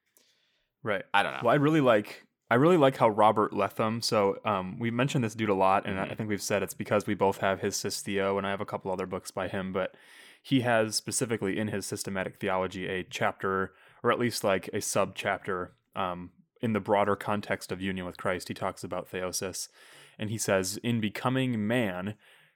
right. 0.84 1.04
I 1.14 1.24
don't 1.24 1.34
know. 1.34 1.40
Well, 1.44 1.54
I 1.54 1.58
really 1.58 1.82
like 1.82 2.26
I 2.52 2.56
really 2.56 2.78
like 2.78 2.98
how 2.98 3.10
Robert 3.10 3.54
Letham. 3.54 4.02
So 4.02 4.38
um, 4.46 4.78
we 4.78 4.92
mentioned 4.92 5.24
this 5.24 5.34
dude 5.34 5.50
a 5.50 5.56
lot, 5.56 5.88
and 5.88 6.00
I- 6.00 6.08
I 6.08 6.16
think 6.16 6.30
we've 6.30 6.42
said 6.42 6.62
it's 6.62 6.74
because 6.76 7.08
we 7.08 7.16
both 7.16 7.38
have 7.38 7.62
his 7.62 7.76
Sis 7.76 8.02
Theo, 8.02 8.38
and 8.38 8.46
I 8.46 8.52
have 8.52 8.62
a 8.62 8.66
couple 8.66 8.92
other 8.92 9.08
books 9.08 9.32
by 9.32 9.48
him. 9.48 9.72
But 9.74 9.96
he 10.42 10.62
has 10.62 10.96
specifically 10.96 11.58
in 11.58 11.70
his 11.70 11.86
systematic 11.86 12.36
theology 12.40 12.88
a 12.88 13.04
chapter, 13.04 13.74
or 14.04 14.12
at 14.12 14.20
least 14.20 14.44
like 14.44 14.70
a 14.74 14.82
sub 14.82 15.16
chapter, 15.16 15.72
um, 15.96 16.32
in 16.62 16.74
the 16.74 16.80
broader 16.80 17.16
context 17.16 17.72
of 17.72 17.82
union 17.82 18.06
with 18.06 18.18
Christ. 18.18 18.48
He 18.50 18.54
talks 18.54 18.84
about 18.84 19.10
theosis, 19.10 19.70
and 20.20 20.30
he 20.30 20.38
says, 20.38 20.78
"In 20.78 21.00
becoming 21.02 21.66
man." 21.66 22.16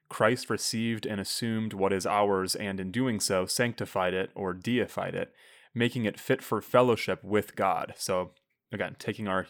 Christ 0.10 0.50
received 0.50 1.06
and 1.06 1.20
assumed 1.20 1.74
what 1.74 1.92
is 1.92 2.06
ours, 2.06 2.56
and 2.56 2.80
in 2.80 2.92
doing 2.92 3.20
so, 3.20 3.46
sanctified 3.46 4.14
it 4.14 4.32
or 4.36 4.54
deified 4.54 5.16
it, 5.16 5.34
making 5.74 6.06
it 6.06 6.18
fit 6.18 6.42
for 6.42 6.62
fellowship 6.62 7.22
with 7.26 7.58
God. 7.58 7.94
So, 7.98 8.34
again, 8.72 8.96
taking 9.00 9.28
our 9.28 9.48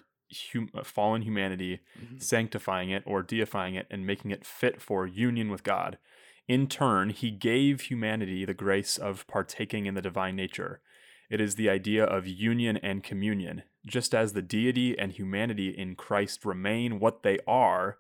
hum- 0.52 0.72
fallen 0.84 1.22
humanity, 1.22 1.82
Mhm. 2.00 2.22
sanctifying 2.24 2.90
it 2.90 3.04
or 3.06 3.22
deifying 3.22 3.76
it, 3.76 3.86
and 3.92 4.06
making 4.06 4.32
it 4.32 4.46
fit 4.46 4.82
for 4.82 5.06
union 5.06 5.50
with 5.50 5.64
God. 5.64 6.00
In 6.48 6.68
turn, 6.68 7.12
he 7.12 7.30
gave 7.30 7.82
humanity 7.82 8.44
the 8.44 8.56
grace 8.56 8.98
of 8.98 9.28
partaking 9.28 9.86
in 9.86 9.94
the 9.94 10.02
divine 10.02 10.36
nature. 10.36 10.82
It 11.30 11.42
is 11.42 11.56
the 11.56 11.70
idea 11.70 12.04
of 12.04 12.28
union 12.28 12.78
and 12.78 13.04
communion. 13.04 13.64
Just 13.86 14.16
as 14.16 14.34
the 14.34 14.42
deity 14.42 14.98
and 14.98 15.12
humanity 15.12 15.70
in 15.70 15.96
Christ 15.96 16.46
remain 16.46 17.00
what 17.00 17.24
they 17.24 17.40
are, 17.48 18.00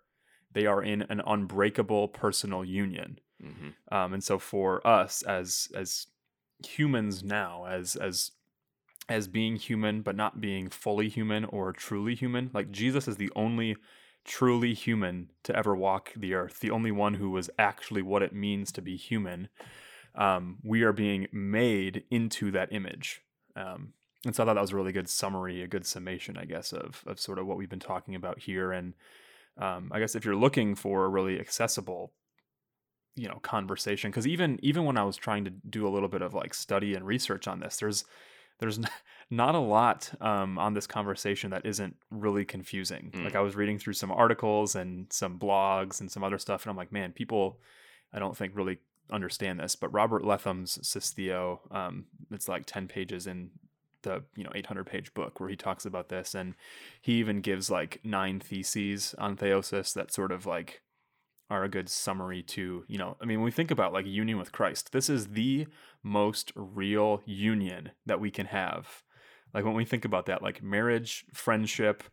they 0.52 0.66
are 0.66 0.82
in 0.82 1.04
an 1.04 1.22
unbreakable 1.26 2.08
personal 2.10 2.64
union. 2.64 3.20
Mhm. 3.42 3.76
Um, 3.92 4.14
and 4.14 4.24
so 4.24 4.40
for 4.40 4.86
us 4.88 5.22
as 5.24 5.70
as 5.76 6.08
humans 6.66 7.24
now, 7.24 7.66
as 7.66 7.96
as 7.96 8.32
as 9.10 9.28
being 9.28 9.56
human 9.56 10.02
but 10.02 10.16
not 10.16 10.42
being 10.42 10.70
fully 10.70 11.10
human 11.10 11.46
or 11.46 11.72
truly 11.74 12.16
human, 12.16 12.50
like 12.54 12.72
Jesus 12.72 13.08
is 13.08 13.18
the 13.18 13.32
only 13.36 13.78
truly 14.26 14.74
human 14.74 15.32
to 15.44 15.56
ever 15.56 15.76
walk 15.76 16.14
the 16.16 16.34
earth, 16.34 16.60
the 16.60 16.72
only 16.72 16.92
one 16.92 17.14
who 17.16 17.30
was 17.30 17.50
actually 17.58 18.02
what 18.02 18.22
it 18.24 18.34
means 18.34 18.72
to 18.74 18.82
be 18.82 18.98
human. 18.98 19.48
Um, 20.18 20.58
we 20.64 20.82
are 20.84 20.94
being 20.94 21.28
made 21.32 22.04
into 22.10 22.52
that 22.52 22.74
image. 22.74 23.22
Um, 23.56 23.94
and 24.26 24.36
so 24.36 24.44
I 24.44 24.46
thought 24.48 24.56
that 24.56 24.62
was 24.62 24.72
a 24.74 24.76
really 24.76 24.92
good 24.92 25.08
summary, 25.08 25.62
a 25.62 25.68
good 25.68 25.86
summation, 25.86 26.38
I 26.38 26.46
guess, 26.46 26.74
of 26.74 27.04
of 27.06 27.20
sort 27.20 27.40
of 27.40 27.46
what 27.48 27.58
we've 27.58 27.70
been 27.70 27.80
talking 27.80 28.16
about 28.16 28.40
here. 28.40 28.72
And 28.72 28.94
um, 29.58 29.92
I 29.94 30.00
guess 30.00 30.16
if 30.16 30.26
you're 30.26 30.36
looking 30.36 30.76
for 30.76 31.06
a 31.06 31.10
really 31.10 31.40
accessible 31.40 32.12
you 33.16 33.28
know 33.28 33.40
conversation 33.42 34.12
because 34.12 34.28
even 34.28 34.60
even 34.62 34.86
when 34.86 34.96
i 34.96 35.04
was 35.04 35.18
trying 35.18 35.44
to 35.44 35.50
do 35.50 35.88
a 35.88 35.90
little 35.90 36.08
bit 36.08 36.22
of 36.22 36.36
like 36.36 36.54
study 36.54 36.94
and 36.94 37.04
research 37.04 37.48
on 37.48 37.60
this 37.60 37.78
there's 37.78 38.06
there's 38.60 38.80
not 39.32 39.56
a 39.56 39.60
lot 39.60 40.12
um, 40.22 40.60
on 40.60 40.76
this 40.76 40.86
conversation 40.86 41.50
that 41.50 41.66
isn't 41.66 41.96
really 42.12 42.46
confusing 42.46 43.12
Mm. 43.16 43.24
like 43.24 43.36
i 43.36 43.40
was 43.40 43.56
reading 43.56 43.80
through 43.80 43.94
some 43.94 44.12
articles 44.12 44.76
and 44.76 45.08
some 45.12 45.40
blogs 45.40 46.00
and 46.00 46.12
some 46.12 46.24
other 46.24 46.38
stuff 46.38 46.64
and 46.64 46.70
i'm 46.70 46.78
like 46.78 46.92
man 46.92 47.12
people 47.12 47.60
i 48.14 48.20
don't 48.20 48.38
think 48.38 48.52
really 48.56 48.78
understand 49.12 49.60
this 49.60 49.76
but 49.76 49.94
robert 49.94 50.24
letham's 50.24 50.78
Sisteo, 50.80 51.60
um, 51.72 52.06
it's 52.32 52.48
like 52.48 52.66
10 52.66 52.88
pages 52.88 53.28
in 53.28 53.52
the 54.04 54.24
you 54.36 54.44
know 54.44 54.52
800 54.54 54.86
page 54.86 55.14
book 55.14 55.40
where 55.40 55.50
he 55.50 55.56
talks 55.56 55.86
about 55.86 56.10
this 56.10 56.36
and 56.36 56.54
he 57.02 57.14
even 57.14 57.42
gives 57.42 57.72
like 57.72 58.00
nine 58.04 58.40
theses 58.40 59.16
on 59.18 59.36
theosis 59.36 59.94
that 59.94 60.14
sort 60.14 60.32
of 60.32 60.46
like 60.46 60.82
are 61.50 61.64
a 61.64 61.70
good 61.70 61.90
summary 61.90 62.44
to 62.44 62.84
you 62.88 62.98
know 62.98 63.18
i 63.22 63.26
mean 63.26 63.40
when 63.40 63.46
we 63.46 63.52
think 63.52 63.72
about 63.72 63.94
like 63.94 64.06
union 64.06 64.38
with 64.38 64.52
christ 64.52 64.92
this 64.92 65.10
is 65.10 65.30
the 65.30 65.66
most 66.08 66.52
real 66.56 67.22
union 67.26 67.92
that 68.06 68.20
we 68.20 68.32
can 68.32 68.48
have. 68.48 69.04
Like 69.54 69.66
when 69.66 69.76
we 69.76 69.86
think 69.86 70.06
about 70.06 70.26
that 70.28 70.42
like 70.42 70.64
marriage 70.64 71.26
friendship 71.34 72.04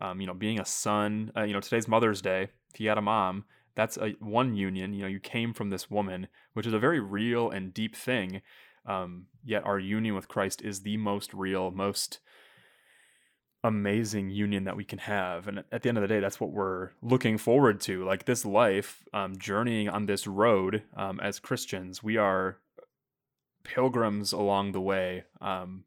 um, 0.00 0.20
you 0.20 0.26
know 0.26 0.34
being 0.34 0.58
a 0.58 0.64
son 0.64 1.32
uh, 1.36 1.42
you 1.42 1.52
know 1.52 1.60
today's 1.60 1.88
mother's 1.88 2.22
day 2.22 2.48
if 2.72 2.80
you 2.80 2.88
had 2.88 2.98
a 2.98 3.02
mom 3.02 3.44
that's 3.74 3.96
a 3.96 4.10
one 4.20 4.54
union 4.54 4.92
you 4.92 5.02
know 5.02 5.08
you 5.08 5.20
came 5.20 5.52
from 5.52 5.70
this 5.70 5.90
woman 5.90 6.28
which 6.52 6.66
is 6.66 6.72
a 6.72 6.78
very 6.78 7.00
real 7.00 7.50
and 7.50 7.72
deep 7.72 7.96
thing 7.96 8.42
um, 8.86 9.26
yet 9.44 9.64
our 9.64 9.78
union 9.78 10.14
with 10.14 10.28
christ 10.28 10.62
is 10.62 10.80
the 10.80 10.96
most 10.96 11.32
real 11.34 11.70
most 11.70 12.18
amazing 13.64 14.28
union 14.28 14.64
that 14.64 14.76
we 14.76 14.84
can 14.84 14.98
have 14.98 15.46
and 15.46 15.62
at 15.70 15.82
the 15.82 15.88
end 15.88 15.96
of 15.96 16.02
the 16.02 16.08
day 16.08 16.18
that's 16.18 16.40
what 16.40 16.50
we're 16.50 16.90
looking 17.00 17.38
forward 17.38 17.80
to 17.80 18.04
like 18.04 18.24
this 18.24 18.44
life 18.44 19.04
um, 19.12 19.36
journeying 19.38 19.88
on 19.88 20.06
this 20.06 20.26
road 20.26 20.82
um, 20.96 21.20
as 21.20 21.38
christians 21.38 22.02
we 22.02 22.16
are 22.16 22.58
pilgrims 23.62 24.32
along 24.32 24.72
the 24.72 24.80
way 24.80 25.22
um, 25.40 25.84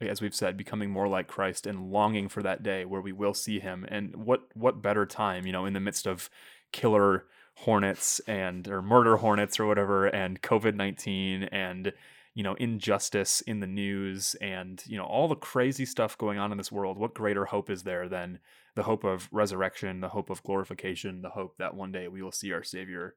as 0.00 0.22
we've 0.22 0.34
said 0.34 0.56
becoming 0.56 0.88
more 0.88 1.08
like 1.08 1.26
christ 1.26 1.66
and 1.66 1.90
longing 1.90 2.28
for 2.28 2.44
that 2.44 2.62
day 2.62 2.84
where 2.84 3.00
we 3.00 3.12
will 3.12 3.34
see 3.34 3.58
him 3.58 3.84
and 3.88 4.14
what 4.14 4.42
what 4.54 4.80
better 4.80 5.04
time 5.04 5.44
you 5.46 5.52
know 5.52 5.66
in 5.66 5.72
the 5.72 5.80
midst 5.80 6.06
of 6.06 6.30
killer 6.72 7.24
hornets 7.56 8.20
and 8.26 8.68
or 8.68 8.80
murder 8.80 9.16
hornets 9.18 9.60
or 9.60 9.66
whatever 9.66 10.06
and 10.06 10.40
covid-19 10.40 11.48
and 11.52 11.92
you 12.34 12.42
know 12.42 12.54
injustice 12.54 13.40
in 13.42 13.60
the 13.60 13.66
news 13.66 14.34
and 14.40 14.82
you 14.86 14.96
know 14.96 15.04
all 15.04 15.28
the 15.28 15.34
crazy 15.36 15.84
stuff 15.84 16.16
going 16.16 16.38
on 16.38 16.52
in 16.52 16.58
this 16.58 16.72
world 16.72 16.96
what 16.96 17.12
greater 17.12 17.44
hope 17.46 17.68
is 17.68 17.82
there 17.82 18.08
than 18.08 18.38
the 18.76 18.84
hope 18.84 19.04
of 19.04 19.28
resurrection 19.32 20.00
the 20.00 20.08
hope 20.08 20.30
of 20.30 20.42
glorification 20.42 21.20
the 21.22 21.30
hope 21.30 21.56
that 21.58 21.74
one 21.74 21.92
day 21.92 22.08
we 22.08 22.22
will 22.22 22.32
see 22.32 22.52
our 22.52 22.62
savior 22.62 23.14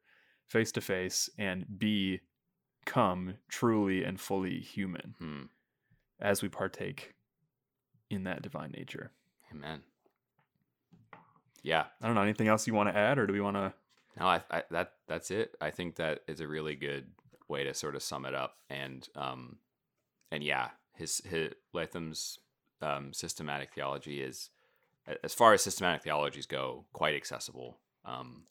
face 0.47 0.71
to 0.73 0.81
face 0.81 1.29
and 1.37 1.65
become 1.77 3.35
truly 3.47 4.03
and 4.03 4.19
fully 4.19 4.59
human 4.59 5.15
Hmm. 5.19 5.43
as 6.19 6.41
we 6.41 6.49
partake 6.49 7.13
in 8.09 8.23
that 8.25 8.41
divine 8.41 8.71
nature 8.71 9.11
Amen. 9.51 9.83
Yeah. 11.63 11.85
i 12.01 12.05
don't 12.05 12.15
know 12.15 12.21
anything 12.21 12.47
else 12.47 12.67
you 12.67 12.73
want 12.73 12.89
to 12.89 12.95
add 12.97 13.17
or 13.17 13.25
do 13.25 13.33
we 13.33 13.41
want 13.41 13.55
to 13.57 13.73
No, 14.19 14.27
I, 14.27 14.41
I 14.51 14.63
that 14.71 14.91
that's 15.07 15.31
it. 15.31 15.55
I 15.59 15.71
think 15.71 15.95
that 15.95 16.19
is 16.27 16.39
a 16.39 16.47
really 16.47 16.75
good 16.75 17.07
way 17.47 17.63
to 17.63 17.73
sort 17.73 17.95
of 17.95 18.03
sum 18.03 18.25
it 18.25 18.35
up. 18.35 18.57
And 18.69 19.07
um, 19.15 19.57
and 20.31 20.43
yeah, 20.43 20.69
his 20.95 21.21
his 21.25 21.53
Letham's 21.73 22.37
um, 22.81 23.11
systematic 23.13 23.73
theology 23.73 24.21
is, 24.21 24.49
as 25.23 25.33
far 25.33 25.53
as 25.53 25.61
systematic 25.63 26.03
theologies 26.03 26.45
go, 26.45 26.85
quite 26.93 27.15
accessible. 27.15 27.79
Um, 28.05 28.43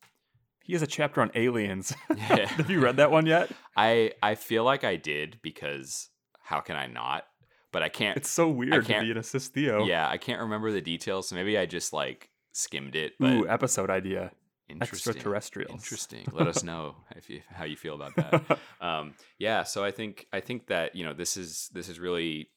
he 0.65 0.73
has 0.73 0.83
a 0.83 0.87
chapter 0.87 1.21
on 1.21 1.31
aliens 1.37 1.95
Yeah. 2.17 2.47
have 2.47 2.71
you 2.71 2.81
read 2.81 2.97
that 2.97 3.11
one 3.11 3.27
yet 3.27 3.51
I 3.77 4.13
I 4.23 4.35
feel 4.37 4.65
like 4.65 4.83
I 4.85 4.97
did 4.97 5.39
because 5.43 6.09
how 6.43 6.61
can 6.61 6.75
I 6.77 6.87
not? 6.89 7.25
But 7.73 7.83
I 7.85 7.89
can't. 7.89 8.17
it's 8.17 8.31
so 8.31 8.49
weird 8.49 8.73
to 8.87 8.93
can't- 8.93 9.05
be 9.07 9.11
an 9.13 9.17
assist 9.19 9.55
theo 9.55 9.85
yeah, 9.87 10.09
I 10.09 10.19
can't 10.19 10.41
remember 10.41 10.73
the 10.73 10.81
details. 10.81 11.29
So 11.29 11.37
maybe 11.37 11.57
I 11.57 11.67
just 11.67 11.93
like 11.93 12.31
skimmed 12.53 12.97
it. 12.97 13.15
But 13.19 13.33
ooh 13.33 13.49
episode 13.49 13.91
idea 13.91 14.33
interesting. 14.73 15.11
extraterrestrials. 15.11 15.73
Interesting. 15.73 16.27
Let 16.33 16.49
us 16.49 16.63
know 16.63 16.97
if 17.17 17.29
you 17.29 17.43
how 17.49 17.65
you 17.65 17.77
feel 17.77 17.95
about 17.95 18.17
that. 18.17 18.59
um, 18.81 19.15
yeah, 19.39 19.63
so 19.63 19.85
I 19.85 19.91
think 19.91 20.27
I 20.33 20.41
think 20.41 20.67
that 20.69 20.97
you 20.97 21.05
know 21.05 21.13
this 21.13 21.37
is 21.37 21.71
this 21.73 21.89
is 21.89 22.01
really, 22.01 22.51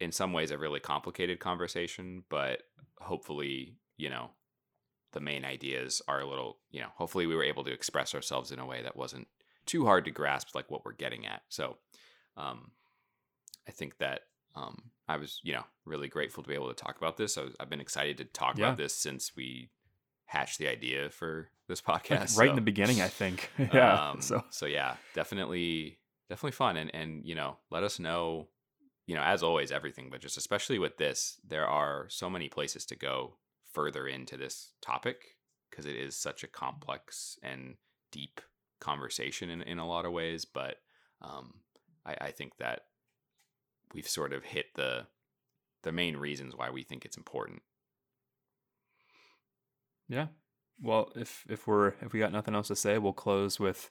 in 0.00 0.12
some 0.12 0.32
ways, 0.32 0.50
a 0.50 0.58
really 0.58 0.80
complicated 0.80 1.40
conversation, 1.40 2.24
but 2.28 2.62
hopefully, 2.98 3.76
you 3.96 4.10
know, 4.10 4.30
the 5.12 5.20
main 5.20 5.44
ideas 5.44 6.00
are 6.08 6.20
a 6.20 6.28
little, 6.28 6.58
you 6.70 6.80
know, 6.80 6.88
hopefully 6.96 7.26
we 7.26 7.36
were 7.36 7.44
able 7.44 7.64
to 7.64 7.72
express 7.72 8.14
ourselves 8.14 8.50
in 8.50 8.58
a 8.58 8.66
way 8.66 8.82
that 8.82 8.96
wasn't 8.96 9.26
too 9.66 9.84
hard 9.84 10.04
to 10.04 10.10
grasp, 10.10 10.54
like 10.54 10.70
what 10.70 10.84
we're 10.84 10.92
getting 10.92 11.26
at. 11.26 11.42
So, 11.48 11.78
um, 12.36 12.70
I 13.66 13.72
think 13.72 13.98
that 13.98 14.20
um, 14.54 14.90
I 15.08 15.16
was, 15.16 15.40
you 15.42 15.52
know, 15.52 15.64
really 15.84 16.08
grateful 16.08 16.42
to 16.42 16.48
be 16.48 16.54
able 16.54 16.68
to 16.68 16.74
talk 16.74 16.96
about 16.96 17.16
this. 17.16 17.36
I 17.36 17.42
have 17.60 17.68
been 17.70 17.80
excited 17.80 18.18
to 18.18 18.24
talk 18.24 18.56
Yeah. 18.58 18.66
about 18.66 18.76
this 18.78 18.94
since 18.94 19.32
we 19.36 19.70
hatched 20.26 20.58
the 20.58 20.68
idea 20.68 21.10
for 21.10 21.48
this 21.68 21.80
podcast. 21.80 22.38
right 22.38 22.48
in 22.48 22.54
the 22.54 22.60
beginning, 22.60 23.00
I 23.00 23.08
think. 23.08 23.50
yeah. 23.58 24.10
um, 24.10 24.20
so 24.20 24.44
so 24.50 24.66
yeah, 24.66 24.96
definitely, 25.14 25.98
definitely 26.28 26.52
fun. 26.52 26.76
And 26.76 26.94
and 26.94 27.24
you 27.26 27.34
know, 27.34 27.56
let 27.70 27.82
us 27.84 27.98
know. 27.98 28.48
You 29.06 29.14
know, 29.14 29.22
as 29.22 29.42
always, 29.42 29.70
everything, 29.70 30.08
but 30.10 30.22
just 30.22 30.38
especially 30.38 30.78
with 30.78 30.96
this, 30.96 31.38
there 31.46 31.66
are 31.66 32.06
so 32.08 32.30
many 32.30 32.48
places 32.48 32.86
to 32.86 32.96
go 32.96 33.36
further 33.70 34.06
into 34.06 34.38
this 34.38 34.72
topic 34.80 35.36
because 35.68 35.84
it 35.84 35.94
is 35.96 36.16
such 36.16 36.42
a 36.42 36.46
complex 36.48 37.38
and 37.42 37.74
deep 38.12 38.40
conversation 38.80 39.50
in, 39.50 39.60
in 39.60 39.78
a 39.78 39.86
lot 39.86 40.06
of 40.06 40.12
ways. 40.12 40.46
But 40.46 40.76
um, 41.20 41.54
I, 42.06 42.16
I 42.18 42.30
think 42.30 42.56
that 42.60 42.82
we've 43.94 44.08
sort 44.08 44.32
of 44.32 44.44
hit 44.44 44.66
the 44.74 45.06
the 45.82 45.92
main 45.92 46.16
reasons 46.16 46.54
why 46.56 46.70
we 46.70 46.82
think 46.82 47.04
it's 47.04 47.16
important. 47.16 47.62
Yeah. 50.08 50.26
Well, 50.82 51.12
if 51.14 51.44
if 51.48 51.66
we're 51.66 51.94
if 52.02 52.12
we 52.12 52.18
got 52.18 52.32
nothing 52.32 52.54
else 52.54 52.68
to 52.68 52.76
say, 52.76 52.98
we'll 52.98 53.12
close 53.12 53.60
with 53.60 53.90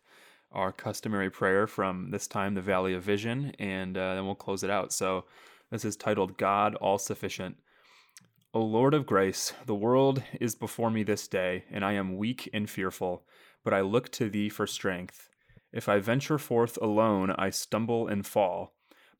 our 0.51 0.71
customary 0.71 1.29
prayer 1.29 1.65
from 1.65 2.11
this 2.11 2.27
time 2.27 2.53
the 2.53 2.61
Valley 2.61 2.93
of 2.93 3.03
Vision, 3.03 3.53
and 3.57 3.97
uh, 3.97 4.15
then 4.15 4.25
we'll 4.25 4.35
close 4.35 4.63
it 4.63 4.69
out. 4.69 4.93
So 4.93 5.25
this 5.71 5.85
is 5.85 5.95
titled 5.95 6.37
"God 6.37 6.75
All 6.75 6.97
Sufficient." 6.97 7.57
O 8.55 8.61
Lord 8.61 8.93
of 8.93 9.07
grace, 9.07 9.51
the 9.65 9.73
world 9.73 10.21
is 10.39 10.53
before 10.53 10.91
me 10.91 11.01
this 11.01 11.27
day, 11.27 11.63
and 11.71 11.83
I 11.83 11.93
am 11.93 12.17
weak 12.17 12.47
and 12.53 12.69
fearful, 12.69 13.25
but 13.63 13.73
I 13.73 13.81
look 13.81 14.11
to 14.11 14.29
thee 14.29 14.47
for 14.49 14.67
strength. 14.67 15.27
If 15.71 15.89
I 15.89 15.97
venture 15.97 16.37
forth 16.37 16.77
alone, 16.79 17.31
I 17.31 17.49
stumble 17.49 18.07
and 18.07 18.27
fall, 18.27 18.72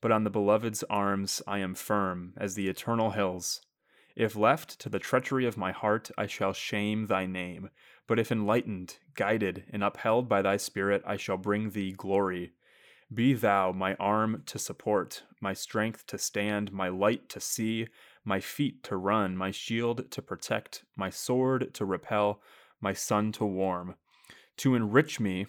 but 0.04 0.12
on 0.12 0.26
the 0.26 0.30
beloved's 0.30 0.84
arms 0.89 1.41
I 1.47 1.60
am 1.60 1.76
firm 1.76 2.34
as 2.36 2.56
the 2.56 2.68
eternal 2.68 3.12
hills. 3.12 3.62
If 4.18 4.36
left 4.36 4.78
to 4.80 4.89
the 4.89 4.99
treachery 4.99 5.45
of 5.45 5.56
my 5.56 5.72
heart, 5.72 6.12
I 6.18 6.28
shall 6.28 6.51
shame 6.51 7.08
thy 7.08 7.26
name. 7.26 7.70
But 8.06 8.20
if 8.20 8.30
enlightened, 8.30 8.97
guided, 9.16 9.64
and 9.72 9.82
upheld 9.82 10.28
by 10.28 10.41
thy 10.41 10.58
spirit, 10.58 11.04
I 11.08 11.16
shall 11.16 11.38
bring 11.38 11.70
thee 11.70 11.93
glory. 11.93 12.51
Be 13.14 13.34
thou 13.34 13.72
my 13.72 13.95
arm 13.95 14.43
to 14.47 14.60
support, 14.60 15.24
my 15.39 15.54
strength 15.54 16.06
to 16.08 16.18
stand, 16.18 16.74
my 16.74 16.89
light 16.89 17.30
to 17.30 17.39
see, 17.39 17.88
my 18.26 18.41
feet 18.41 18.84
to 18.84 18.97
run, 18.97 19.38
my 19.38 19.51
shield 19.51 20.12
to 20.12 20.22
protect, 20.22 20.84
my 20.97 21.10
sword 21.10 21.74
to 21.76 21.86
repel, 21.86 22.41
my 22.82 22.91
sun 22.91 23.32
to 23.32 23.45
warm. 23.45 23.95
To 24.58 24.76
enrich 24.76 25.22
me 25.22 25.47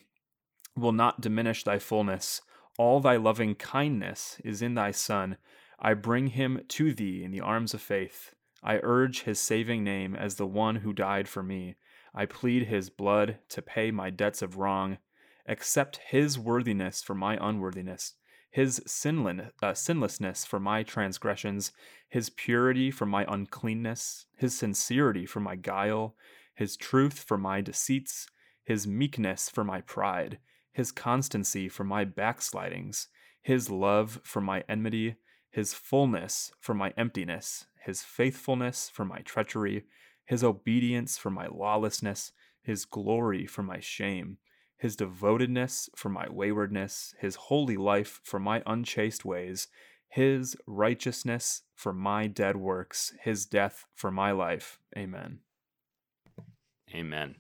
will 0.76 0.92
not 0.92 1.20
diminish 1.20 1.64
thy 1.64 1.80
fullness. 1.80 2.40
All 2.76 3.00
thy 3.00 3.16
loving 3.16 3.54
kindness 3.54 4.40
is 4.44 4.60
in 4.60 4.74
thy 4.74 4.90
Son. 4.90 5.36
I 5.78 5.94
bring 5.94 6.28
him 6.28 6.62
to 6.68 6.92
thee 6.92 7.22
in 7.22 7.30
the 7.30 7.40
arms 7.40 7.72
of 7.72 7.80
faith. 7.80 8.34
I 8.64 8.80
urge 8.82 9.22
his 9.22 9.38
saving 9.38 9.84
name 9.84 10.16
as 10.16 10.34
the 10.34 10.46
one 10.46 10.76
who 10.76 10.92
died 10.92 11.28
for 11.28 11.42
me. 11.42 11.76
I 12.14 12.26
plead 12.26 12.66
his 12.66 12.90
blood 12.90 13.38
to 13.50 13.62
pay 13.62 13.90
my 13.90 14.10
debts 14.10 14.42
of 14.42 14.56
wrong. 14.56 14.98
Accept 15.46 16.00
his 16.08 16.38
worthiness 16.38 17.02
for 17.02 17.14
my 17.14 17.38
unworthiness, 17.40 18.14
his 18.50 18.80
sinlin, 18.86 19.50
uh, 19.62 19.74
sinlessness 19.74 20.46
for 20.46 20.58
my 20.58 20.82
transgressions, 20.82 21.70
his 22.08 22.30
purity 22.30 22.90
for 22.90 23.04
my 23.04 23.26
uncleanness, 23.28 24.26
his 24.36 24.56
sincerity 24.56 25.26
for 25.26 25.40
my 25.40 25.54
guile, 25.54 26.16
his 26.54 26.76
truth 26.76 27.18
for 27.18 27.36
my 27.36 27.60
deceits, 27.60 28.26
his 28.64 28.86
meekness 28.86 29.50
for 29.50 29.64
my 29.64 29.82
pride, 29.82 30.38
his 30.74 30.92
constancy 30.92 31.68
for 31.68 31.84
my 31.84 32.04
backslidings, 32.04 33.06
his 33.40 33.70
love 33.70 34.20
for 34.24 34.40
my 34.40 34.64
enmity, 34.68 35.14
his 35.50 35.72
fullness 35.72 36.50
for 36.60 36.74
my 36.74 36.92
emptiness, 36.98 37.66
his 37.84 38.02
faithfulness 38.02 38.90
for 38.92 39.04
my 39.04 39.20
treachery, 39.20 39.84
his 40.26 40.42
obedience 40.42 41.16
for 41.16 41.30
my 41.30 41.46
lawlessness, 41.46 42.32
his 42.60 42.84
glory 42.84 43.46
for 43.46 43.62
my 43.62 43.78
shame, 43.78 44.38
his 44.76 44.96
devotedness 44.96 45.88
for 45.94 46.08
my 46.08 46.26
waywardness, 46.28 47.14
his 47.20 47.36
holy 47.36 47.76
life 47.76 48.20
for 48.24 48.40
my 48.40 48.60
unchaste 48.66 49.24
ways, 49.24 49.68
his 50.08 50.56
righteousness 50.66 51.62
for 51.76 51.92
my 51.92 52.26
dead 52.26 52.56
works, 52.56 53.14
his 53.22 53.46
death 53.46 53.86
for 53.94 54.10
my 54.10 54.32
life. 54.32 54.80
Amen. 54.96 55.38
Amen. 56.92 57.36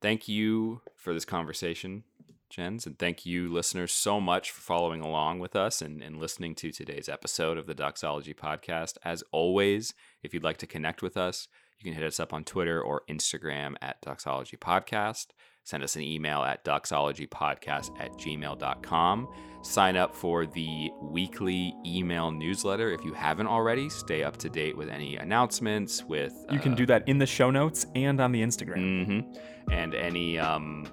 Thank 0.00 0.28
you 0.28 0.80
for 0.96 1.12
this 1.12 1.26
conversation, 1.26 2.04
Jens, 2.48 2.86
and 2.86 2.98
thank 2.98 3.26
you, 3.26 3.52
listeners, 3.52 3.92
so 3.92 4.18
much 4.18 4.50
for 4.50 4.62
following 4.62 5.02
along 5.02 5.40
with 5.40 5.54
us 5.54 5.82
and, 5.82 6.02
and 6.02 6.18
listening 6.18 6.54
to 6.56 6.70
today's 6.70 7.08
episode 7.08 7.58
of 7.58 7.66
the 7.66 7.74
Doxology 7.74 8.32
Podcast. 8.32 8.96
As 9.04 9.22
always, 9.30 9.92
if 10.22 10.32
you'd 10.32 10.42
like 10.42 10.56
to 10.58 10.66
connect 10.66 11.02
with 11.02 11.18
us, 11.18 11.48
you 11.78 11.84
can 11.84 11.92
hit 11.92 12.06
us 12.06 12.18
up 12.18 12.32
on 12.32 12.44
Twitter 12.44 12.80
or 12.80 13.02
Instagram 13.10 13.74
at 13.82 14.00
Doxology 14.00 14.56
Podcast. 14.56 15.26
Send 15.70 15.84
us 15.84 15.94
an 15.94 16.02
email 16.02 16.42
at 16.42 16.64
doxologypodcast 16.64 18.00
at 18.00 18.12
gmail.com. 18.14 19.28
Sign 19.62 19.96
up 19.96 20.16
for 20.16 20.44
the 20.44 20.90
weekly 21.00 21.76
email 21.86 22.32
newsletter 22.32 22.90
if 22.90 23.04
you 23.04 23.12
haven't 23.12 23.46
already. 23.46 23.88
Stay 23.88 24.24
up 24.24 24.36
to 24.38 24.48
date 24.48 24.76
with 24.76 24.88
any 24.88 25.14
announcements, 25.14 26.02
with 26.04 26.34
You 26.50 26.58
can 26.58 26.72
uh, 26.72 26.74
do 26.74 26.86
that 26.86 27.08
in 27.08 27.18
the 27.18 27.26
show 27.26 27.52
notes 27.52 27.86
and 27.94 28.20
on 28.20 28.32
the 28.32 28.42
Instagram. 28.42 29.04
hmm 29.04 29.72
And 29.72 29.94
any, 29.94 30.40
um, 30.40 30.88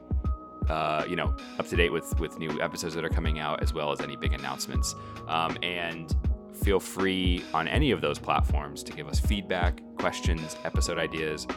uh, 0.70 1.06
you 1.10 1.16
know, 1.16 1.36
up 1.58 1.68
to 1.70 1.76
date 1.76 1.92
with 1.92 2.20
with 2.20 2.38
new 2.38 2.62
episodes 2.62 2.94
that 2.94 3.04
are 3.04 3.10
coming 3.10 3.40
out, 3.40 3.64
as 3.64 3.74
well 3.74 3.92
as 3.92 4.00
any 4.00 4.16
big 4.16 4.34
announcements. 4.34 4.94
Um, 5.28 5.58
and 5.64 6.16
feel 6.54 6.80
free 6.80 7.44
on 7.52 7.68
any 7.68 7.90
of 7.90 8.02
those 8.02 8.20
platforms 8.20 8.84
to 8.84 8.94
give 8.94 9.08
us 9.08 9.20
feedback, 9.20 9.82
questions, 9.98 10.56
episode 10.66 11.00
ideas. 11.00 11.48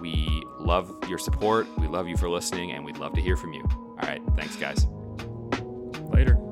We 0.00 0.44
love 0.58 0.92
your 1.08 1.18
support. 1.18 1.66
We 1.78 1.86
love 1.86 2.08
you 2.08 2.16
for 2.16 2.28
listening, 2.28 2.72
and 2.72 2.84
we'd 2.84 2.96
love 2.96 3.14
to 3.14 3.20
hear 3.20 3.36
from 3.36 3.52
you. 3.52 3.62
All 3.70 4.08
right, 4.08 4.22
thanks, 4.36 4.56
guys. 4.56 4.86
Later. 6.10 6.49